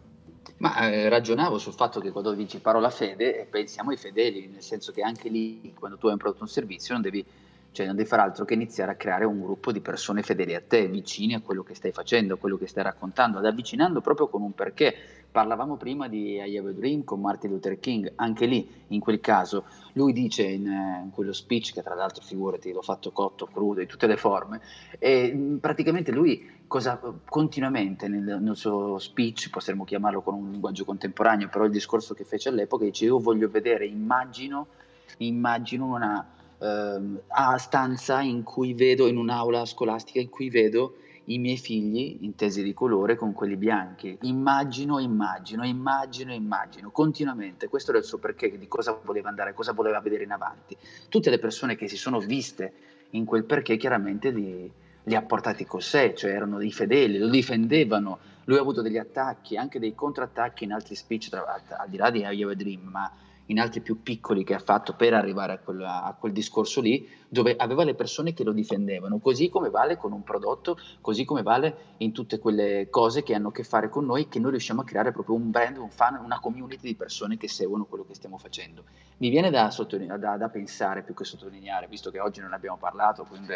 Ma 0.63 0.89
eh, 0.89 1.09
ragionavo 1.09 1.59
sul 1.59 1.73
fatto 1.73 1.99
che 1.99 2.13
quando 2.13 2.35
dici 2.35 2.61
parola 2.61 2.89
fede, 2.89 3.41
eh, 3.41 3.45
pensiamo 3.47 3.91
ai 3.91 3.97
fedeli, 3.97 4.47
nel 4.47 4.63
senso 4.63 4.93
che 4.93 5.03
anche 5.03 5.29
lì, 5.29 5.75
quando 5.77 5.97
tu 5.99 6.07
hai 6.07 6.13
un 6.13 6.19
prodotto 6.19 6.45
un 6.45 6.49
servizio, 6.49 6.95
non 6.95 7.03
devi 7.03 7.27
cioè 7.73 7.87
non 7.87 7.97
devi 7.97 8.07
fare 8.07 8.23
altro 8.23 8.45
che 8.45 8.53
iniziare 8.55 8.93
a 8.93 8.97
creare 8.97 9.25
un 9.25 9.41
gruppo 9.41 9.73
di 9.73 9.81
persone 9.81 10.23
fedeli 10.23 10.55
a 10.55 10.61
te, 10.61 10.87
vicini 10.89 11.35
a 11.35 11.41
quello 11.41 11.63
che 11.63 11.75
stai 11.75 11.91
facendo, 11.91 12.35
a 12.35 12.37
quello 12.37 12.59
che 12.59 12.67
stai 12.69 12.85
raccontando, 12.85 13.39
ad 13.39 13.47
avvicinando 13.47 14.01
proprio 14.03 14.29
con 14.29 14.43
un 14.43 14.53
perché. 14.55 15.22
Parlavamo 15.33 15.77
prima 15.77 16.09
di 16.09 16.35
I 16.35 16.59
Have 16.59 16.69
a 16.69 16.73
Dream 16.75 17.05
con 17.05 17.19
Martin 17.19 17.53
Luther 17.53 17.81
King, 17.81 18.13
anche 18.17 18.45
lì, 18.45 18.69
in 18.89 19.01
quel 19.01 19.19
caso, 19.19 19.65
lui 19.95 20.13
dice 20.13 20.43
in, 20.43 20.69
eh, 20.69 21.01
in 21.05 21.11
quello 21.11 21.33
speech, 21.33 21.73
che 21.73 21.83
tra 21.83 21.95
l'altro 21.95 22.23
figurati, 22.23 22.71
l'ho 22.71 22.83
fatto 22.83 23.13
cotto, 23.13 23.47
crudo, 23.47 23.81
di 23.81 23.87
tutte 23.87 24.07
le 24.07 24.19
forme, 24.19 24.61
e 24.99 25.57
praticamente 25.59 26.13
lui 26.13 26.61
cosa, 26.67 27.01
continuamente 27.25 28.09
nel, 28.09 28.43
nel, 28.43 28.57
suo 28.57 28.99
speech, 28.99 29.49
potremmo 29.49 29.85
chiamarlo 29.85 30.21
con 30.21 30.35
un 30.35 30.51
linguaggio 30.51 30.85
contemporaneo, 30.85 31.49
però 31.49 31.65
il 31.65 31.73
discorso 31.73 32.13
che 32.13 32.25
fece 32.25 32.51
all'epoca 32.51 32.85
dice 32.85 33.07
io 33.07 33.19
voglio 33.19 33.49
vedere, 33.49 33.87
immagino, 33.87 34.67
immagino 35.17 35.87
una 35.87 36.27
uh, 36.59 37.57
stanza 37.57 38.21
in 38.21 38.43
cui 38.43 38.75
vedo, 38.75 39.07
in 39.07 39.17
un'aula 39.17 39.65
scolastica 39.65 40.21
in 40.21 40.29
cui 40.29 40.51
vedo 40.51 40.97
i 41.27 41.39
miei 41.39 41.57
figli 41.57 42.19
intesi 42.21 42.63
di 42.63 42.75
colore 42.75 43.17
con 43.17 43.33
quelli 43.33 43.57
bianchi. 43.57 44.19
Immagino, 44.23 44.99
immagino, 44.99 45.65
immagino, 45.65 46.33
immagino, 46.33 46.91
continuamente. 46.91 47.69
Questo 47.69 47.91
era 47.91 48.01
il 48.01 48.05
suo 48.05 48.19
perché, 48.19 48.59
di 48.59 48.69
cosa 48.69 48.99
voleva 49.05 49.29
andare, 49.29 49.55
cosa 49.55 49.73
voleva 49.73 50.01
vedere 50.01 50.25
in 50.25 50.33
avanti. 50.33 50.77
Tutte 51.09 51.31
le 51.31 51.39
persone 51.39 51.77
che 51.77 51.89
si 51.89 51.97
sono 51.97 52.19
viste 52.19 52.73
in 53.11 53.25
quel 53.25 53.45
perché 53.45 53.77
chiaramente 53.77 54.31
li, 54.31 54.71
li 55.05 55.15
ha 55.15 55.23
portati 55.23 55.65
con 55.65 55.81
sé, 55.81 56.15
cioè 56.15 56.33
erano 56.33 56.59
dei 56.59 56.73
fedeli, 56.73 57.19
lo 57.19 57.29
difendevano. 57.29 58.19
Lui 58.45 58.59
ha 58.59 58.61
avuto 58.61 58.83
degli 58.83 58.99
attacchi, 58.99 59.57
anche 59.57 59.79
dei 59.79 59.95
contrattacchi 59.95 60.65
in 60.65 60.73
altri 60.73 60.95
speech, 60.97 61.29
tra, 61.29 61.45
al 61.45 61.89
di 61.89 61.97
là 61.97 62.11
di 62.11 62.21
I 62.21 62.43
Have 62.43 62.53
a 62.53 62.57
Dream, 62.57 62.89
ma 62.91 63.13
in 63.47 63.59
altri 63.59 63.81
più 63.81 64.03
piccoli 64.03 64.45
che 64.45 64.55
ha 64.55 64.59
fatto 64.59 64.95
per 64.95 65.15
arrivare 65.15 65.55
a 65.55 65.59
quel, 65.59 65.83
a 65.83 66.17
quel, 66.19 66.33
discorso 66.33 66.81
lì, 66.81 67.09
dove 67.29 67.57
aveva 67.57 67.85
le 67.85 67.95
persone 67.95 68.33
che 68.33 68.45
lo 68.45 68.53
difendevano, 68.53 69.19
così 69.19 69.49
come 69.49 69.71
vale 69.71 69.97
con 69.97 70.13
un 70.13 70.23
prodotto, 70.23 70.77
così 71.01 71.25
come 71.25 71.43
vale 71.43 71.95
in 71.99 72.13
tutte 72.13 72.39
quelle 72.39 72.89
cose 72.91 73.23
che 73.23 73.35
hanno 73.35 73.49
a 73.49 73.53
che 73.53 73.65
fare 73.65 73.89
con 73.89 74.05
noi, 74.05 74.29
che 74.29 74.39
noi 74.39 74.51
riusciamo 74.53 74.83
a 74.83 74.85
creare 74.85 75.13
proprio 75.13 75.35
un 75.35 75.51
brand, 75.51 75.77
un 75.77 75.91
fan, 75.91 76.21
una 76.23 76.41
community 76.41 76.89
di 76.89 76.95
persone 76.95 77.37
che 77.37 77.49
seguono 77.49 77.85
quello 77.85 78.05
che 78.05 78.15
stiamo 78.15 78.39
facendo. 78.39 78.85
Mi 79.19 79.29
viene 79.29 79.51
da, 79.51 79.73
da, 80.19 80.37
da 80.37 80.49
pensare 80.49 81.03
più 81.03 81.15
che 81.15 81.25
sottolineare, 81.25 81.87
visto 81.89 82.11
che 82.11 82.21
oggi 82.21 82.41
non 82.41 82.53
abbiamo 82.53 82.77
parlato, 82.77 83.25
quindi 83.25 83.55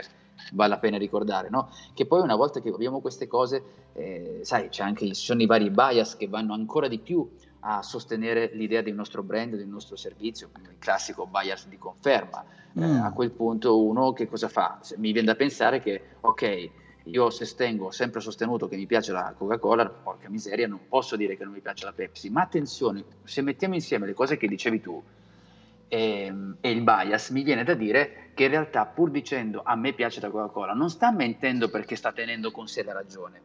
vale 0.53 0.71
la 0.71 0.79
pena 0.79 0.99
ricordare, 0.99 1.49
no? 1.49 1.71
che 1.95 2.07
poi 2.07 2.21
una 2.21 2.37
volta 2.37 2.61
che 2.61 2.69
abbiamo 2.69 3.01
queste 3.01 3.27
cose, 3.27 3.63
eh, 3.95 4.41
sai, 4.43 4.69
anche, 4.79 5.07
ci 5.07 5.15
sono 5.15 5.43
i 5.43 5.47
vari 5.47 5.71
bias 5.71 6.17
che 6.17 6.29
vanno 6.29 6.53
ancora 6.53 6.89
di 6.89 6.99
più 6.99 7.29
a 7.61 7.83
sostenere 7.83 8.51
l'idea 8.53 8.83
del 8.83 8.95
nostro 8.95 9.23
brand, 9.23 9.57
del 9.57 9.67
nostro 9.67 9.97
servizio, 9.97 10.51
il 10.63 10.77
classico 10.79 11.27
bias 11.27 11.67
di 11.69 11.79
conferma. 11.79 12.45
Eh, 12.75 12.81
mm. 12.81 12.83
Eh, 12.83 12.99
a 13.01 13.13
quel 13.13 13.31
punto 13.31 13.83
uno 13.83 14.13
che 14.13 14.29
cosa 14.29 14.49
fa? 14.49 14.79
Mi 14.97 15.13
viene 15.13 15.29
da 15.29 15.35
pensare 15.35 15.81
che, 15.81 16.03
ok, 16.21 16.71
io 17.05 17.31
se 17.31 17.45
stengo, 17.45 17.87
ho 17.87 17.91
sempre 17.91 18.21
sostenuto 18.21 18.69
che 18.69 18.77
mi 18.77 18.87
piace 18.87 19.13
la 19.13 19.35
Coca-Cola, 19.37 19.89
porca 19.89 20.29
miseria, 20.29 20.67
non 20.67 20.81
posso 20.89 21.17
dire 21.17 21.37
che 21.37 21.45
non 21.45 21.53
mi 21.53 21.61
piace 21.61 21.85
la 21.85 21.93
Pepsi, 21.93 22.31
ma 22.31 22.43
attenzione, 22.43 23.05
se 23.25 23.43
mettiamo 23.43 23.75
insieme 23.75 24.07
le 24.07 24.15
cose 24.15 24.37
che 24.37 24.49
dicevi 24.49 24.81
tu 24.81 25.03
e, 25.89 26.25
ehm, 26.25 26.57
e 26.61 26.71
il 26.71 26.83
bias, 26.83 27.31
mi 27.31 27.43
viene 27.43 27.65
da 27.65 27.75
dire 27.75 28.31
che 28.35 28.45
in 28.45 28.51
realtà 28.51 28.87
pur 28.87 29.11
dicendo 29.11 29.63
a 29.65 29.77
me 29.77 29.93
piace 29.93 30.21
la 30.21 30.31
Coca-Cola, 30.31 30.73
non 30.73 30.91
sta 30.91 31.13
mentendo 31.13 31.69
perché 31.69 31.97
sta 31.97 32.13
tenendo 32.13 32.51
con 32.51 32.67
sé 32.67 32.83
la 32.83 32.93
ragione, 32.93 33.41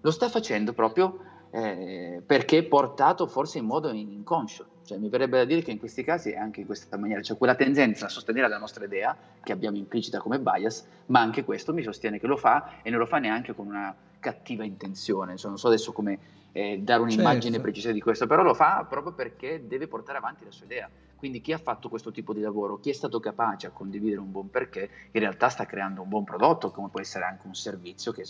lo 0.00 0.10
sta 0.10 0.28
facendo 0.28 0.72
proprio 0.72 1.32
eh, 1.54 2.20
perché 2.26 2.64
portato 2.64 3.28
forse 3.28 3.58
in 3.58 3.64
modo 3.64 3.88
inconscio. 3.92 4.66
Cioè, 4.84 4.98
mi 4.98 5.08
verrebbe 5.08 5.38
da 5.38 5.44
dire 5.44 5.62
che 5.62 5.70
in 5.70 5.78
questi 5.78 6.02
casi 6.02 6.32
è 6.32 6.36
anche 6.36 6.60
in 6.60 6.66
questa 6.66 6.98
maniera, 6.98 7.20
c'è 7.20 7.28
cioè 7.28 7.38
quella 7.38 7.54
tendenza 7.54 8.06
a 8.06 8.08
sostenere 8.08 8.48
la 8.48 8.58
nostra 8.58 8.84
idea 8.84 9.16
che 9.40 9.52
abbiamo 9.52 9.76
implicita 9.76 10.18
come 10.18 10.40
bias, 10.40 10.84
ma 11.06 11.20
anche 11.20 11.44
questo 11.44 11.72
mi 11.72 11.84
sostiene 11.84 12.18
che 12.18 12.26
lo 12.26 12.36
fa 12.36 12.82
e 12.82 12.90
non 12.90 12.98
lo 12.98 13.06
fa 13.06 13.18
neanche 13.18 13.54
con 13.54 13.66
una 13.68 13.94
cattiva 14.18 14.64
intenzione. 14.64 15.36
Cioè, 15.36 15.48
non 15.48 15.58
so 15.58 15.68
adesso 15.68 15.92
come 15.92 16.18
eh, 16.50 16.80
dare 16.82 17.02
un'immagine 17.02 17.52
certo. 17.52 17.60
precisa 17.60 17.92
di 17.92 18.00
questo, 18.00 18.26
però 18.26 18.42
lo 18.42 18.54
fa 18.54 18.84
proprio 18.88 19.12
perché 19.12 19.64
deve 19.68 19.86
portare 19.86 20.18
avanti 20.18 20.44
la 20.44 20.50
sua 20.50 20.66
idea. 20.66 20.90
Quindi 21.14 21.40
chi 21.40 21.52
ha 21.52 21.58
fatto 21.58 21.88
questo 21.88 22.10
tipo 22.10 22.34
di 22.34 22.40
lavoro, 22.40 22.80
chi 22.80 22.90
è 22.90 22.94
stato 22.94 23.20
capace 23.20 23.68
a 23.68 23.70
condividere 23.70 24.20
un 24.20 24.32
buon 24.32 24.50
perché, 24.50 24.90
in 25.12 25.20
realtà 25.20 25.48
sta 25.48 25.66
creando 25.66 26.02
un 26.02 26.08
buon 26.08 26.24
prodotto, 26.24 26.72
come 26.72 26.88
può 26.88 27.00
essere 27.00 27.24
anche 27.24 27.46
un 27.46 27.54
servizio 27.54 28.10
che, 28.10 28.24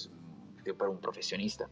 che 0.62 0.74
per 0.74 0.88
un 0.88 0.98
professionista. 1.00 1.66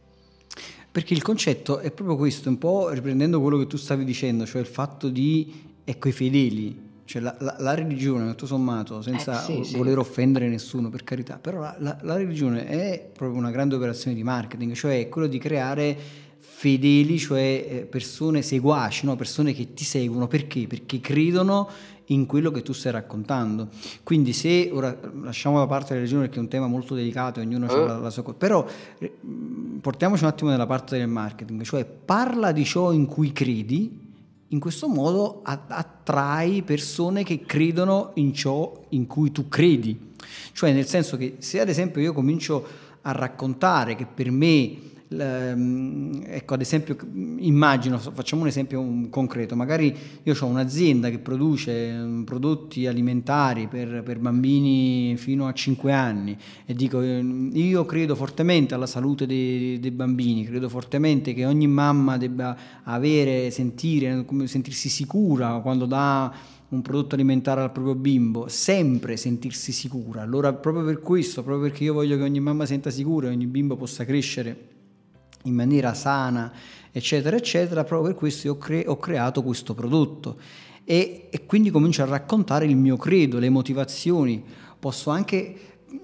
Perché 0.91 1.13
il 1.13 1.23
concetto 1.23 1.79
è 1.79 1.91
proprio 1.91 2.15
questo, 2.15 2.49
un 2.49 2.57
po' 2.57 2.89
riprendendo 2.89 3.41
quello 3.41 3.57
che 3.57 3.67
tu 3.67 3.77
stavi 3.77 4.05
dicendo, 4.05 4.45
cioè 4.45 4.61
il 4.61 4.67
fatto 4.67 5.09
di, 5.09 5.51
ecco, 5.83 6.07
i 6.07 6.11
fedeli, 6.11 6.91
cioè 7.05 7.21
la, 7.21 7.35
la, 7.39 7.55
la 7.59 7.73
religione, 7.73 8.27
tutto 8.29 8.45
sommato, 8.45 9.01
senza 9.01 9.45
eh, 9.45 9.63
sì, 9.63 9.75
voler 9.75 9.93
sì. 9.93 9.99
offendere 9.99 10.47
nessuno, 10.47 10.89
per 10.89 11.03
carità, 11.03 11.37
però 11.37 11.59
la, 11.61 11.97
la, 12.01 12.15
religione 12.15 12.67
è 12.67 13.09
proprio 13.11 13.39
una 13.39 13.51
grande 13.51 13.75
operazione 13.75 14.15
di 14.15 14.23
marketing, 14.23 14.73
cioè 14.73 15.09
quello 15.09 15.27
di 15.27 15.39
creare 15.39 15.97
fedeli, 16.39 17.17
cioè 17.17 17.65
eh, 17.67 17.75
persone 17.89 18.41
seguaci, 18.41 19.05
no? 19.05 19.15
persone 19.15 19.53
che 19.53 19.73
ti 19.73 19.83
seguono, 19.83 20.27
perché? 20.27 20.67
Perché 20.67 20.99
credono 20.99 21.69
in 22.07 22.25
quello 22.25 22.51
che 22.51 22.61
tu 22.61 22.73
stai 22.73 22.91
raccontando. 22.91 23.69
Quindi 24.03 24.33
se, 24.33 24.69
ora 24.71 24.97
lasciamo 25.21 25.59
da 25.59 25.67
parte 25.67 25.93
la 25.93 25.99
religione 25.99 26.23
perché 26.23 26.37
è 26.37 26.41
un 26.41 26.49
tema 26.49 26.67
molto 26.67 26.95
delicato, 26.95 27.39
ognuno 27.39 27.67
ha 27.67 27.75
la, 27.75 27.97
la 27.97 28.09
sua 28.09 28.23
cosa, 28.23 28.37
però 28.37 28.65
eh, 28.97 29.11
portiamoci 29.79 30.23
un 30.23 30.29
attimo 30.29 30.49
nella 30.49 30.65
parte 30.65 30.97
del 30.97 31.07
marketing, 31.07 31.61
cioè 31.63 31.85
parla 31.85 32.51
di 32.51 32.65
ciò 32.65 32.91
in 32.91 33.05
cui 33.05 33.31
credi, 33.31 34.01
in 34.49 34.59
questo 34.59 34.87
modo 34.87 35.41
attrai 35.43 36.61
persone 36.61 37.23
che 37.23 37.41
credono 37.41 38.11
in 38.15 38.33
ciò 38.33 38.85
in 38.89 39.07
cui 39.07 39.31
tu 39.31 39.47
credi. 39.47 40.11
Cioè 40.51 40.71
nel 40.71 40.85
senso 40.85 41.17
che 41.17 41.37
se 41.39 41.59
ad 41.59 41.69
esempio 41.69 42.01
io 42.01 42.13
comincio 42.13 42.65
a 43.01 43.11
raccontare 43.11 43.95
che 43.95 44.05
per 44.05 44.29
me 44.31 44.91
ecco 45.19 46.53
ad 46.53 46.61
esempio 46.61 46.95
immagino, 47.37 47.97
facciamo 47.97 48.41
un 48.43 48.47
esempio 48.47 49.07
concreto, 49.09 49.55
magari 49.55 49.95
io 50.23 50.35
ho 50.39 50.45
un'azienda 50.45 51.09
che 51.09 51.19
produce 51.19 51.91
mm, 51.91 52.23
prodotti 52.23 52.87
alimentari 52.87 53.67
per, 53.67 54.03
per, 54.03 54.19
bambini 54.19 55.15
fino 55.17 55.47
a 55.47 55.53
5 55.53 55.91
anni 55.91 56.37
e 56.65 56.73
dico 56.73 57.01
ehm, 57.01 57.51
io 57.53 57.85
credo 57.85 58.15
fortemente 58.15 58.73
alla 58.73 58.87
salute 58.87 59.25
dei, 59.25 59.79
dei 59.79 59.91
bambini, 59.91 60.45
credo 60.45 60.69
fortemente 60.69 61.33
che 61.33 61.45
ogni 61.45 61.67
mamma 61.67 62.17
debba 62.17 62.55
avere, 62.83 63.51
sentire, 63.51 64.25
sentirsi 64.45 64.89
sicura 64.89 65.59
quando 65.59 65.85
dà 65.85 66.33
un 66.69 66.81
prodotto 66.81 67.13
alimentare 67.15 67.61
al 67.61 67.71
proprio 67.71 67.93
bimbo, 67.93 68.47
sempre 68.47 69.15
sentirsi 69.15 69.71
sicura. 69.71 70.23
Allora 70.23 70.53
proprio 70.53 70.83
per 70.83 71.01
questo, 71.01 71.43
proprio 71.43 71.69
perché 71.69 71.83
io 71.83 71.93
voglio 71.93 72.17
che 72.17 72.23
ogni 72.23 72.39
mamma 72.39 72.65
senta 72.65 72.89
sicura 72.89 73.27
e 73.27 73.31
ogni 73.31 73.45
bimbo 73.45 73.75
possa 73.75 74.05
crescere 74.05 74.72
in 75.43 75.53
maniera 75.53 75.93
sana, 75.93 76.51
eccetera, 76.91 77.35
eccetera, 77.35 77.83
proprio 77.83 78.11
per 78.11 78.19
questo 78.19 78.51
ho, 78.51 78.57
cre- 78.57 78.85
ho 78.87 78.97
creato 78.97 79.43
questo 79.43 79.73
prodotto. 79.73 80.37
E, 80.85 81.27
e, 81.29 81.45
quindi 81.45 81.71
comincio 81.71 82.03
a 82.03 82.05
raccontare 82.05 82.65
il 82.65 82.75
mio 82.75 82.97
credo, 82.97 83.39
le 83.39 83.49
motivazioni. 83.49 84.43
Posso 84.79 85.09
anche, 85.09 85.55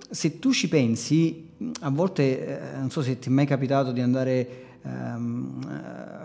se 0.09 0.39
tu 0.39 0.51
ci 0.51 0.67
pensi, 0.69 1.49
a 1.81 1.89
volte, 1.89 2.73
eh, 2.73 2.77
non 2.77 2.89
so 2.89 3.01
se 3.01 3.19
ti 3.19 3.29
è 3.29 3.31
mai 3.31 3.45
capitato 3.45 3.91
di 3.91 3.99
andare 3.99 4.67
ehm, 4.81 5.67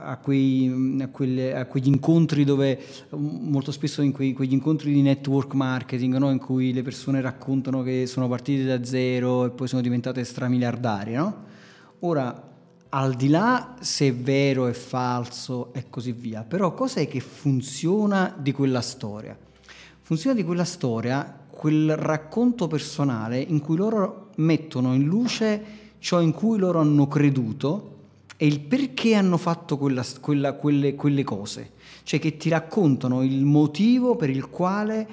a, 0.03 0.17
quei, 0.23 0.97
a, 1.01 1.09
quelle, 1.09 1.55
a, 1.55 1.67
quegli 1.67 1.89
incontri 1.89 2.45
dove, 2.45 2.79
molto 3.11 3.73
spesso 3.73 4.03
in 4.03 4.13
quei, 4.13 4.33
quegli 4.33 4.53
incontri 4.53 4.93
di 4.93 5.03
network 5.03 5.55
marketing, 5.55 6.17
no? 6.17 6.31
in 6.31 6.39
cui 6.39 6.73
le 6.73 6.83
persone 6.83 7.21
raccontano 7.21 7.83
che 7.83 8.07
sono 8.07 8.29
partite 8.29 8.65
da 8.65 8.85
zero 8.85 9.47
e 9.47 9.51
poi 9.51 9.67
sono 9.67 9.83
diventate 9.83 10.23
stramiliardari, 10.23 11.15
no? 11.15 11.53
Ora, 12.01 12.54
al 12.95 13.15
di 13.15 13.29
là 13.29 13.75
se 13.81 14.07
è 14.07 14.15
vero, 14.15 14.69
è 14.69 14.73
falso 14.73 15.73
e 15.75 15.87
così 15.91 16.13
via, 16.13 16.45
però 16.45 16.75
cos'è 16.75 17.09
che 17.09 17.19
funziona 17.19 18.33
di 18.39 18.53
quella 18.53 18.81
storia? 18.81 19.37
Funziona 20.01 20.37
di 20.37 20.45
quella 20.45 20.65
storia 20.65 21.41
quel 21.51 21.97
racconto 21.97 22.69
personale 22.69 23.41
in 23.41 23.61
cui 23.61 23.77
loro 23.77 24.31
mettono 24.37 24.95
in 24.95 25.05
luce 25.05 25.65
ciò 25.99 26.21
in 26.21 26.33
cui 26.33 26.57
loro 26.57 26.79
hanno 26.79 27.09
creduto 27.09 27.91
e 28.37 28.47
il 28.47 28.61
perché 28.61 29.15
hanno 29.15 29.39
fatto 29.39 29.77
quella, 29.77 30.05
quella, 30.21 30.53
quelle, 30.53 30.95
quelle 30.95 31.25
cose, 31.25 31.73
cioè 32.05 32.21
che 32.21 32.37
ti 32.37 32.49
raccontano 32.49 33.25
il 33.25 33.45
motivo 33.45 34.15
per 34.15 34.31
il 34.31 34.51
quale 34.51 35.09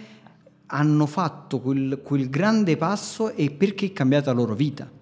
hanno 0.68 1.08
fatto 1.08 1.60
quel, 1.60 2.00
quel 2.04 2.30
grande 2.30 2.78
passo 2.78 3.34
e 3.34 3.50
perché 3.50 3.88
è 3.88 3.92
cambiata 3.92 4.32
la 4.32 4.40
loro 4.40 4.54
vita 4.54 5.00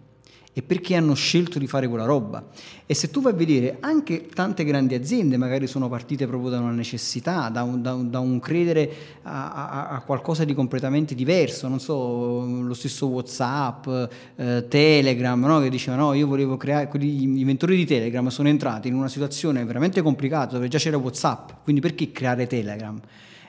e 0.51 0.61
perché 0.63 0.95
hanno 0.95 1.13
scelto 1.13 1.59
di 1.59 1.67
fare 1.67 1.87
quella 1.87 2.05
roba. 2.05 2.43
E 2.85 2.93
se 2.95 3.11
tu 3.11 3.21
vai 3.21 3.33
a 3.33 3.35
vedere, 3.35 3.77
anche 3.81 4.25
tante 4.33 4.63
grandi 4.63 4.95
aziende 4.95 5.37
magari 5.37 5.67
sono 5.67 5.87
partite 5.87 6.25
proprio 6.25 6.49
da 6.49 6.59
una 6.59 6.71
necessità, 6.71 7.49
da 7.49 7.63
un, 7.63 7.81
da 7.81 7.93
un, 7.93 8.09
da 8.09 8.19
un 8.19 8.39
credere 8.39 8.91
a, 9.21 9.53
a, 9.53 9.87
a, 9.89 10.01
qualcosa 10.01 10.43
di 10.43 10.55
completamente 10.55 11.13
diverso, 11.13 11.67
non 11.67 11.79
so, 11.79 12.43
lo 12.45 12.73
stesso 12.73 13.07
Whatsapp, 13.07 13.87
eh, 14.35 14.65
Telegram, 14.67 15.39
no? 15.39 15.59
che 15.59 15.69
dicevano 15.69 16.07
no, 16.07 16.13
io 16.13 16.27
volevo 16.27 16.57
creare, 16.57 16.87
quelli, 16.87 17.07
gli 17.07 17.39
inventori 17.39 17.75
di 17.75 17.85
Telegram 17.85 18.27
sono 18.29 18.49
entrati 18.49 18.87
in 18.87 18.95
una 18.95 19.07
situazione 19.07 19.63
veramente 19.63 20.01
complicata 20.01 20.55
dove 20.55 20.67
già 20.67 20.79
c'era 20.79 20.97
Whatsapp, 20.97 21.51
quindi 21.63 21.79
perché 21.79 22.11
creare 22.11 22.47
Telegram? 22.47 22.99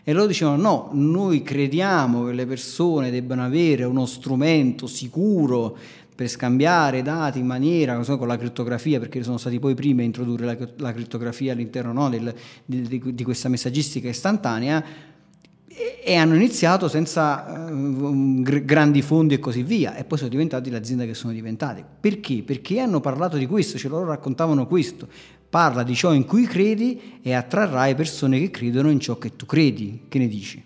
E 0.02 0.12
loro 0.12 0.26
dicevano 0.26 0.60
no, 0.60 0.88
noi 0.92 1.42
crediamo 1.42 2.24
che 2.24 2.32
le 2.32 2.46
persone 2.46 3.10
debbano 3.10 3.44
avere 3.44 3.84
uno 3.84 4.06
strumento 4.06 4.86
sicuro 4.86 5.76
per 6.20 6.28
scambiare 6.28 7.00
dati 7.00 7.38
in 7.38 7.46
maniera 7.46 8.02
so, 8.02 8.18
con 8.18 8.28
la 8.28 8.36
crittografia, 8.36 8.98
perché 8.98 9.22
sono 9.22 9.38
stati 9.38 9.58
poi 9.58 9.72
i 9.72 9.74
primi 9.74 10.02
a 10.02 10.04
introdurre 10.04 10.44
la, 10.44 10.56
la 10.76 10.92
crittografia 10.92 11.54
all'interno 11.54 11.94
no, 11.94 12.10
del, 12.10 12.34
di, 12.62 12.82
di, 12.82 13.14
di 13.14 13.24
questa 13.24 13.48
messaggistica 13.48 14.06
istantanea, 14.06 14.84
e 16.04 16.14
hanno 16.16 16.34
iniziato 16.34 16.88
senza 16.88 17.70
uh, 17.70 18.42
grandi 18.42 19.00
fondi 19.00 19.32
e 19.32 19.38
così 19.38 19.62
via 19.62 19.94
e 19.94 20.04
poi 20.04 20.18
sono 20.18 20.28
diventati 20.28 20.68
l'azienda 20.68 21.06
che 21.06 21.14
sono 21.14 21.32
diventati. 21.32 21.82
Perché? 21.98 22.42
Perché 22.42 22.80
hanno 22.80 23.00
parlato 23.00 23.38
di 23.38 23.46
questo, 23.46 23.78
ce 23.78 23.88
loro 23.88 24.04
raccontavano 24.04 24.66
questo. 24.66 25.08
Parla 25.48 25.82
di 25.82 25.94
ciò 25.94 26.12
in 26.12 26.26
cui 26.26 26.44
credi 26.44 27.00
e 27.22 27.32
attrarrai 27.32 27.94
persone 27.94 28.38
che 28.40 28.50
credono 28.50 28.90
in 28.90 29.00
ciò 29.00 29.16
che 29.16 29.36
tu 29.36 29.46
credi. 29.46 30.02
Che 30.06 30.18
ne 30.18 30.28
dici? 30.28 30.62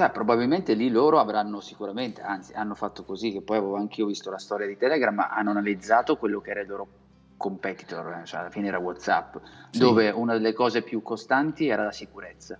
Cioè, 0.00 0.10
probabilmente 0.10 0.72
lì 0.72 0.88
loro 0.88 1.18
avranno 1.18 1.60
sicuramente, 1.60 2.22
anzi 2.22 2.54
hanno 2.54 2.74
fatto 2.74 3.04
così, 3.04 3.32
che 3.32 3.42
poi 3.42 3.58
avevo 3.58 3.76
anche 3.76 4.00
io 4.00 4.06
visto 4.06 4.30
la 4.30 4.38
storia 4.38 4.66
di 4.66 4.78
Telegram, 4.78 5.14
ma 5.14 5.28
hanno 5.28 5.50
analizzato 5.50 6.16
quello 6.16 6.40
che 6.40 6.50
era 6.52 6.60
il 6.60 6.68
loro 6.68 6.88
competitor, 7.36 8.22
cioè 8.24 8.40
alla 8.40 8.50
fine 8.50 8.68
era 8.68 8.78
Whatsapp, 8.78 9.36
sì. 9.68 9.78
dove 9.78 10.08
una 10.08 10.32
delle 10.32 10.54
cose 10.54 10.80
più 10.80 11.02
costanti 11.02 11.68
era 11.68 11.84
la 11.84 11.92
sicurezza 11.92 12.58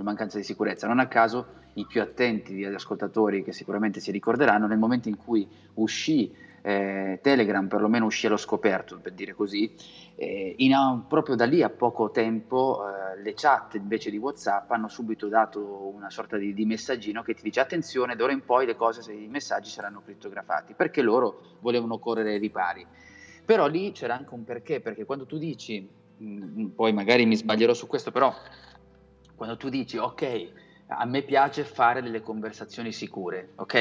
la 0.00 0.02
mancanza 0.02 0.38
di 0.38 0.44
sicurezza. 0.44 0.86
Non 0.86 0.98
a 0.98 1.06
caso 1.06 1.46
i 1.74 1.86
più 1.86 2.00
attenti 2.00 2.54
degli 2.54 2.74
ascoltatori 2.74 3.44
che 3.44 3.52
sicuramente 3.52 4.00
si 4.00 4.10
ricorderanno 4.10 4.66
nel 4.66 4.78
momento 4.78 5.08
in 5.08 5.16
cui 5.16 5.46
uscì 5.74 6.34
eh, 6.62 7.18
Telegram, 7.22 7.66
perlomeno 7.66 8.06
uscì 8.06 8.26
allo 8.26 8.36
scoperto, 8.36 8.98
per 8.98 9.12
dire 9.12 9.34
così, 9.34 9.74
eh, 10.16 10.54
in, 10.58 11.04
proprio 11.08 11.34
da 11.34 11.46
lì 11.46 11.62
a 11.62 11.70
poco 11.70 12.10
tempo 12.10 12.84
eh, 12.86 13.22
le 13.22 13.34
chat 13.34 13.74
invece 13.74 14.10
di 14.10 14.18
WhatsApp 14.18 14.70
hanno 14.70 14.88
subito 14.88 15.28
dato 15.28 15.90
una 15.94 16.10
sorta 16.10 16.36
di, 16.36 16.52
di, 16.52 16.64
messaggino 16.64 17.22
che 17.22 17.34
ti 17.34 17.42
dice 17.42 17.60
attenzione, 17.60 18.16
d'ora 18.16 18.32
in 18.32 18.44
poi 18.44 18.66
le 18.66 18.76
cose, 18.76 19.12
i 19.12 19.28
messaggi 19.28 19.70
saranno 19.70 20.02
crittografati, 20.04 20.74
perché 20.74 21.02
loro 21.02 21.40
volevano 21.60 21.98
correre 21.98 22.32
ai 22.32 22.38
ripari. 22.38 22.86
Però 23.44 23.66
lì 23.66 23.92
c'era 23.92 24.16
anche 24.16 24.34
un 24.34 24.44
perché, 24.44 24.80
perché 24.80 25.04
quando 25.04 25.26
tu 25.26 25.38
dici, 25.38 25.88
mh, 26.16 26.60
mm, 26.60 26.66
poi 26.68 26.92
magari 26.92 27.24
mi 27.26 27.36
sbaglierò 27.36 27.72
su 27.72 27.86
questo, 27.86 28.10
però 28.10 28.32
quando 29.34 29.56
tu 29.56 29.70
dici 29.70 29.96
ok, 29.96 30.52
a 30.92 31.04
me 31.04 31.22
piace 31.22 31.64
fare 31.64 32.02
delle 32.02 32.20
conversazioni 32.20 32.92
sicure, 32.92 33.50
ok? 33.56 33.74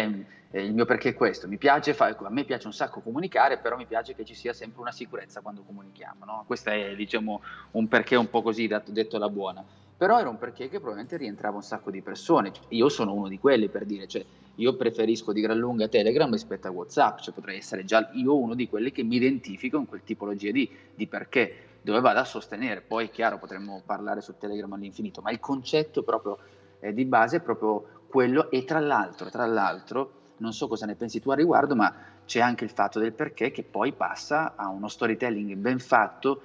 Eh, 0.52 0.64
il 0.64 0.74
mio 0.74 0.86
perché 0.86 1.10
è 1.10 1.14
questo, 1.14 1.48
mi 1.48 1.58
piace 1.58 1.94
fare, 1.94 2.16
a 2.18 2.30
me 2.30 2.44
piace 2.44 2.68
un 2.68 2.74
sacco 2.74 3.02
comunicare, 3.02 3.58
però 3.58 3.78
mi 3.78 3.86
piace 3.86 4.16
che 4.16 4.26
ci 4.26 4.36
sia 4.36 4.54
sempre 4.54 4.82
una 4.82 4.92
sicurezza 4.92 5.42
quando 5.42 5.64
comunichiamo, 5.64 6.26
no? 6.26 6.44
Questo 6.46 6.70
è, 6.70 6.96
diciamo, 6.96 7.42
un 7.72 7.88
perché 7.88 8.16
un 8.16 8.30
po' 8.30 8.42
così 8.42 8.68
detto 8.68 9.16
alla 9.16 9.30
buona. 9.30 9.64
Però 9.98 10.18
era 10.18 10.30
un 10.30 10.38
perché 10.38 10.70
che 10.70 10.78
probabilmente 10.78 11.18
rientrava 11.18 11.58
un 11.58 11.64
sacco 11.64 11.92
di 11.92 12.02
persone. 12.02 12.54
Io 12.70 12.88
sono 12.88 13.14
uno 13.14 13.28
di 13.28 13.38
quelli 13.38 13.68
per 13.68 13.86
dire, 13.86 14.08
cioè, 14.08 14.24
io 14.56 14.76
preferisco 14.76 15.34
di 15.34 15.42
gran 15.42 15.58
lunga 15.58 15.88
Telegram 15.88 16.32
rispetto 16.32 16.68
a 16.68 16.72
WhatsApp, 16.72 17.20
cioè 17.20 17.34
potrei 17.34 17.58
essere 17.58 17.84
già 17.84 18.10
io 18.14 18.38
uno 18.38 18.54
di 18.54 18.70
quelli 18.70 18.92
che 18.92 19.04
mi 19.04 19.18
identifico 19.18 19.78
in 19.78 19.88
quel 19.88 20.04
tipologia 20.04 20.52
di, 20.52 20.70
di 20.96 21.06
perché 21.06 21.64
dove 21.82 22.00
vado 22.00 22.20
a 22.20 22.24
sostenere. 22.24 22.82
Poi 22.82 23.10
chiaro, 23.10 23.40
potremmo 23.40 23.82
parlare 23.86 24.22
su 24.22 24.36
Telegram 24.38 24.72
all'infinito, 24.72 25.22
ma 25.22 25.32
il 25.32 25.40
concetto 25.40 26.02
proprio 26.04 26.38
eh, 26.80 26.94
di 26.94 27.06
base 27.06 27.38
è 27.38 27.42
proprio 27.42 28.06
quello 28.08 28.50
e 28.50 28.64
tra 28.64 28.80
l'altro, 28.80 29.30
tra 29.30 29.46
l'altro, 29.46 30.12
non 30.38 30.54
so 30.54 30.68
cosa 30.68 30.86
ne 30.86 30.96
pensi 30.96 31.20
tu 31.20 31.30
a 31.32 31.36
riguardo, 31.36 31.76
ma 31.76 31.94
c'è 32.26 32.40
anche 32.40 32.64
il 32.64 32.70
fatto 32.70 33.00
del 33.00 33.14
perché 33.14 33.52
che 33.52 33.64
poi 33.64 33.92
passa 33.94 34.54
a 34.56 34.70
uno 34.70 34.88
storytelling 34.88 35.56
ben 35.56 35.80
fatto 35.80 36.42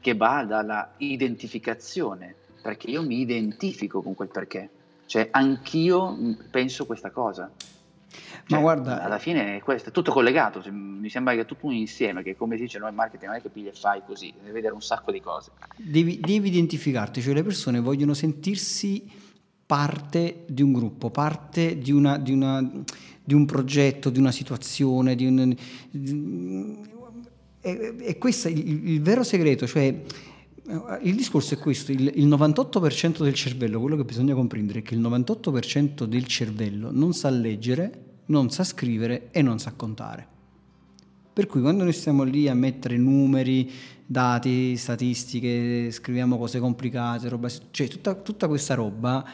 che 0.00 0.14
va 0.14 0.44
dalla 0.44 0.92
identificazione, 0.98 2.34
perché 2.62 2.90
io 2.90 3.02
mi 3.02 3.20
identifico 3.20 4.02
con 4.02 4.14
quel 4.14 4.28
perché, 4.28 4.70
cioè 5.06 5.28
anch'io 5.30 6.16
penso 6.50 6.86
questa 6.86 7.10
cosa. 7.10 7.50
Cioè, 8.10 8.56
Ma 8.56 8.60
guarda, 8.60 9.02
alla 9.02 9.18
fine 9.18 9.56
è 9.56 9.60
questo, 9.60 9.90
è 9.90 9.92
tutto 9.92 10.12
collegato, 10.12 10.62
mi 10.70 11.10
sembra 11.10 11.34
che 11.34 11.40
è 11.40 11.44
tutto 11.44 11.66
un 11.66 11.74
insieme, 11.74 12.22
che 12.22 12.36
come 12.36 12.56
si 12.56 12.62
dice 12.62 12.78
noi 12.78 12.90
in 12.90 12.94
marketing 12.94 13.26
non 13.30 13.38
è 13.38 13.42
che 13.42 13.50
pigli 13.50 13.66
e 13.66 13.72
fai 13.72 14.02
così, 14.06 14.32
devi 14.38 14.52
vedere 14.52 14.72
un 14.72 14.80
sacco 14.80 15.12
di 15.12 15.20
cose. 15.20 15.50
Devi, 15.76 16.18
devi 16.18 16.48
identificarti, 16.48 17.20
cioè 17.20 17.34
le 17.34 17.42
persone 17.42 17.80
vogliono 17.80 18.14
sentirsi 18.14 19.27
parte 19.68 20.44
di 20.48 20.62
un 20.62 20.72
gruppo, 20.72 21.10
parte 21.10 21.76
di, 21.76 21.92
una, 21.92 22.16
di, 22.16 22.32
una, 22.32 22.66
di 23.22 23.34
un 23.34 23.44
progetto, 23.44 24.08
di 24.08 24.18
una 24.18 24.32
situazione, 24.32 25.14
di 25.14 25.26
un, 25.26 25.54
e, 27.60 27.94
e 27.98 28.16
questo 28.16 28.48
è 28.48 28.50
il, 28.50 28.88
il, 28.88 29.02
vero 29.02 29.22
segreto, 29.22 29.66
cioè 29.66 29.94
il 31.02 31.14
discorso 31.14 31.52
è 31.52 31.58
questo, 31.58 31.92
il, 31.92 32.10
il 32.14 32.26
98% 32.26 33.22
del 33.22 33.34
cervello, 33.34 33.78
quello 33.78 33.96
che 33.96 34.04
bisogna 34.04 34.32
comprendere 34.32 34.78
è 34.78 34.82
che 34.82 34.94
il 34.94 35.02
98% 35.02 36.04
del 36.04 36.24
cervello 36.24 36.90
non 36.90 37.12
sa 37.12 37.28
leggere 37.28 38.06
non 38.28 38.48
sa 38.48 38.64
scrivere 38.64 39.28
e 39.32 39.42
non 39.42 39.58
sa 39.58 39.72
contare. 39.72 40.26
Per 41.30 41.46
cui 41.46 41.60
quando 41.60 41.84
noi 41.84 41.92
stiamo 41.92 42.22
lì 42.22 42.48
a 42.48 42.54
mettere 42.54 42.96
numeri, 42.96 43.70
dati, 44.06 44.78
statistiche, 44.78 45.90
scriviamo 45.90 46.38
cose 46.38 46.58
complicate, 46.58 47.28
roba, 47.28 47.50
cioè 47.70 47.86
tutta, 47.86 48.14
tutta 48.14 48.48
questa 48.48 48.74
roba 48.74 49.24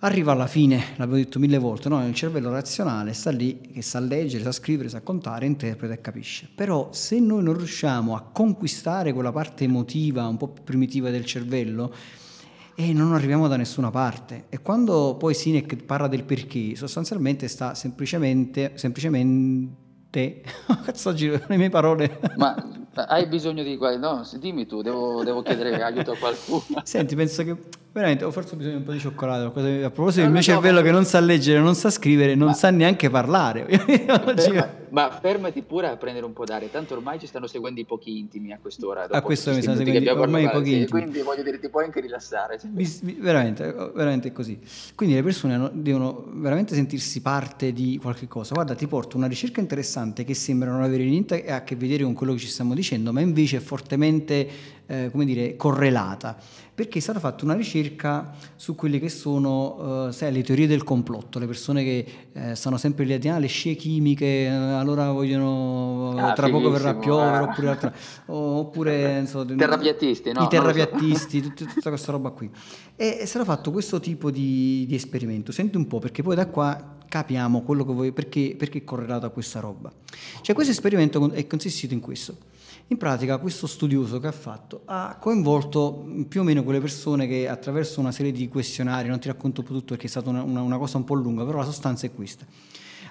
arriva 0.00 0.32
alla 0.32 0.46
fine, 0.46 0.76
l'abbiamo 0.96 1.16
detto 1.16 1.38
mille 1.38 1.58
volte, 1.58 1.88
no? 1.88 2.06
il 2.06 2.14
cervello 2.14 2.50
razionale 2.50 3.12
sta 3.12 3.30
lì 3.30 3.60
che 3.72 3.82
sa 3.82 3.98
leggere, 3.98 4.42
sa 4.44 4.52
scrivere, 4.52 4.88
sa 4.88 5.00
contare, 5.00 5.46
interpreta 5.46 5.94
e 5.94 6.00
capisce. 6.00 6.48
Però 6.54 6.90
se 6.92 7.18
noi 7.18 7.42
non 7.42 7.56
riusciamo 7.56 8.14
a 8.14 8.22
conquistare 8.22 9.12
quella 9.12 9.32
parte 9.32 9.64
emotiva 9.64 10.26
un 10.26 10.36
po' 10.36 10.48
più 10.48 10.62
primitiva 10.62 11.10
del 11.10 11.24
cervello, 11.24 11.94
e 12.78 12.92
non 12.92 13.14
arriviamo 13.14 13.48
da 13.48 13.56
nessuna 13.56 13.90
parte. 13.90 14.44
E 14.50 14.60
quando 14.60 15.16
poi 15.16 15.32
Sinek 15.32 15.82
parla 15.84 16.08
del 16.08 16.24
perché, 16.24 16.76
sostanzialmente 16.76 17.48
sta 17.48 17.74
semplicemente, 17.74 18.72
semplicemente 18.74 20.42
cazzo 20.84 21.14
giro 21.14 21.40
le 21.46 21.56
mie 21.56 21.70
parole. 21.70 22.20
Ma 22.36 22.85
hai 23.04 23.26
bisogno 23.26 23.62
di 23.62 23.78
no, 23.98 24.26
dimmi 24.38 24.66
tu, 24.66 24.82
devo, 24.82 25.22
devo 25.22 25.42
chiedere 25.42 25.80
aiuto 25.82 26.12
a 26.12 26.16
qualcuno. 26.16 26.80
Senti, 26.82 27.14
penso 27.14 27.44
che 27.44 27.56
veramente 27.92 28.24
ho 28.24 28.30
forse 28.30 28.56
bisogno 28.56 28.74
di 28.74 28.80
un 28.80 28.84
po' 28.84 28.92
di 28.92 28.98
cioccolato. 28.98 29.46
A 29.46 29.90
proposito 29.90 30.22
del 30.22 30.30
mio 30.30 30.42
cervello 30.42 30.82
che 30.82 30.90
non 30.90 31.04
sa 31.04 31.20
leggere, 31.20 31.60
non 31.60 31.74
sa 31.74 31.90
scrivere, 31.90 32.34
non 32.34 32.48
ma... 32.48 32.54
sa 32.54 32.70
neanche 32.70 33.08
parlare. 33.08 33.66
Ferma, 34.36 34.74
ma 34.90 35.10
fermati 35.10 35.62
pure 35.62 35.88
a 35.88 35.96
prendere 35.96 36.24
un 36.24 36.32
po' 36.32 36.44
d'aria, 36.44 36.68
tanto 36.68 36.94
ormai 36.94 37.18
ci 37.18 37.26
stanno 37.26 37.46
seguendo 37.46 37.80
i 37.80 37.84
pochi 37.84 38.18
intimi 38.18 38.52
a 38.52 38.58
quest'ora. 38.60 39.06
A 39.10 39.22
questo 39.22 39.52
mi 39.52 39.62
stanno 39.62 39.76
seguendo 39.76 40.20
ormai 40.20 40.44
i 40.44 40.50
pochi 40.50 40.72
intimi. 40.72 41.02
Quindi 41.02 41.20
voglio 41.22 41.42
dire, 41.42 41.58
ti 41.58 41.68
puoi 41.68 41.84
anche 41.84 42.00
rilassare. 42.00 42.60
veramente, 43.18 43.72
veramente 43.94 44.28
è 44.28 44.32
così. 44.32 44.58
Quindi 44.94 45.14
le 45.14 45.22
persone 45.22 45.70
devono 45.72 46.24
veramente 46.34 46.74
sentirsi 46.74 47.20
parte 47.20 47.72
di 47.72 47.98
qualche 48.00 48.28
cosa. 48.28 48.54
Guarda, 48.54 48.74
ti 48.74 48.86
porto 48.86 49.16
una 49.16 49.26
ricerca 49.26 49.60
interessante 49.60 50.24
che 50.24 50.34
sembra 50.34 50.70
non 50.70 50.82
avere 50.82 51.04
niente 51.04 51.46
a 51.46 51.62
che 51.62 51.76
vedere 51.76 52.04
con 52.04 52.14
quello 52.14 52.32
che 52.32 52.38
ci 52.38 52.48
stiamo 52.48 52.74
dicendo, 52.74 52.85
ma 53.12 53.20
invece 53.20 53.58
è 53.58 53.60
fortemente, 53.60 54.48
eh, 54.86 55.10
come 55.10 55.24
dire, 55.24 55.56
correlata 55.56 56.38
perché 56.76 56.98
è 56.98 57.00
stata 57.00 57.18
fatta 57.18 57.46
una 57.46 57.54
ricerca 57.54 58.34
su 58.54 58.74
quelle 58.74 58.98
che 58.98 59.08
sono 59.08 60.08
uh, 60.08 60.10
sai, 60.10 60.30
le 60.30 60.42
teorie 60.42 60.66
del 60.66 60.84
complotto, 60.84 61.38
le 61.38 61.46
persone 61.46 61.82
che 61.82 62.06
eh, 62.34 62.54
stanno 62.54 62.76
sempre 62.76 63.06
lì 63.06 63.14
a 63.14 63.18
dire 63.18 63.32
ah, 63.32 63.38
le 63.38 63.46
scie 63.46 63.74
chimiche, 63.76 64.44
eh, 64.44 64.48
allora 64.48 65.10
vogliono, 65.10 66.14
ah, 66.18 66.34
tra 66.34 66.50
poco 66.50 66.68
verrà 66.68 66.90
a 66.90 66.94
piovere, 66.96 67.36
ah. 67.38 67.42
oppure, 67.44 67.68
altra, 67.70 67.94
oppure 68.26 69.20
insomma, 69.20 69.54
terrapiattisti, 69.54 70.32
no? 70.32 70.42
i 70.42 70.48
terrapiattisti, 70.48 71.40
so. 71.42 71.48
tutta, 71.48 71.72
tutta, 71.72 71.88
questa 71.88 72.12
roba 72.12 72.28
qui. 72.28 72.50
E 72.94 73.20
è 73.20 73.24
stato 73.24 73.46
fatto 73.46 73.70
questo 73.70 73.98
tipo 73.98 74.30
di, 74.30 74.84
di 74.86 74.94
esperimento, 74.94 75.52
senti 75.52 75.78
un 75.78 75.86
po', 75.86 75.98
perché 75.98 76.22
poi 76.22 76.34
da 76.34 76.46
qua 76.46 76.98
capiamo 77.08 77.62
quello 77.62 77.86
che 77.86 77.92
vuoi, 77.94 78.12
perché, 78.12 78.54
perché 78.54 78.78
è 78.78 78.84
correlato 78.84 79.24
a 79.24 79.30
questa 79.30 79.60
roba. 79.60 79.90
Cioè 80.42 80.54
questo 80.54 80.72
esperimento 80.72 81.32
è 81.32 81.46
consistito 81.46 81.94
in 81.94 82.00
questo 82.00 82.36
in 82.88 82.98
pratica 82.98 83.38
questo 83.38 83.66
studioso 83.66 84.20
che 84.20 84.28
ha 84.28 84.32
fatto 84.32 84.82
ha 84.84 85.16
coinvolto 85.20 86.06
più 86.28 86.42
o 86.42 86.44
meno 86.44 86.62
quelle 86.62 86.80
persone 86.80 87.26
che 87.26 87.48
attraverso 87.48 87.98
una 87.98 88.12
serie 88.12 88.30
di 88.30 88.48
questionari, 88.48 89.08
non 89.08 89.18
ti 89.18 89.26
racconto 89.26 89.62
tutto 89.62 89.86
perché 89.86 90.06
è 90.06 90.08
stata 90.08 90.30
una, 90.30 90.42
una, 90.42 90.78
cosa 90.78 90.98
un 90.98 91.04
po' 91.04 91.14
lunga, 91.14 91.44
però 91.44 91.58
la 91.58 91.64
sostanza 91.64 92.06
è 92.06 92.14
questa. 92.14 92.46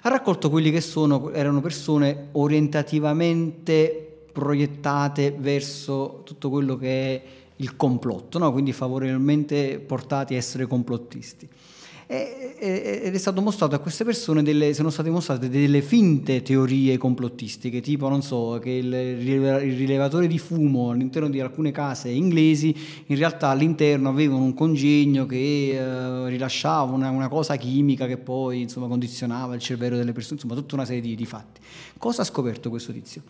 Ha 0.01 0.09
raccolto 0.09 0.49
quelli 0.49 0.71
che 0.71 0.81
sono, 0.81 1.31
erano 1.31 1.59
persone 1.59 2.29
orientativamente 2.33 4.23
proiettate 4.31 5.35
verso 5.38 6.21
tutto 6.23 6.49
quello 6.49 6.77
che 6.77 7.15
è 7.15 7.23
il 7.57 7.75
complotto, 7.75 8.38
no? 8.38 8.51
quindi 8.51 8.71
favorevolmente 8.71 9.79
portati 9.79 10.35
a 10.35 10.38
essere 10.38 10.67
complottisti 10.67 11.49
ed 12.08 13.13
è 13.13 13.18
stato 13.18 13.41
mostrato 13.41 13.74
a 13.74 13.80
queste 13.80 14.04
persone 14.04 14.44
delle, 14.44 14.76
sono 14.76 14.91
state 14.91 15.10
mostrate 15.10 15.50
delle 15.50 15.82
finte 15.82 16.44
teorie 16.44 16.98
complottistiche, 16.98 17.82
tipo 17.82 18.08
non 18.10 18.22
so, 18.22 18.60
che 18.62 18.70
il, 18.70 18.94
il 18.94 19.76
rilevatore 19.76 20.28
di 20.28 20.38
fumo 20.38 20.91
all'interno 20.91 21.30
di 21.30 21.39
alcune 21.39 21.72
case 21.72 22.10
inglesi 22.10 22.76
in 23.08 23.15
realtà 23.15 23.48
all'interno 23.48 24.10
avevano 24.10 24.44
un 24.44 24.54
congegno 24.54 25.26
che 25.26 25.78
uh, 25.78 26.26
rilasciava 26.26 26.91
una, 26.91 27.10
una, 27.10 27.28
cosa 27.28 27.56
chimica 27.56 28.06
che 28.06 28.18
poi 28.18 28.62
insomma 28.62 28.88
condizionava 28.88 29.56
il 29.56 29.62
cervello 29.62 29.98
delle 29.98 30.12
persone, 30.12 30.36
insomma 30.36 30.56
tutta 30.56 30.76
una 30.76 30.86
serie 30.86 31.02
di, 31.02 31.15
di 31.15 31.26
fatti. 31.26 31.60
Cosa 31.98 32.22
ha 32.22 32.26
scoperto 32.26 32.70
questo 32.70 32.91
tizio? 32.91 33.24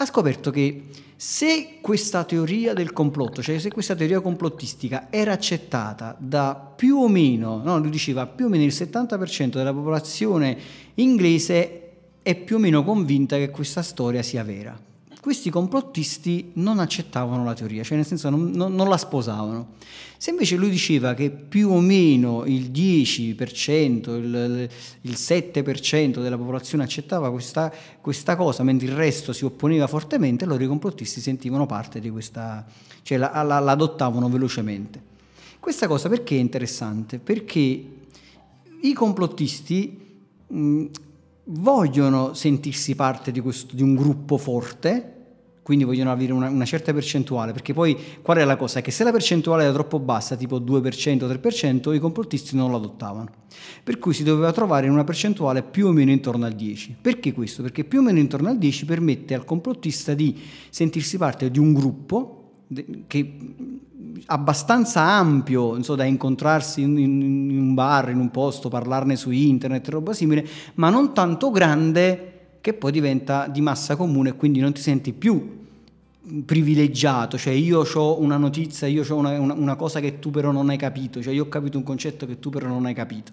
Ha 0.00 0.06
scoperto 0.06 0.50
che 0.50 0.84
se 1.16 1.78
questa 1.80 2.22
teoria 2.22 2.72
del 2.72 2.92
complotto, 2.92 3.42
cioè 3.42 3.58
se 3.58 3.70
questa 3.70 3.96
teoria 3.96 4.20
complottistica 4.20 5.08
era 5.10 5.32
accettata 5.32 6.16
da 6.18 6.54
più 6.54 6.98
o 6.98 7.08
meno, 7.08 7.60
no, 7.62 7.78
lui 7.78 7.90
diceva 7.90 8.26
più 8.26 8.46
o 8.46 8.48
meno 8.48 8.62
il 8.62 8.72
70% 8.72 9.50
della 9.50 9.74
popolazione 9.74 10.56
inglese 10.94 11.82
è 12.22 12.34
più 12.36 12.56
o 12.56 12.58
meno 12.58 12.84
convinta 12.84 13.36
che 13.36 13.50
questa 13.50 13.82
storia 13.82 14.22
sia 14.22 14.44
vera 14.44 14.78
questi 15.20 15.50
complottisti 15.50 16.52
non 16.54 16.78
accettavano 16.78 17.44
la 17.44 17.54
teoria, 17.54 17.82
cioè 17.82 17.96
nel 17.96 18.06
senso 18.06 18.30
non, 18.30 18.50
non, 18.50 18.74
non, 18.74 18.88
la 18.88 18.96
sposavano. 18.96 19.74
Se 20.16 20.30
invece 20.30 20.56
lui 20.56 20.70
diceva 20.70 21.14
che 21.14 21.30
più 21.30 21.70
o 21.70 21.80
meno 21.80 22.44
il 22.44 22.70
10%, 22.70 23.34
il, 24.16 24.68
il 25.00 25.12
7% 25.12 26.22
della 26.22 26.38
popolazione 26.38 26.84
accettava 26.84 27.30
questa, 27.30 27.72
questa, 28.00 28.36
cosa, 28.36 28.62
mentre 28.62 28.86
il 28.86 28.94
resto 28.94 29.32
si 29.32 29.44
opponeva 29.44 29.86
fortemente, 29.86 30.44
allora 30.44 30.62
i 30.62 30.68
complottisti 30.68 31.20
sentivano 31.20 31.66
parte 31.66 32.00
di 32.00 32.10
questa, 32.10 32.64
cioè 33.02 33.18
la, 33.18 33.42
la, 33.42 33.58
l'adottavano 33.58 34.28
velocemente. 34.28 35.02
Questa 35.58 35.88
cosa 35.88 36.08
perché 36.08 36.36
è 36.36 36.38
interessante? 36.38 37.18
Perché 37.18 37.84
i 38.80 38.92
complottisti 38.92 40.06
mh, 40.46 40.86
vogliono 41.50 42.34
sentirsi 42.34 42.94
parte 42.94 43.30
di, 43.30 43.40
questo, 43.40 43.74
di 43.74 43.82
un 43.82 43.94
gruppo 43.94 44.36
forte, 44.36 45.14
quindi 45.62 45.84
vogliono 45.84 46.10
avere 46.10 46.32
una, 46.32 46.48
una, 46.48 46.64
certa 46.64 46.92
percentuale, 46.94 47.52
perché 47.52 47.74
poi 47.74 47.96
qual 48.22 48.38
è 48.38 48.44
la 48.44 48.56
cosa? 48.56 48.80
Che 48.80 48.90
se 48.90 49.04
la 49.04 49.12
percentuale 49.12 49.64
era 49.64 49.72
troppo 49.72 49.98
bassa, 49.98 50.34
tipo 50.34 50.58
2%, 50.58 51.26
3%, 51.26 51.94
i 51.94 51.98
complottisti 51.98 52.56
non 52.56 52.70
lo 52.70 52.76
adottavano. 52.76 53.28
Per 53.84 53.98
cui 53.98 54.14
si 54.14 54.22
doveva 54.22 54.50
trovare 54.52 54.88
una 54.88 55.04
percentuale 55.04 55.62
più 55.62 55.88
o 55.88 55.92
meno 55.92 56.10
intorno 56.10 56.46
al 56.46 56.54
10. 56.54 56.96
Perché 57.00 57.32
questo? 57.32 57.62
Perché 57.62 57.84
più 57.84 57.98
o 57.98 58.02
meno 58.02 58.18
intorno 58.18 58.48
al 58.48 58.56
10 58.56 58.84
permette 58.86 59.34
al 59.34 59.44
complottista 59.44 60.14
di 60.14 60.38
sentirsi 60.70 61.18
parte 61.18 61.50
di 61.50 61.58
un 61.58 61.74
gruppo 61.74 62.34
che 63.06 63.36
abbastanza 64.26 65.02
ampio 65.02 65.82
so, 65.82 65.94
da 65.94 66.04
incontrarsi 66.04 66.82
in, 66.82 66.98
in, 66.98 67.58
un 67.58 67.74
bar, 67.74 68.10
in 68.10 68.18
un 68.18 68.30
posto, 68.30 68.68
parlarne 68.68 69.16
su 69.16 69.30
internet, 69.30 69.88
roba 69.88 70.12
simile, 70.12 70.46
ma 70.74 70.90
non 70.90 71.12
tanto 71.12 71.50
grande 71.50 72.32
che 72.60 72.74
poi 72.74 72.92
diventa 72.92 73.46
di 73.46 73.60
massa 73.60 73.96
comune 73.96 74.30
e 74.30 74.36
quindi 74.36 74.60
non 74.60 74.72
ti 74.72 74.80
senti 74.80 75.12
più 75.12 75.56
privilegiato, 76.44 77.38
cioè 77.38 77.52
io 77.54 77.80
ho 77.82 78.20
una 78.20 78.36
notizia, 78.36 78.86
io 78.86 79.04
ho 79.08 79.14
una, 79.14 79.38
una, 79.38 79.54
una, 79.54 79.76
cosa 79.76 80.00
che 80.00 80.18
tu 80.18 80.30
però 80.30 80.50
non 80.50 80.68
hai 80.68 80.76
capito, 80.76 81.22
cioè 81.22 81.32
io 81.32 81.44
ho 81.44 81.48
capito 81.48 81.78
un 81.78 81.84
concetto 81.84 82.26
che 82.26 82.38
tu 82.38 82.50
però 82.50 82.66
non 82.66 82.84
hai 82.84 82.94
capito. 82.94 83.32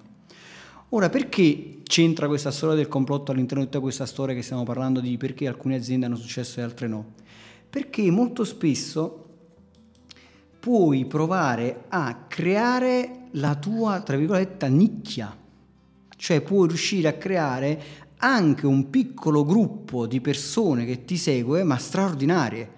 Ora, 0.89 1.09
perché 1.09 1.79
c'entra 1.83 2.27
questa 2.27 2.51
storia 2.51 2.75
del 2.75 2.87
complotto 2.87 3.31
all'interno 3.31 3.63
di 3.63 3.69
tutta 3.69 3.81
questa 3.81 4.05
storia 4.05 4.33
che 4.33 4.41
stiamo 4.41 4.63
parlando 4.63 5.01
di 5.01 5.17
perché 5.17 5.47
alcune 5.47 5.75
aziende 5.75 6.05
hanno 6.05 6.15
successo 6.15 6.59
e 6.59 6.63
altre 6.63 6.87
no? 6.87 7.13
Perché 7.69 8.09
molto 8.11 8.45
spesso 8.45 9.24
puoi 10.65 11.05
provare 11.05 11.83
a 11.89 12.25
creare 12.27 13.27
la 13.33 13.53
tua, 13.53 14.01
tra 14.01 14.17
virgolette, 14.17 14.67
nicchia. 14.67 15.37
Cioè 16.17 16.41
puoi 16.41 16.69
riuscire 16.69 17.07
a 17.07 17.13
creare 17.13 17.79
anche 18.17 18.65
un 18.65 18.89
piccolo 18.89 19.45
gruppo 19.45 20.07
di 20.07 20.19
persone 20.21 20.85
che 20.85 21.05
ti 21.05 21.17
segue, 21.17 21.61
ma 21.61 21.77
straordinarie. 21.77 22.69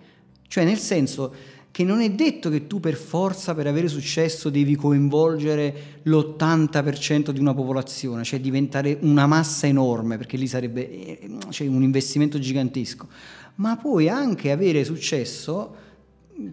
Cioè 0.50 0.66
nel 0.66 0.80
senso 0.80 1.34
che 1.72 1.86
non 1.86 2.02
è 2.02 2.12
detto 2.12 2.50
che 2.50 2.68
tu 2.68 2.82
per 2.82 2.96
forza, 2.96 3.56
per 3.56 3.68
avere 3.68 3.88
successo, 3.88 4.50
devi 4.50 4.76
coinvolgere 4.76 6.02
l'80% 6.04 7.30
di 7.30 7.40
una 7.40 7.54
popolazione, 7.54 8.26
cioè 8.26 8.42
diventare 8.42 8.98
una 9.00 9.28
massa 9.28 9.66
enorme, 9.66 10.18
perché 10.18 10.36
lì 10.36 10.48
sarebbe 10.48 10.90
eh, 10.90 11.30
cioè, 11.52 11.68
un 11.68 11.84
investimento 11.84 12.38
gigantesco. 12.38 13.08
Ma 13.56 13.78
puoi 13.78 14.10
anche 14.10 14.52
avere 14.52 14.84
successo 14.84 15.86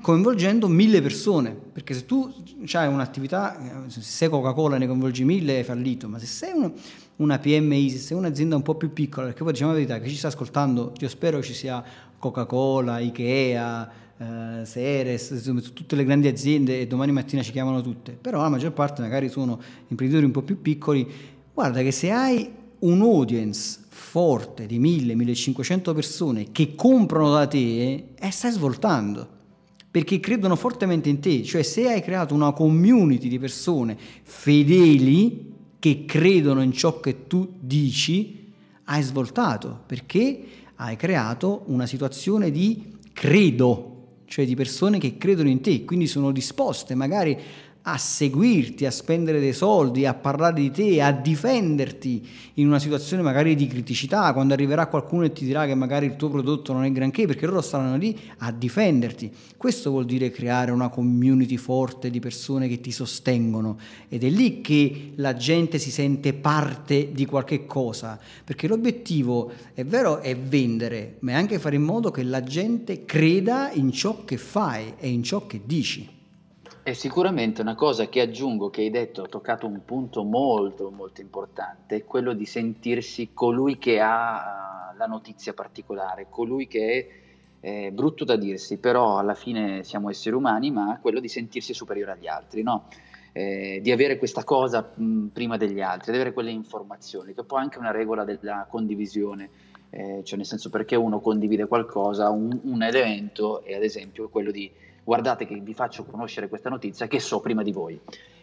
coinvolgendo 0.01 0.66
mille 0.68 1.03
persone, 1.03 1.55
perché 1.55 1.94
se 1.94 2.07
tu 2.07 2.33
hai 2.73 2.88
un'attività, 2.88 3.85
se 3.88 4.01
sei 4.01 4.29
Coca-Cola 4.29 4.79
ne 4.79 4.87
coinvolgi 4.87 5.25
mille 5.25 5.59
hai 5.59 5.64
fallito, 5.64 6.09
ma 6.09 6.18
se 6.18 6.27
sei 6.27 6.53
una, 6.55 6.73
una 7.16 7.38
PMI, 7.38 7.90
se 7.90 7.99
sei 7.99 8.16
un'azienda 8.16 8.57
un 8.57 8.62
po' 8.62 8.77
più 8.77 8.92
piccola, 8.92 9.27
perché 9.27 9.42
poi 9.42 9.53
diciamo 9.53 9.73
la 9.73 9.77
verità, 9.77 10.01
che 10.01 10.09
ci 10.09 10.16
sta 10.16 10.29
ascoltando, 10.29 10.92
io 10.99 11.09
spero 11.09 11.42
ci 11.42 11.53
sia 11.53 11.85
Coca-Cola, 12.18 12.99
Ikea, 12.99 13.90
eh, 14.16 14.64
Seres, 14.64 15.31
insomma, 15.31 15.61
tutte 15.61 15.97
le 15.97 16.05
grandi 16.05 16.29
aziende 16.29 16.81
e 16.81 16.87
domani 16.87 17.12
mattina 17.12 17.42
ci 17.42 17.53
chiamano 17.53 17.83
tutte, 17.83 18.12
però 18.12 18.40
la 18.40 18.49
maggior 18.49 18.73
parte 18.73 19.03
magari 19.03 19.29
sono 19.29 19.61
imprenditori 19.88 20.25
un 20.25 20.33
po' 20.33 20.42
più 20.42 20.62
piccoli, 20.62 21.07
guarda 21.53 21.83
che 21.83 21.90
se 21.90 22.11
hai 22.11 22.51
un 22.81 23.01
audience 23.03 23.81
forte 23.88 24.66
di 24.66 24.79
1000-1500 24.81 25.94
persone 25.94 26.53
che 26.53 26.75
comprano 26.75 27.33
da 27.33 27.47
te, 27.47 28.12
eh, 28.14 28.31
stai 28.31 28.51
svoltando 28.51 29.34
perché 29.94 30.18
credono 30.18 30.57
fortemente 30.57 31.09
in 31.09 31.20
te, 31.20 31.44
cioè 31.44 31.62
se 31.62 31.88
hai 31.88 32.02
creato 32.02 32.35
una 32.35 32.50
community 32.50 33.28
di 33.28 33.38
persone 33.38 33.96
fedeli 34.24 35.52
che 35.78 36.04
credono 36.04 36.62
in 36.62 36.72
ciò 36.72 36.98
che 36.98 37.28
tu 37.28 37.48
dici, 37.61 38.50
hai 38.87 39.02
svoltato, 39.02 39.85
perché 39.87 40.44
hai 40.74 40.96
creato 40.96 41.62
una 41.66 41.87
situazione 41.87 42.50
di 42.50 42.96
credo, 43.12 44.22
cioè 44.24 44.44
di 44.44 44.57
persone 44.57 44.98
che 44.98 45.16
credono 45.16 45.48
in 45.48 45.61
te, 45.61 45.85
quindi 45.85 46.09
sono 46.09 46.33
disposte 46.33 46.96
magari 46.96 47.38
a 47.87 47.99
seguirti, 47.99 48.87
a 48.87 48.90
spendere 48.90 49.40
dei 49.40 49.53
soldi, 49.53 50.07
a 50.07 50.14
parlare 50.14 50.55
di 50.55 50.70
te, 50.70 51.03
a 51.03 51.12
difenderti 51.12 52.27
in 52.55 52.66
una 52.66 52.79
situazione 52.79 53.23
magari 53.23 53.55
di 53.55 53.66
criticità, 53.66 54.33
quando 54.33 54.55
arriverà 54.55 54.87
qualcuno 54.87 55.25
e 55.25 55.33
ti 55.33 55.44
dirà 55.44 55.66
che 55.66 55.75
magari 55.75 56.07
il 56.07 56.16
tuo 56.16 56.31
prodotto 56.31 56.73
non 56.73 56.85
è 56.85 56.92
granché, 56.92 57.27
perché 57.27 57.44
loro 57.44 57.61
saranno 57.61 57.97
lì 57.97 58.18
a 58.38 58.51
difenderti. 58.53 59.31
Questo 59.59 59.90
vuol 59.90 60.07
dire 60.07 60.31
creare 60.31 60.70
una 60.70 60.88
community 60.88 61.59
forte 61.59 62.09
di 62.09 62.20
persone 62.20 62.68
che 62.68 62.81
ti 62.81 62.90
sostengono 62.90 63.79
ed 64.09 64.25
è 64.25 64.31
lì 64.31 64.62
che 64.62 65.12
la 65.16 65.35
gente 65.35 65.79
si 65.79 65.90
sente 65.90 66.33
parte 66.33 67.12
di 67.12 67.27
qualche 67.27 67.66
cosa, 67.66 68.18
perché 68.44 68.66
l'obiettivo 68.66 69.53
è 69.75 69.85
vero 69.85 70.20
è 70.20 70.35
vendere, 70.35 71.16
ma 71.20 71.33
è 71.33 71.35
anche 71.35 71.59
fare 71.59 71.77
in 71.77 71.83
modo 71.83 72.11
che 72.11 72.23
la 72.23 72.42
gente 72.42 73.05
creda 73.05 73.70
in 73.73 73.92
ciò 73.92 74.25
che 74.25 74.38
fai 74.38 74.94
e 74.99 75.11
in 75.11 75.23
ciò 75.23 75.47
che 75.47 75.61
dici. 75.66 76.14
E 76.87 76.92
sicuramente 76.92 77.62
una 77.62 77.75
cosa 77.75 78.11
che 78.11 78.20
aggiungo, 78.20 78.68
che 78.68 78.83
hai 78.83 78.90
detto, 78.90 79.23
ha 79.23 79.27
toccato 79.27 79.66
un 79.66 79.87
punto 79.87 80.23
molto 80.23 80.90
molto 80.90 81.23
importante, 81.23 81.97
è 81.97 82.05
quello 82.05 82.35
di 82.35 82.44
sentirsi 82.44 83.31
colui 83.33 83.79
che 83.79 84.01
ha 84.01 84.92
la 84.94 85.07
notizia 85.07 85.55
particolare, 85.55 86.27
colui 86.29 86.66
che 86.66 87.09
è 87.61 87.87
eh, 87.87 87.90
brutto 87.90 88.25
da 88.25 88.37
dirsi, 88.37 88.77
però 88.77 89.16
alla 89.16 89.33
fine 89.33 89.83
siamo 89.83 90.11
esseri 90.11 90.37
umani, 90.37 90.70
ma 90.70 90.99
quello 91.01 91.20
di 91.20 91.29
sentirsi 91.29 91.73
superiore 91.73 92.12
agli 92.12 92.27
altri, 92.27 92.62
no? 92.62 92.88
eh, 93.33 93.81
di 93.83 93.90
avere 93.90 94.18
questa 94.18 94.44
cosa 94.44 94.92
mh, 94.94 95.29
prima 95.29 95.57
degli 95.57 95.81
altri, 95.81 96.12
di 96.12 96.18
avere 96.18 96.35
quelle 96.35 96.51
informazioni, 96.51 97.33
che 97.33 97.44
poi 97.44 97.61
è 97.61 97.62
anche 97.62 97.79
una 97.79 97.92
regola 97.92 98.25
della 98.25 98.66
condivisione, 98.68 99.49
eh, 99.88 100.20
cioè 100.23 100.37
nel 100.37 100.47
senso 100.47 100.68
perché 100.68 100.97
uno 100.97 101.20
condivide 101.20 101.66
qualcosa, 101.66 102.29
un, 102.29 102.61
un 102.62 102.83
evento, 102.83 103.64
e 103.64 103.75
ad 103.75 103.83
esempio 103.83 104.29
quello 104.29 104.51
di 104.51 104.70
guardate 105.05 105.47
che 105.47 105.55
vi 105.57 105.75
faccio 105.75 106.05
conoscere 106.05 106.49
questa 106.49 106.71
notizia 106.71 107.07
che 107.07 107.21
so 107.21 107.40
prima 107.40 107.62
di 107.62 107.73
voi. 107.73 108.01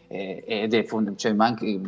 Eh, 0.07 0.43
ed 0.45 0.73
è 0.73 0.83
fond- 0.83 1.15
cioè, 1.15 1.33
anche, 1.37 1.79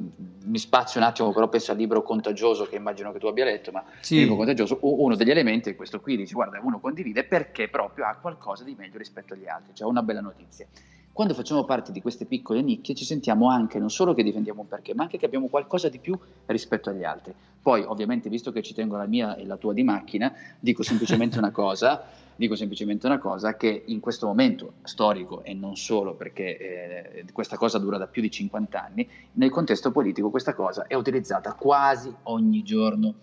mi 0.46 0.58
spazio 0.58 1.02
un 1.02 1.06
attimo, 1.06 1.34
però 1.34 1.50
penso 1.50 1.72
al 1.72 1.78
libro 1.78 2.02
contagioso 2.04 2.66
che 2.66 2.78
immagino 2.78 3.12
che 3.12 3.20
tu 3.20 3.28
abbia 3.28 3.44
letto, 3.44 3.72
ma 3.72 3.84
sì. 4.00 4.16
il 4.16 4.22
libro 4.22 4.38
contagioso, 4.38 4.78
uno 4.82 5.16
degli 5.16 5.30
elementi 5.30 5.70
è 5.70 5.76
questo 5.76 6.00
qui, 6.00 6.16
dice 6.16 6.34
guarda, 6.34 6.60
uno 6.62 6.80
condivide 6.80 7.26
perché 7.26 7.68
proprio 7.68 8.06
ha 8.06 8.16
qualcosa 8.16 8.64
di 8.64 8.76
meglio 8.78 8.98
rispetto 8.98 9.34
agli 9.34 9.48
altri, 9.48 9.74
cioè 9.76 9.90
una 9.90 10.04
bella 10.04 10.22
notizia. 10.22 10.66
Quando 11.14 11.36
facciamo 11.36 11.64
parte 11.64 11.92
di 11.92 12.02
queste 12.02 12.26
piccole 12.26 12.62
nicchie 12.62 12.96
ci 12.96 13.06
sentiamo 13.06 13.50
anche 13.50 13.80
non 13.80 13.92
solo 13.92 14.14
che 14.14 14.24
difendiamo 14.24 14.62
un 14.62 14.68
perché, 14.68 14.96
ma 14.96 15.04
anche 15.04 15.18
che 15.18 15.26
abbiamo 15.26 15.48
qualcosa 15.48 15.88
di 15.88 16.00
più 16.00 16.18
rispetto 16.48 16.90
agli 16.90 17.04
altri. 17.04 17.34
Poi, 17.62 17.84
ovviamente, 17.84 18.30
visto 18.30 18.52
che 18.52 18.64
ci 18.64 18.74
tengo 18.74 18.98
la 18.98 19.06
mia 19.06 19.36
e 19.36 19.46
la 19.46 19.56
tua 19.58 19.74
di 19.74 19.84
macchina, 19.84 20.34
dico 20.60 20.82
semplicemente 20.84 21.38
una 21.38 21.52
cosa 21.52 22.04
dico 22.36 22.56
semplicemente 22.56 23.06
una 23.06 23.20
cosa, 23.20 23.56
che 23.56 23.84
in 23.86 24.00
questo 24.00 24.28
momento 24.28 24.74
storico 24.84 25.44
e 25.44 25.54
non 25.54 25.76
solo 25.76 26.16
perché 26.16 26.58
eh, 26.58 27.26
questa 27.32 27.58
cosa 27.58 27.78
dura 27.78 27.98
da 27.98 28.08
più 28.08 28.22
di 28.22 28.32
50 28.32 28.84
anni, 28.84 29.08
nel 29.34 29.50
contesto 29.50 29.92
politico 29.92 30.30
questa 30.30 30.54
cosa 30.54 30.88
è 30.88 30.96
utilizzata 30.96 31.54
quasi 31.54 32.14
ogni 32.24 32.64
giorno 32.64 33.16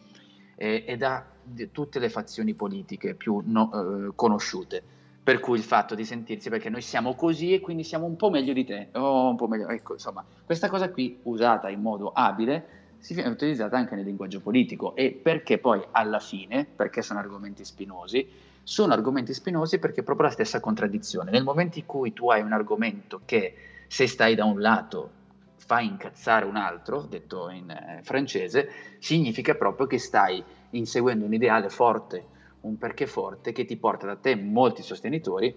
eh, 0.56 0.84
e 0.86 0.96
da 0.96 1.26
tutte 1.72 1.98
le 1.98 2.08
fazioni 2.08 2.54
politiche 2.54 3.14
più 3.14 3.42
no, 3.44 3.70
eh, 3.72 4.12
conosciute. 4.14 4.98
Per 5.22 5.38
cui 5.38 5.58
il 5.58 5.64
fatto 5.64 5.94
di 5.94 6.04
sentirsi 6.04 6.48
perché 6.48 6.70
noi 6.70 6.80
siamo 6.80 7.14
così 7.14 7.52
e 7.52 7.60
quindi 7.60 7.84
siamo 7.84 8.06
un 8.06 8.16
po' 8.16 8.30
meglio 8.30 8.52
di 8.52 8.64
te, 8.64 8.88
oh, 8.92 9.28
un 9.28 9.36
po' 9.36 9.46
meglio. 9.46 9.68
Ecco, 9.68 9.92
insomma, 9.92 10.24
questa 10.44 10.68
cosa 10.68 10.90
qui 10.90 11.18
usata 11.24 11.68
in 11.68 11.80
modo 11.80 12.10
abile 12.12 12.78
si 12.98 13.14
viene 13.14 13.30
utilizzata 13.30 13.76
anche 13.76 13.94
nel 13.94 14.04
linguaggio 14.04 14.40
politico 14.40 14.94
e 14.94 15.10
perché 15.12 15.58
poi 15.58 15.82
alla 15.90 16.20
fine, 16.20 16.64
perché 16.64 17.02
sono 17.02 17.18
argomenti 17.18 17.64
spinosi, 17.64 18.28
sono 18.62 18.92
argomenti 18.92 19.32
spinosi 19.32 19.78
perché 19.78 20.00
è 20.00 20.04
proprio 20.04 20.26
la 20.26 20.32
stessa 20.32 20.60
contraddizione. 20.60 21.30
Nel 21.30 21.44
momento 21.44 21.78
in 21.78 21.86
cui 21.86 22.12
tu 22.12 22.30
hai 22.30 22.42
un 22.42 22.52
argomento 22.52 23.22
che 23.24 23.54
se 23.88 24.06
stai 24.06 24.34
da 24.34 24.44
un 24.44 24.60
lato 24.60 25.18
fa 25.56 25.80
incazzare 25.80 26.44
un 26.44 26.56
altro, 26.56 27.02
detto 27.02 27.48
in 27.50 27.70
eh, 27.70 28.00
francese, 28.02 28.68
significa 28.98 29.54
proprio 29.54 29.86
che 29.86 29.98
stai 29.98 30.42
inseguendo 30.70 31.24
un 31.24 31.32
ideale 31.32 31.68
forte, 31.68 32.24
un 32.62 32.78
perché 32.78 33.06
forte 33.06 33.52
che 33.52 33.64
ti 33.64 33.76
porta 33.76 34.06
da 34.06 34.16
te 34.16 34.34
molti 34.36 34.82
sostenitori, 34.82 35.54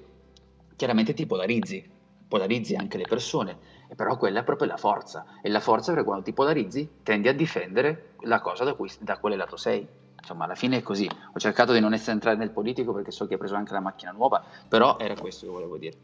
chiaramente 0.75 1.13
ti 1.13 1.25
polarizzi, 1.25 1.89
polarizzi 2.27 2.75
anche 2.75 2.97
le 2.97 3.05
persone, 3.07 3.57
però 3.95 4.17
quella 4.17 4.39
è 4.39 4.43
proprio 4.43 4.67
la 4.67 4.77
forza, 4.77 5.25
e 5.41 5.49
la 5.49 5.59
forza 5.59 5.91
perché 5.91 6.05
quando 6.05 6.23
ti 6.23 6.33
polarizzi 6.33 6.89
tendi 7.03 7.27
a 7.27 7.33
difendere 7.33 8.13
la 8.21 8.41
cosa 8.41 8.63
da, 8.63 8.73
cui, 8.73 8.89
da 8.99 9.17
quale 9.17 9.35
lato 9.35 9.57
sei. 9.57 9.85
Insomma, 10.19 10.45
alla 10.45 10.55
fine 10.55 10.77
è 10.77 10.81
così. 10.81 11.05
Ho 11.33 11.37
cercato 11.37 11.73
di 11.73 11.81
non 11.81 11.93
essere 11.93 12.13
entrare 12.13 12.37
nel 12.37 12.49
politico 12.49 12.93
perché 12.93 13.11
so 13.11 13.27
che 13.27 13.33
ha 13.33 13.37
preso 13.37 13.55
anche 13.55 13.73
la 13.73 13.81
macchina 13.81 14.11
nuova, 14.11 14.41
però 14.69 14.97
era 14.97 15.15
questo 15.15 15.45
che 15.45 15.51
volevo 15.51 15.77
dire. 15.77 15.97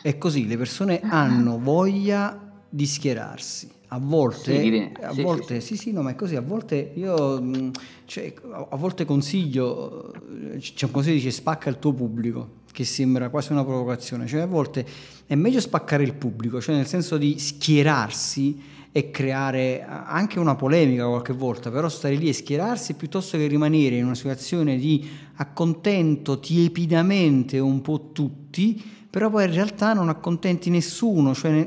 È 0.00 0.16
così, 0.16 0.46
le 0.46 0.56
persone 0.56 1.00
hanno 1.00 1.58
voglia 1.58 2.51
di 2.74 2.86
schierarsi. 2.86 3.68
A 3.88 3.98
volte, 4.00 4.58
sì, 4.58 4.92
a 5.02 5.12
sì, 5.12 5.20
volte 5.20 5.60
sì, 5.60 5.76
sì, 5.76 5.92
no, 5.92 6.00
ma 6.00 6.12
è 6.12 6.14
così. 6.14 6.34
A 6.36 6.40
volte 6.40 6.92
io, 6.94 7.70
cioè, 8.06 8.32
a 8.70 8.76
volte 8.76 9.04
consiglio, 9.04 10.14
c'è 10.58 10.86
un 10.86 10.90
consiglio 10.90 11.16
che 11.16 11.24
dice 11.24 11.30
spacca 11.30 11.68
il 11.68 11.78
tuo 11.78 11.92
pubblico, 11.92 12.60
che 12.72 12.84
sembra 12.84 13.28
quasi 13.28 13.52
una 13.52 13.64
provocazione. 13.64 14.26
Cioè, 14.26 14.40
a 14.40 14.46
volte 14.46 14.86
è 15.26 15.34
meglio 15.34 15.60
spaccare 15.60 16.02
il 16.02 16.14
pubblico, 16.14 16.58
cioè 16.58 16.74
nel 16.74 16.86
senso 16.86 17.18
di 17.18 17.38
schierarsi 17.38 18.62
e 18.90 19.10
creare 19.10 19.84
anche 19.86 20.38
una 20.38 20.54
polemica 20.54 21.06
qualche 21.06 21.34
volta, 21.34 21.70
però 21.70 21.90
stare 21.90 22.14
lì 22.14 22.30
e 22.30 22.32
schierarsi 22.32 22.94
piuttosto 22.94 23.36
che 23.36 23.46
rimanere 23.46 23.96
in 23.96 24.06
una 24.06 24.14
situazione 24.14 24.78
di 24.78 25.06
accontento 25.34 26.40
tiepidamente 26.40 27.58
un 27.58 27.82
po' 27.82 28.08
tutti, 28.12 28.82
però 29.10 29.28
poi 29.28 29.44
in 29.44 29.52
realtà 29.52 29.92
non 29.92 30.08
accontenti 30.08 30.70
nessuno, 30.70 31.34
cioè 31.34 31.50
Mm, 31.52 31.66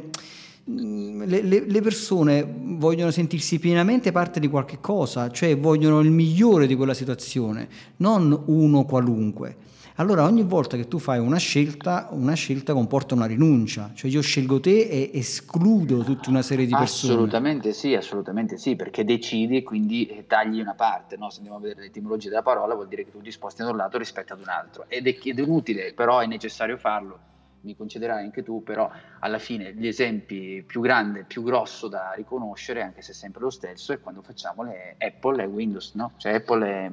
le, 0.68 1.41
le, 1.43 1.66
le, 1.66 1.82
persone 1.82 2.43
vogliono 2.43 3.11
sentirsi 3.11 3.59
pienamente 3.59 4.11
parte 4.11 4.39
di 4.39 4.47
qualche 4.47 4.80
cosa, 4.80 5.30
cioè 5.30 5.57
vogliono 5.57 5.99
il 5.99 6.09
migliore 6.09 6.66
di 6.66 6.76
quella 6.76 6.95
situazione, 6.95 7.68
non 7.97 8.43
uno 8.47 8.84
qualunque. 8.86 9.74
Allora 9.97 10.24
ogni 10.24 10.43
volta 10.43 10.76
che 10.76 10.89
tu 10.89 10.97
fai 10.99 11.20
una 11.20 11.38
scelta, 11.38 12.09
una 12.11 12.34
scelta 12.34 12.74
comporta 12.74 13.13
una 13.13 13.28
rinuncia, 13.28 13.91
cioè 13.93 14.11
io 14.11 14.22
scelgo 14.22 14.59
te 14.59 14.89
e 14.89 15.11
escludo 15.13 16.03
tutta 16.03 16.30
una 16.30 16.41
serie 16.41 16.66
di 16.66 16.76
persone. 16.76 17.13
Assolutamente 17.13 17.72
sì, 17.72 17.93
assolutamente 17.93 18.57
sì, 18.57 18.76
perché 18.76 19.05
decidi 19.05 19.57
e 19.57 19.63
quindi 19.63 20.07
eh, 20.07 20.26
tagli 20.28 20.59
una 20.59 20.74
parte, 20.74 21.16
no? 21.16 21.30
se 21.30 21.38
andiamo 21.38 21.59
a 21.59 21.61
vedere 21.61 21.82
l'etimologia 21.82 22.28
della 22.28 22.41
parola 22.41 22.74
vuol 22.74 22.89
dire 22.89 23.05
che 23.05 23.11
tu 23.11 23.22
ti 23.22 23.32
sposti 23.32 23.63
da 23.63 23.70
un 23.70 23.78
lato 23.78 23.97
rispetto 23.97 24.34
ad 24.34 24.39
un 24.39 24.49
altro 24.49 24.86
ed 24.89 25.07
è, 25.07 25.16
ed 25.24 25.39
è 25.39 25.41
inutile, 25.43 25.93
però 25.93 26.20
è 26.20 26.26
necessario 26.26 26.76
farlo 26.76 27.20
mi 27.66 27.76
concederai 27.76 28.24
anche 28.24 28.43
tu, 28.43 28.63
però 28.63 28.89
alla 29.20 29.39
fine 29.39 29.74
gli 29.74 29.88
esempi 29.88 30.63
più 30.66 30.80
grandi, 30.80 31.24
più 31.24 31.43
grosso 31.43 31.88
da 31.88 32.13
riconoscere, 32.16 32.82
anche 32.82 33.01
se 33.01 33.13
sempre 33.13 33.41
lo 33.41 33.49
stesso, 33.49 33.91
è 33.91 33.99
quando 33.99 34.22
facciamo 34.22 34.63
le 34.63 34.95
Apple 34.97 35.43
e 35.43 35.45
Windows, 35.47 35.93
no? 35.95 36.13
Cioè 36.18 36.36
Apple 36.36 36.86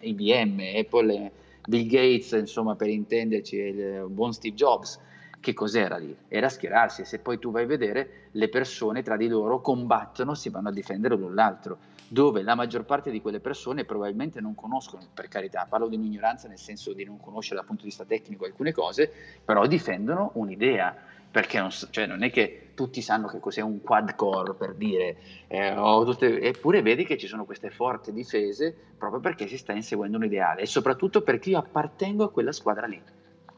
e 0.00 0.08
IBM, 0.08 0.60
Apple 0.76 1.14
e 1.14 1.30
Bill 1.66 1.86
Gates, 1.86 2.32
insomma 2.32 2.74
per 2.74 2.88
intenderci, 2.88 3.56
il 3.56 4.06
buon 4.08 4.32
Steve 4.32 4.56
Jobs. 4.56 4.98
Che 5.38 5.52
cos'era 5.52 5.96
lì? 5.96 6.16
Era 6.26 6.48
schierarsi 6.48 7.04
se 7.04 7.20
poi 7.20 7.38
tu 7.38 7.52
vai 7.52 7.64
a 7.64 7.66
vedere 7.66 8.30
le 8.32 8.48
persone 8.48 9.02
tra 9.02 9.16
di 9.16 9.28
loro 9.28 9.60
combattono, 9.60 10.34
si 10.34 10.48
vanno 10.48 10.70
a 10.70 10.72
difendere 10.72 11.14
l'un 11.14 11.34
l'altro 11.34 11.78
dove 12.08 12.42
la 12.42 12.54
maggior 12.54 12.84
parte 12.84 13.10
di 13.10 13.20
quelle 13.20 13.40
persone 13.40 13.84
probabilmente 13.84 14.40
non 14.40 14.54
conoscono, 14.54 15.02
per 15.12 15.28
carità, 15.28 15.66
parlo 15.68 15.88
di 15.88 15.96
un'ignoranza 15.96 16.48
nel 16.48 16.58
senso 16.58 16.92
di 16.92 17.04
non 17.04 17.18
conoscere 17.18 17.56
dal 17.56 17.64
punto 17.64 17.82
di 17.82 17.88
vista 17.88 18.04
tecnico 18.04 18.44
alcune 18.44 18.72
cose, 18.72 19.10
però 19.44 19.66
difendono 19.66 20.30
un'idea, 20.34 20.94
perché 21.30 21.58
non, 21.58 21.70
cioè 21.70 22.06
non 22.06 22.22
è 22.22 22.30
che 22.30 22.70
tutti 22.74 23.02
sanno 23.02 23.26
che 23.26 23.40
cos'è 23.40 23.60
un 23.60 23.80
quad 23.82 24.14
core 24.14 24.54
per 24.54 24.74
dire, 24.74 25.16
eh, 25.48 25.74
tutte, 26.04 26.40
eppure 26.40 26.82
vedi 26.82 27.04
che 27.04 27.18
ci 27.18 27.26
sono 27.26 27.44
queste 27.44 27.70
forti 27.70 28.12
difese 28.12 28.74
proprio 28.96 29.20
perché 29.20 29.46
si 29.46 29.58
sta 29.58 29.72
inseguendo 29.72 30.16
un 30.16 30.24
ideale 30.24 30.62
e 30.62 30.66
soprattutto 30.66 31.22
perché 31.22 31.50
io 31.50 31.58
appartengo 31.58 32.24
a 32.24 32.30
quella 32.30 32.52
squadra 32.52 32.86
lì. 32.86 33.02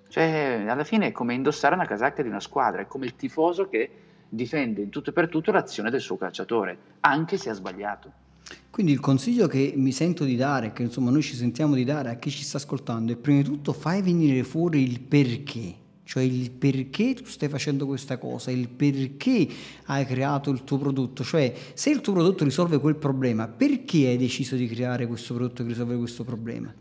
Cioè, 0.08 0.64
alla 0.66 0.84
fine 0.84 1.08
è 1.08 1.12
come 1.12 1.34
indossare 1.34 1.74
una 1.74 1.84
casacca 1.84 2.22
di 2.22 2.28
una 2.28 2.40
squadra, 2.40 2.80
è 2.80 2.86
come 2.86 3.04
il 3.04 3.14
tifoso 3.14 3.68
che 3.68 3.90
difende 4.28 4.80
in 4.80 4.90
tutto 4.90 5.10
e 5.10 5.12
per 5.12 5.28
tutto 5.28 5.52
l'azione 5.52 5.90
del 5.90 6.00
suo 6.00 6.16
calciatore, 6.16 6.78
anche 7.00 7.36
se 7.36 7.50
ha 7.50 7.54
sbagliato. 7.54 8.26
Quindi 8.70 8.94
il 8.94 9.00
consiglio 9.00 9.48
che 9.48 9.72
mi 9.76 9.90
sento 9.90 10.24
di 10.24 10.36
dare, 10.36 10.72
che 10.72 10.82
insomma 10.82 11.10
noi 11.10 11.22
ci 11.22 11.34
sentiamo 11.34 11.74
di 11.74 11.82
dare 11.82 12.10
a 12.10 12.14
chi 12.14 12.30
ci 12.30 12.44
sta 12.44 12.58
ascoltando, 12.58 13.12
è 13.12 13.16
prima 13.16 13.42
di 13.42 13.44
tutto 13.44 13.72
fai 13.72 14.02
venire 14.02 14.44
fuori 14.44 14.82
il 14.84 15.00
perché, 15.00 15.74
cioè 16.04 16.22
il 16.22 16.52
perché 16.52 17.14
tu 17.14 17.24
stai 17.24 17.48
facendo 17.48 17.86
questa 17.86 18.18
cosa, 18.18 18.52
il 18.52 18.68
perché 18.68 19.48
hai 19.86 20.06
creato 20.06 20.50
il 20.50 20.62
tuo 20.62 20.78
prodotto, 20.78 21.24
cioè 21.24 21.52
se 21.74 21.90
il 21.90 22.00
tuo 22.00 22.12
prodotto 22.12 22.44
risolve 22.44 22.78
quel 22.78 22.94
problema, 22.94 23.48
perché 23.48 24.06
hai 24.06 24.16
deciso 24.16 24.54
di 24.54 24.68
creare 24.68 25.08
questo 25.08 25.34
prodotto 25.34 25.64
che 25.64 25.70
risolve 25.70 25.96
questo 25.96 26.22
problema? 26.22 26.72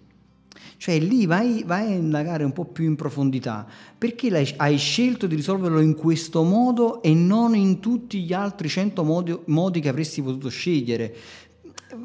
Cioè 0.79 0.99
lì 0.99 1.25
vai, 1.25 1.63
vai, 1.65 1.93
a 1.93 1.95
indagare 1.95 2.43
un 2.43 2.53
po' 2.53 2.65
più 2.65 2.85
in 2.85 2.95
profondità, 2.95 3.65
perché 3.97 4.53
hai 4.57 4.77
scelto 4.77 5.25
di 5.25 5.33
risolverlo 5.33 5.79
in 5.79 5.95
questo 5.95 6.43
modo 6.43 7.01
e 7.01 7.15
non 7.15 7.55
in 7.55 7.79
tutti 7.79 8.21
gli 8.21 8.33
altri 8.33 8.69
100 8.69 9.03
modi, 9.03 9.35
modi 9.45 9.79
che 9.79 9.89
avresti 9.89 10.21
potuto 10.21 10.49
scegliere? 10.49 11.15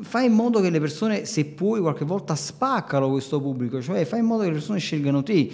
Fai 0.02 0.26
in 0.26 0.32
modo 0.32 0.60
che 0.60 0.70
le 0.70 0.80
persone, 0.80 1.24
se 1.24 1.44
puoi, 1.44 1.80
qualche 1.80 2.04
volta 2.04 2.34
spaccano 2.34 3.10
questo 3.10 3.40
pubblico, 3.40 3.80
cioè 3.82 4.04
fai 4.04 4.20
in 4.20 4.26
modo 4.26 4.42
che 4.42 4.48
le 4.48 4.54
persone 4.54 4.78
scelgano 4.78 5.22
te. 5.22 5.50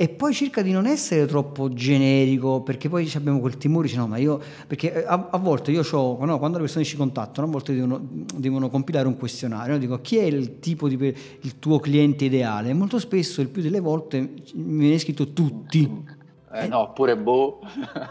E 0.00 0.08
poi 0.08 0.32
cerca 0.32 0.62
di 0.62 0.70
non 0.70 0.86
essere 0.86 1.26
troppo 1.26 1.68
generico, 1.70 2.62
perché 2.62 2.88
poi 2.88 3.10
abbiamo 3.16 3.40
quel 3.40 3.56
timore, 3.56 3.92
no, 3.96 4.06
ma 4.06 4.16
io, 4.16 4.40
perché 4.68 4.92
eh, 4.92 5.04
a, 5.04 5.28
a 5.32 5.38
volte 5.38 5.72
io 5.72 5.82
ho, 5.90 6.24
no, 6.24 6.38
quando 6.38 6.58
le 6.58 6.62
persone 6.64 6.84
ci 6.84 6.96
contattano, 6.96 7.48
a 7.48 7.50
volte 7.50 7.74
devono, 7.74 8.00
devono 8.36 8.70
compilare 8.70 9.08
un 9.08 9.16
questionario, 9.16 9.72
no? 9.72 9.78
dico 9.78 10.00
chi 10.00 10.18
è 10.18 10.22
il 10.22 10.60
tipo 10.60 10.88
di, 10.88 10.94
il 11.40 11.58
tuo 11.58 11.80
cliente 11.80 12.26
ideale? 12.26 12.72
Molto 12.74 13.00
spesso, 13.00 13.40
il 13.40 13.48
più 13.48 13.60
delle 13.60 13.80
volte, 13.80 14.20
mi 14.54 14.78
viene 14.78 14.98
scritto 15.00 15.32
tutti 15.32 16.16
eh, 16.52 16.66
no, 16.66 16.78
oppure 16.78 17.16
boh. 17.16 17.60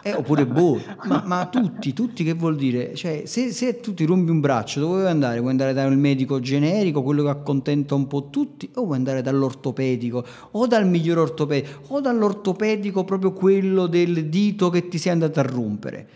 Eh, 0.04 0.14
oppure 0.14 0.46
boh, 0.46 0.80
ma, 1.06 1.24
ma, 1.26 1.48
tutti, 1.48 1.94
tutti 1.94 2.24
che 2.24 2.34
vuol 2.34 2.56
dire? 2.56 2.94
Cioè, 2.94 3.24
se, 3.26 3.52
se, 3.52 3.80
tu 3.80 3.94
ti 3.94 4.06
rompi 4.06 4.30
un 4.30 4.40
braccio, 4.40 4.80
dove 4.80 5.00
vuoi 5.00 5.10
andare? 5.10 5.40
Vuoi 5.40 5.52
andare 5.52 5.74
dal 5.74 5.96
medico 5.98 6.40
generico, 6.40 7.02
quello 7.02 7.24
che 7.24 7.30
accontenta 7.30 7.96
un 7.96 8.06
po' 8.08 8.30
tutti, 8.30 8.70
o 8.76 8.86
vuoi 8.86 8.98
andare 8.98 9.22
dall'ortopedico, 9.22 10.24
o 10.52 10.68
dal 10.68 10.88
miglior 10.88 11.18
ortopedico, 11.18 11.94
o 11.94 12.00
dall'ortopedico 12.00 13.04
proprio 13.04 13.34
quello 13.34 13.88
del 13.88 14.28
dito 14.28 14.70
che 14.70 14.88
ti 14.88 14.98
sei 14.98 15.14
andato 15.14 15.40
a 15.40 15.44
rompere? 15.44 16.08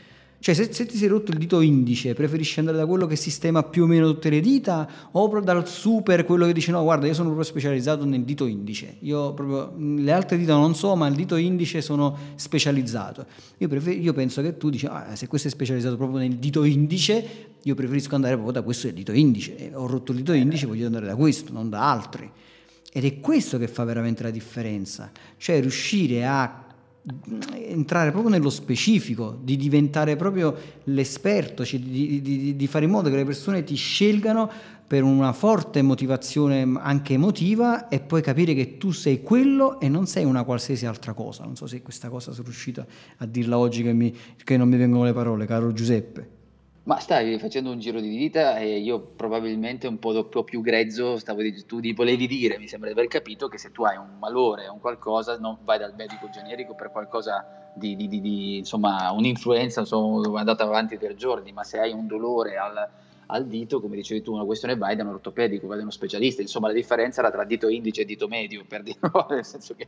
Cioè, 0.41 0.55
se, 0.55 0.73
se, 0.73 0.87
ti 0.87 0.97
sei 0.97 1.07
rotto 1.07 1.29
il 1.29 1.37
dito 1.37 1.61
indice, 1.61 2.15
preferisci 2.15 2.57
andare 2.57 2.75
da 2.75 2.87
quello 2.87 3.05
che 3.05 3.15
sistema 3.15 3.61
più 3.61 3.83
o 3.83 3.85
meno 3.85 4.11
tutte 4.11 4.31
le 4.31 4.39
dita 4.39 4.89
o 5.11 5.39
dal 5.39 5.67
super, 5.67 6.25
quello 6.25 6.47
che 6.47 6.53
dice 6.53 6.71
no, 6.71 6.81
guarda, 6.81 7.05
io 7.05 7.13
sono 7.13 7.27
proprio 7.27 7.47
specializzato 7.47 8.05
nel 8.05 8.23
dito 8.23 8.47
indice. 8.47 8.95
Io 9.01 9.35
proprio 9.35 9.71
le 9.77 10.11
altre 10.11 10.39
dita 10.39 10.55
non 10.55 10.73
so, 10.73 10.95
ma 10.95 11.05
il 11.05 11.13
dito 11.13 11.35
indice 11.35 11.81
sono 11.81 12.17
specializzato. 12.33 13.27
Io, 13.57 13.67
prefer- 13.67 14.01
io 14.01 14.13
penso 14.13 14.41
che 14.41 14.57
tu 14.57 14.71
dici, 14.71 14.87
ah, 14.87 15.15
se 15.15 15.27
questo 15.27 15.47
è 15.47 15.51
specializzato 15.51 15.95
proprio 15.95 16.17
nel 16.17 16.37
dito 16.37 16.63
indice, 16.63 17.49
io 17.61 17.75
preferisco 17.75 18.15
andare 18.15 18.33
proprio 18.33 18.53
da 18.53 18.63
questo 18.63 18.87
del 18.87 18.95
dito 18.95 19.11
indice. 19.11 19.55
E 19.57 19.75
ho 19.75 19.85
rotto 19.85 20.11
il 20.11 20.17
dito 20.17 20.33
indice, 20.33 20.65
voglio 20.65 20.87
andare 20.87 21.05
da 21.05 21.15
questo, 21.15 21.53
non 21.53 21.69
da 21.69 21.91
altri. 21.91 22.27
Ed 22.91 23.05
è 23.05 23.19
questo 23.19 23.59
che 23.59 23.67
fa 23.67 23.83
veramente 23.83 24.23
la 24.23 24.31
differenza, 24.31 25.11
cioè 25.37 25.61
riuscire 25.61 26.25
a 26.25 26.65
entrare 27.67 28.11
proprio 28.11 28.31
nello 28.31 28.51
specifico, 28.51 29.39
di 29.41 29.57
diventare 29.57 30.15
proprio 30.15 30.55
l'esperto, 30.85 31.65
cioè 31.65 31.79
di, 31.79 32.21
di, 32.21 32.55
di, 32.55 32.67
fare 32.67 32.85
in 32.85 32.91
modo 32.91 33.09
che 33.09 33.15
le 33.15 33.25
persone 33.25 33.63
ti 33.63 33.75
scelgano 33.75 34.49
per 34.85 35.03
una 35.03 35.33
forte 35.33 35.81
motivazione 35.81 36.69
anche 36.77 37.13
emotiva 37.13 37.87
e 37.87 38.01
poi 38.01 38.21
capire 38.21 38.53
che 38.53 38.77
tu 38.77 38.91
sei 38.91 39.21
quello 39.21 39.79
e 39.79 39.87
non 39.89 40.05
sei 40.05 40.25
una 40.25 40.43
qualsiasi 40.43 40.85
altra 40.85 41.13
cosa. 41.13 41.43
Non 41.43 41.55
so 41.55 41.65
se 41.65 41.81
questa 41.81 42.09
cosa 42.09 42.31
sono 42.31 42.43
riuscito 42.45 42.85
a 43.17 43.25
dirla 43.25 43.57
oggi 43.57 43.83
che, 43.83 43.93
mi, 43.93 44.15
che 44.43 44.57
non 44.57 44.69
mi 44.69 44.77
vengono 44.77 45.05
le 45.05 45.13
parole, 45.13 45.45
caro 45.45 45.71
Giuseppe. 45.73 46.40
Ma 46.83 46.99
stavi 46.99 47.37
facendo 47.37 47.69
un 47.69 47.77
giro 47.77 47.99
di 47.99 48.09
vita 48.09 48.57
e 48.57 48.79
io 48.79 48.99
probabilmente 48.99 49.85
un 49.85 49.99
po', 49.99 50.27
po 50.27 50.43
più 50.43 50.61
grezzo 50.61 51.17
stavo 51.17 51.43
di, 51.43 51.63
tu 51.63 51.79
di, 51.79 51.93
volevi 51.93 52.25
dire, 52.25 52.57
mi 52.57 52.67
sembra 52.67 52.89
di 52.91 52.97
aver 52.97 53.07
capito 53.07 53.47
che 53.47 53.59
se 53.59 53.71
tu 53.71 53.83
hai 53.83 53.97
un 53.97 54.17
malore 54.17 54.67
un 54.67 54.79
qualcosa 54.79 55.37
non 55.37 55.59
vai 55.63 55.77
dal 55.77 55.93
medico 55.95 56.27
generico 56.29 56.73
per 56.73 56.89
qualcosa 56.89 57.71
di, 57.75 57.95
di, 57.95 58.07
di 58.07 58.57
insomma 58.57 59.11
un'influenza 59.11 59.81
insomma 59.81 60.39
andata 60.39 60.63
avanti 60.63 60.97
per 60.97 61.13
giorni, 61.13 61.51
ma 61.51 61.63
se 61.63 61.77
hai 61.77 61.91
un 61.91 62.07
dolore 62.07 62.57
al, 62.57 62.89
al 63.31 63.47
dito, 63.47 63.79
come 63.79 63.95
dicevi 63.95 64.21
tu, 64.21 64.33
una 64.33 64.43
questione 64.43 64.75
vai 64.75 64.95
da 64.95 65.03
un 65.03 65.09
ortopedico, 65.09 65.67
vai 65.67 65.77
da 65.77 65.83
uno 65.83 65.91
specialista, 65.91 66.41
insomma 66.41 66.67
la 66.67 66.73
differenza 66.73 67.21
era 67.21 67.31
tra 67.31 67.45
dito 67.45 67.69
indice 67.69 68.01
e 68.01 68.05
dito 68.05 68.27
medio, 68.27 68.63
per 68.67 68.83
dirlo, 68.83 69.25
nel 69.31 69.45
senso 69.45 69.73
che 69.73 69.87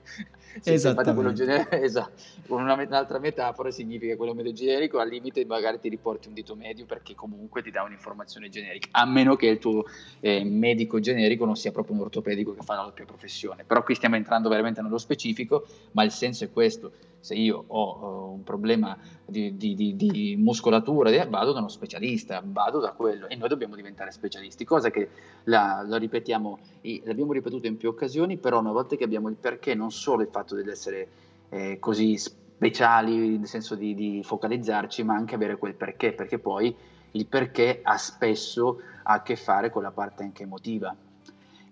se 0.60 0.94
quello 1.14 1.34
generico, 1.34 1.76
esatto, 1.76 2.22
con 2.48 2.62
una, 2.62 2.74
un'altra 2.74 3.20
metafora 3.20 3.70
significa 3.70 4.16
quello 4.16 4.34
medio 4.34 4.54
generico, 4.54 5.00
al 5.00 5.10
limite 5.10 5.46
magari 5.46 5.80
ti 5.80 5.90
riporti 5.90 6.30
un 6.30 6.34
dito 6.34 6.56
medio 6.56 6.86
perché 6.86 7.16
comunque 7.16 7.62
ti 7.62 7.70
dà 7.70 7.84
un'informazione 7.84 8.50
generica, 8.50 8.88
a 8.92 9.06
meno 9.06 9.36
che 9.36 9.48
il 9.48 9.60
tuo 9.60 9.86
eh, 10.22 10.44
medico 10.44 11.00
generico 11.00 11.46
non 11.46 11.56
sia 11.56 11.72
proprio 11.72 11.96
un 11.96 12.02
ortopedico 12.02 12.54
che 12.54 12.62
fa 12.64 12.76
la 12.76 12.84
doppia 12.84 13.06
professione, 13.06 13.66
però 13.66 13.84
qui 13.84 13.96
stiamo 13.96 14.16
entrando 14.16 14.48
veramente 14.48 14.82
nello 14.82 14.98
specifico, 14.98 15.66
ma 15.92 16.04
il 16.04 16.12
senso 16.12 16.46
è 16.46 16.52
questo, 16.52 16.92
se 17.24 17.36
io 17.36 17.64
ho 17.66 18.00
uh, 18.02 18.34
un 18.34 18.44
problema 18.44 18.98
di, 19.26 19.56
di, 19.56 19.76
di, 19.76 19.96
di, 19.96 20.36
muscolatura, 20.38 21.10
vado 21.28 21.54
da 21.54 21.60
uno 21.60 21.70
specialista, 21.70 22.44
vado 22.46 22.82
da 22.82 22.92
quello 22.92 23.30
e 23.30 23.38
noi 23.38 23.48
dobbiamo 23.48 23.78
diventare 23.78 24.12
specialisti, 24.12 24.66
cosa 24.66 24.90
che 24.90 25.10
la, 25.46 25.86
la 25.88 25.96
ripetiamo, 25.96 26.60
l'abbiamo 27.06 27.32
ripetuto 27.32 27.66
in 27.66 27.78
più 27.78 27.88
occasioni, 27.88 28.36
però 28.36 28.60
una 28.60 28.74
volta 28.74 28.98
che 28.98 29.06
abbiamo 29.06 29.30
il 29.30 29.38
perché, 29.38 29.74
non 29.74 29.90
solo 29.90 30.22
il 30.22 30.28
fatto 30.30 30.54
di 30.54 30.70
essere 30.70 31.08
eh, 31.48 31.78
così 31.80 32.18
speciali, 32.18 33.38
nel 33.38 33.48
senso 33.48 33.76
di 33.76 34.20
focalizzarci, 34.22 35.04
ma 35.04 35.16
anche 35.16 35.36
avere 35.36 35.56
quel 35.56 35.76
perché, 35.76 36.12
perché 36.12 36.40
poi 36.40 36.76
il 37.12 37.26
perché 37.26 37.80
ha 37.82 37.98
spesso 37.98 38.82
a 39.04 39.22
che 39.22 39.38
fare 39.38 39.70
con 39.70 39.82
la 39.82 39.92
parte 39.92 40.24
anche 40.24 40.44
emotiva 40.44 40.94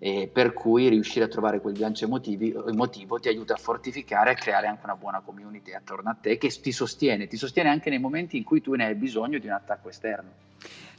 eh, 0.04 0.28
per 0.32 0.52
cui 0.52 0.88
riuscire 0.88 1.26
a 1.26 1.28
trovare 1.28 1.60
quel 1.60 1.74
gancio 1.74 2.06
emotivi, 2.06 2.52
emotivo 2.66 3.20
ti 3.20 3.28
aiuta 3.28 3.54
a 3.54 3.56
fortificare 3.56 4.30
e 4.30 4.32
a 4.32 4.36
creare 4.36 4.66
anche 4.66 4.80
una 4.82 4.96
buona 4.96 5.22
community 5.24 5.74
attorno 5.74 6.10
a 6.10 6.16
te 6.20 6.38
che 6.38 6.48
ti 6.48 6.72
sostiene, 6.72 7.28
ti 7.28 7.36
sostiene 7.36 7.68
anche 7.68 7.88
nei 7.88 8.00
momenti 8.00 8.36
in 8.36 8.42
cui 8.42 8.60
tu 8.60 8.74
ne 8.74 8.86
hai 8.86 8.96
bisogno 8.96 9.38
di 9.38 9.46
un 9.46 9.52
attacco 9.52 9.88
esterno. 9.90 10.30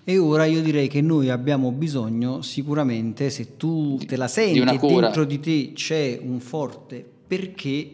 E 0.06 0.18
ora 0.18 0.46
io 0.46 0.62
direi 0.62 0.88
che 0.88 1.02
noi 1.02 1.30
abbiamo 1.30 1.72
bisogno 1.72 2.42
sicuramente, 2.42 3.30
se 3.30 3.58
tu 3.58 3.98
te 4.08 4.16
la 4.16 4.30
senti 4.30 4.64
di 4.64 4.78
dentro 4.78 5.26
di 5.26 5.40
te 5.42 5.74
c'è 5.74 6.18
un 6.22 6.40
forte 6.40 7.06
perché, 7.28 7.94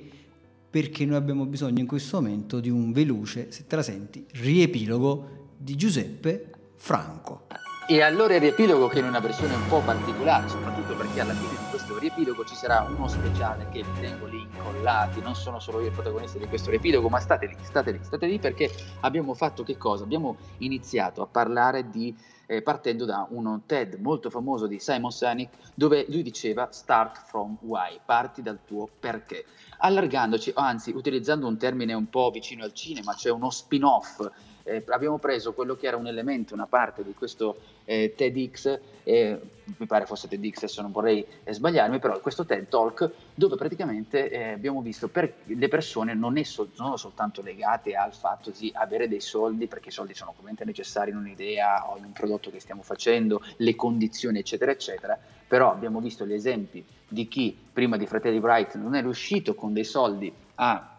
perché 0.70 1.05
noi 1.05 1.16
abbiamo 1.16 1.47
bisogno 1.47 1.80
in 1.80 1.88
questo 1.88 2.22
momento 2.22 2.60
di 2.60 2.70
un 2.70 2.91
veloce, 2.91 3.51
se 3.51 3.66
te 3.66 3.76
la 3.76 3.84
senti, 3.84 4.24
riepilogo 4.34 5.47
di 5.57 5.76
Giuseppe 5.76 6.51
Franco. 6.76 7.47
E 7.91 8.03
allora 8.03 8.35
il 8.35 8.41
riepilogo 8.41 8.87
che 8.87 8.99
in 8.99 9.05
una 9.05 9.19
versione 9.19 9.55
un 9.55 9.67
po' 9.67 9.79
particolare, 9.79 10.47
soprattutto 10.47 10.95
perché 10.95 11.21
alla 11.21 11.33
fine 11.33 11.49
di 11.49 11.69
questo 11.71 11.97
riepilogo 11.97 12.45
ci 12.45 12.53
sarà 12.53 12.85
uno 12.87 13.07
speciale 13.07 13.67
che 13.71 13.81
vi 13.81 13.99
tengo 13.99 14.27
lì 14.27 14.41
incollati, 14.41 15.21
non 15.21 15.33
sono 15.33 15.59
solo 15.59 15.79
io 15.79 15.87
il 15.87 15.93
protagonista 15.93 16.37
di 16.37 16.45
questo 16.45 16.69
riepilogo, 16.69 17.09
ma 17.09 17.19
state 17.19 17.47
lì, 17.47 17.55
state 17.63 17.93
lì, 17.93 17.99
state 18.03 18.27
lì 18.27 18.37
perché 18.37 18.71
abbiamo 18.99 19.33
fatto 19.33 19.63
che 19.63 19.75
cosa? 19.75 20.03
Abbiamo 20.03 20.37
iniziato 20.59 21.23
a 21.23 21.25
parlare 21.25 21.89
di 21.89 22.15
eh, 22.45 22.61
partendo 22.61 23.05
da 23.05 23.25
uno 23.31 23.63
TED 23.65 23.95
molto 23.95 24.29
famoso 24.29 24.67
di 24.67 24.79
Simon 24.79 25.09
Sinek 25.09 25.49
dove 25.73 26.05
lui 26.09 26.21
diceva 26.21 26.67
start 26.71 27.23
from 27.25 27.57
why, 27.61 27.99
parti 28.05 28.43
dal 28.43 28.59
tuo 28.65 28.87
perché. 28.99 29.45
Allargandoci, 29.79 30.51
anzi 30.53 30.91
utilizzando 30.91 31.47
un 31.47 31.57
termine 31.57 31.93
un 31.93 32.07
po' 32.07 32.29
vicino 32.29 32.63
al 32.63 32.73
cinema, 32.73 33.15
cioè 33.15 33.31
uno 33.31 33.49
spin-off 33.49 34.29
eh, 34.70 34.84
abbiamo 34.89 35.17
preso 35.17 35.53
quello 35.53 35.76
che 35.76 35.88
era 35.88 35.97
un 35.97 36.07
elemento, 36.07 36.53
una 36.53 36.67
parte 36.67 37.03
di 37.03 37.13
questo 37.13 37.57
eh, 37.86 38.13
TEDx, 38.15 38.80
eh, 39.03 39.39
mi 39.78 39.86
pare 39.86 40.05
fosse 40.05 40.28
TEDx, 40.28 40.57
adesso 40.57 40.82
non 40.82 40.91
vorrei 40.91 41.26
eh, 41.43 41.53
sbagliarmi, 41.53 41.99
però 41.99 42.20
questo 42.20 42.45
TED 42.45 42.67
Talk 42.67 43.09
dove 43.34 43.55
praticamente 43.55 44.30
eh, 44.30 44.51
abbiamo 44.51 44.82
visto 44.82 45.07
per 45.07 45.34
le 45.45 45.67
persone 45.67 46.13
non 46.13 46.38
è 46.38 46.43
sol- 46.43 46.70
sono 46.74 46.97
soltanto 46.97 47.41
legate 47.41 47.95
al 47.95 48.13
fatto 48.13 48.51
di 48.55 48.72
avere 48.74 49.07
dei 49.07 49.22
soldi, 49.22 49.67
perché 49.67 49.89
i 49.89 49.91
soldi 49.91 50.13
sono 50.13 50.32
ovviamente 50.32 50.63
necessari 50.65 51.11
in 51.11 51.17
un'idea 51.17 51.89
o 51.89 51.97
in 51.97 52.05
un 52.05 52.11
prodotto 52.11 52.51
che 52.51 52.59
stiamo 52.59 52.84
facendo, 52.84 53.41
le 53.57 53.76
condizioni 53.76 54.39
eccetera 54.39 54.72
eccetera, 54.72 55.17
però 55.47 55.72
abbiamo 55.72 55.99
visto 55.99 56.26
gli 56.26 56.34
esempi 56.34 56.86
di 57.07 57.28
chi 57.28 57.57
prima 57.74 57.97
di 57.97 58.05
Fratelli 58.05 58.39
Bright 58.39 58.76
non 58.76 58.93
è 58.93 59.01
riuscito 59.01 59.55
con 59.55 59.74
dei 59.74 59.84
soldi 59.84 60.32
a 60.55 60.99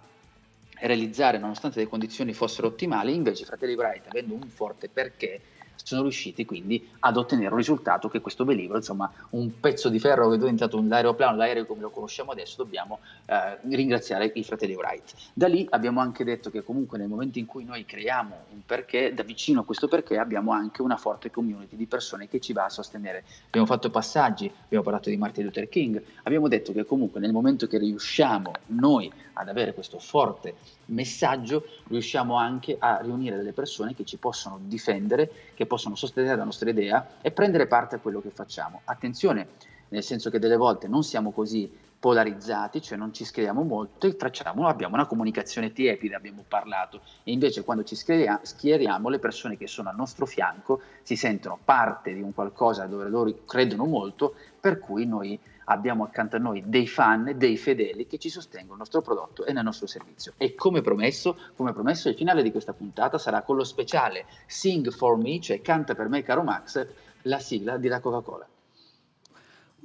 realizzare 0.86 1.38
nonostante 1.38 1.80
le 1.80 1.88
condizioni 1.88 2.32
fossero 2.32 2.68
ottimali, 2.68 3.14
invece 3.14 3.44
fratelli 3.44 3.74
Wright, 3.74 4.06
avendo 4.06 4.34
un 4.34 4.48
forte 4.48 4.88
perché, 4.88 5.40
sono 5.84 6.02
riusciti 6.02 6.44
quindi 6.44 6.88
ad 7.00 7.16
ottenere 7.16 7.50
un 7.50 7.56
risultato 7.56 8.08
che 8.08 8.20
questo 8.20 8.44
velivolo, 8.44 8.78
insomma 8.78 9.10
un 9.30 9.60
pezzo 9.60 9.88
di 9.88 9.98
ferro 9.98 10.28
che 10.28 10.36
è 10.36 10.38
diventato 10.38 10.78
un 10.78 10.90
aeroplano, 10.92 11.36
l'aereo 11.36 11.66
come 11.66 11.80
lo 11.80 11.90
conosciamo 11.90 12.32
adesso, 12.32 12.56
dobbiamo 12.56 13.00
eh, 13.26 13.58
ringraziare 13.68 14.30
i 14.34 14.44
fratelli 14.44 14.74
Wright. 14.74 15.14
Da 15.32 15.46
lì 15.48 15.66
abbiamo 15.70 16.00
anche 16.00 16.24
detto 16.24 16.50
che 16.50 16.62
comunque 16.62 16.98
nel 16.98 17.08
momento 17.08 17.38
in 17.38 17.46
cui 17.46 17.64
noi 17.64 17.84
creiamo 17.84 18.36
un 18.50 18.64
perché, 18.64 19.14
da 19.14 19.22
vicino 19.22 19.60
a 19.60 19.64
questo 19.64 19.88
perché 19.88 20.18
abbiamo 20.18 20.52
anche 20.52 20.82
una 20.82 20.96
forte 20.96 21.30
community 21.30 21.76
di 21.76 21.86
persone 21.86 22.28
che 22.28 22.40
ci 22.40 22.52
va 22.52 22.64
a 22.64 22.68
sostenere. 22.68 23.24
Abbiamo 23.46 23.66
fatto 23.66 23.90
passaggi, 23.90 24.50
abbiamo 24.64 24.84
parlato 24.84 25.10
di 25.10 25.16
Martin 25.16 25.44
Luther 25.44 25.68
King, 25.68 26.02
abbiamo 26.24 26.48
detto 26.48 26.72
che 26.72 26.84
comunque 26.84 27.20
nel 27.20 27.32
momento 27.32 27.66
che 27.66 27.78
riusciamo 27.78 28.52
noi 28.66 29.10
ad 29.34 29.48
avere 29.48 29.72
questo 29.72 29.98
forte 29.98 30.54
messaggio, 30.86 31.64
riusciamo 31.88 32.36
anche 32.36 32.76
a 32.78 33.00
riunire 33.00 33.36
delle 33.36 33.52
persone 33.52 33.94
che 33.94 34.04
ci 34.04 34.16
possono 34.18 34.58
difendere, 34.62 35.30
che 35.54 35.66
possono 35.70 35.94
sostenere 35.94 36.34
la 36.34 36.42
nostra 36.42 36.68
idea 36.68 37.10
e 37.20 37.30
prendere 37.30 37.68
parte 37.68 37.94
a 37.94 37.98
quello 38.00 38.20
che 38.20 38.30
facciamo. 38.30 38.80
Attenzione, 38.86 39.50
nel 39.90 40.02
senso 40.02 40.28
che 40.28 40.40
delle 40.40 40.56
volte 40.56 40.88
non 40.88 41.04
siamo 41.04 41.30
così 41.30 41.70
polarizzati, 42.00 42.82
cioè 42.82 42.98
non 42.98 43.14
ci 43.14 43.24
scriviamo 43.24 43.62
molto 43.62 44.08
e 44.08 44.16
facciamo, 44.18 44.66
abbiamo 44.66 44.96
una 44.96 45.06
comunicazione 45.06 45.72
tiepida, 45.72 46.16
abbiamo 46.16 46.42
parlato, 46.48 47.02
e 47.22 47.30
invece 47.30 47.62
quando 47.62 47.84
ci 47.84 47.94
schieriamo 47.94 49.08
le 49.08 49.18
persone 49.20 49.56
che 49.56 49.68
sono 49.68 49.90
al 49.90 49.96
nostro 49.96 50.26
fianco 50.26 50.80
si 51.02 51.14
sentono 51.14 51.56
parte 51.62 52.14
di 52.14 52.20
un 52.20 52.34
qualcosa 52.34 52.86
dove 52.86 53.08
loro 53.08 53.32
credono 53.44 53.84
molto, 53.84 54.34
per 54.58 54.80
cui 54.80 55.06
noi 55.06 55.38
abbiamo 55.70 56.04
accanto 56.04 56.36
a 56.36 56.38
noi 56.40 56.62
dei 56.66 56.86
fan, 56.86 57.34
dei 57.36 57.56
fedeli 57.56 58.06
che 58.06 58.18
ci 58.18 58.28
sostengono 58.28 58.72
il 58.72 58.78
nostro 58.78 59.00
prodotto 59.00 59.44
e 59.44 59.52
nel 59.52 59.64
nostro 59.64 59.86
servizio. 59.86 60.34
E 60.36 60.54
come 60.54 60.80
promesso, 60.80 61.36
come 61.54 61.72
promesso, 61.72 62.08
il 62.08 62.16
finale 62.16 62.42
di 62.42 62.50
questa 62.50 62.72
puntata 62.72 63.18
sarà 63.18 63.42
con 63.42 63.56
lo 63.56 63.64
speciale 63.64 64.26
Sing 64.46 64.90
for 64.90 65.16
Me, 65.16 65.40
cioè 65.40 65.60
canta 65.60 65.94
per 65.94 66.08
me 66.08 66.22
caro 66.22 66.42
Max, 66.42 66.86
la 67.22 67.38
sigla 67.38 67.76
di 67.76 67.88
la 67.88 68.00
Coca-Cola. 68.00 68.46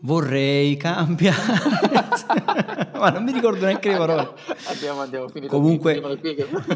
Vorrei 0.02 0.78
cambiare, 0.78 1.54
ma 2.94 3.10
non 3.10 3.24
mi 3.24 3.32
ricordo 3.32 3.66
neanche 3.66 3.90
le 3.90 3.98
parole. 3.98 4.30
Andiamo, 4.68 5.02
andiamo, 5.02 5.28
finito 5.30 5.52
Comunque, 5.52 6.02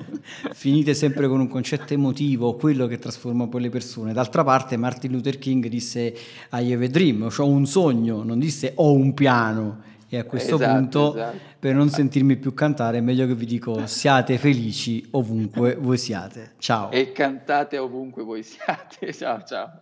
finite 0.54 0.94
sempre 0.94 1.28
con 1.28 1.40
un 1.40 1.48
concetto 1.48 1.94
emotivo, 1.94 2.56
quello 2.56 2.88
che 2.88 2.98
trasforma 2.98 3.48
poi 3.48 3.62
le 3.62 3.70
persone. 3.70 4.14
D'altra 4.14 4.44
parte, 4.44 4.78
Martin 4.78 5.12
Luther 5.12 5.38
King 5.38 5.68
disse: 5.68 6.16
I 6.54 6.74
have 6.74 6.86
a 6.86 6.90
dream, 6.90 7.30
ho 7.36 7.48
un 7.48 7.66
sogno, 7.66 8.24
non 8.24 8.40
disse 8.40 8.72
ho 8.76 8.94
un 8.94 9.14
piano. 9.14 9.88
E 10.12 10.18
a 10.18 10.24
questo 10.24 10.56
esatto, 10.56 10.74
punto, 10.74 11.16
esatto. 11.16 11.38
per 11.60 11.76
non 11.76 11.90
sentirmi 11.90 12.36
più 12.38 12.56
cantare, 12.56 12.98
è 12.98 13.02
meglio 13.02 13.28
che 13.28 13.36
vi 13.36 13.46
dico 13.46 13.86
siate 13.86 14.40
felici 14.40 15.08
ovunque 15.12 15.76
voi 15.76 16.00
siate. 16.00 16.54
Ciao. 16.58 16.90
E 16.90 17.12
cantate 17.12 17.78
ovunque 17.78 18.24
voi 18.24 18.42
siate. 18.42 19.14
Ciao, 19.14 19.44
ciao. 19.44 19.82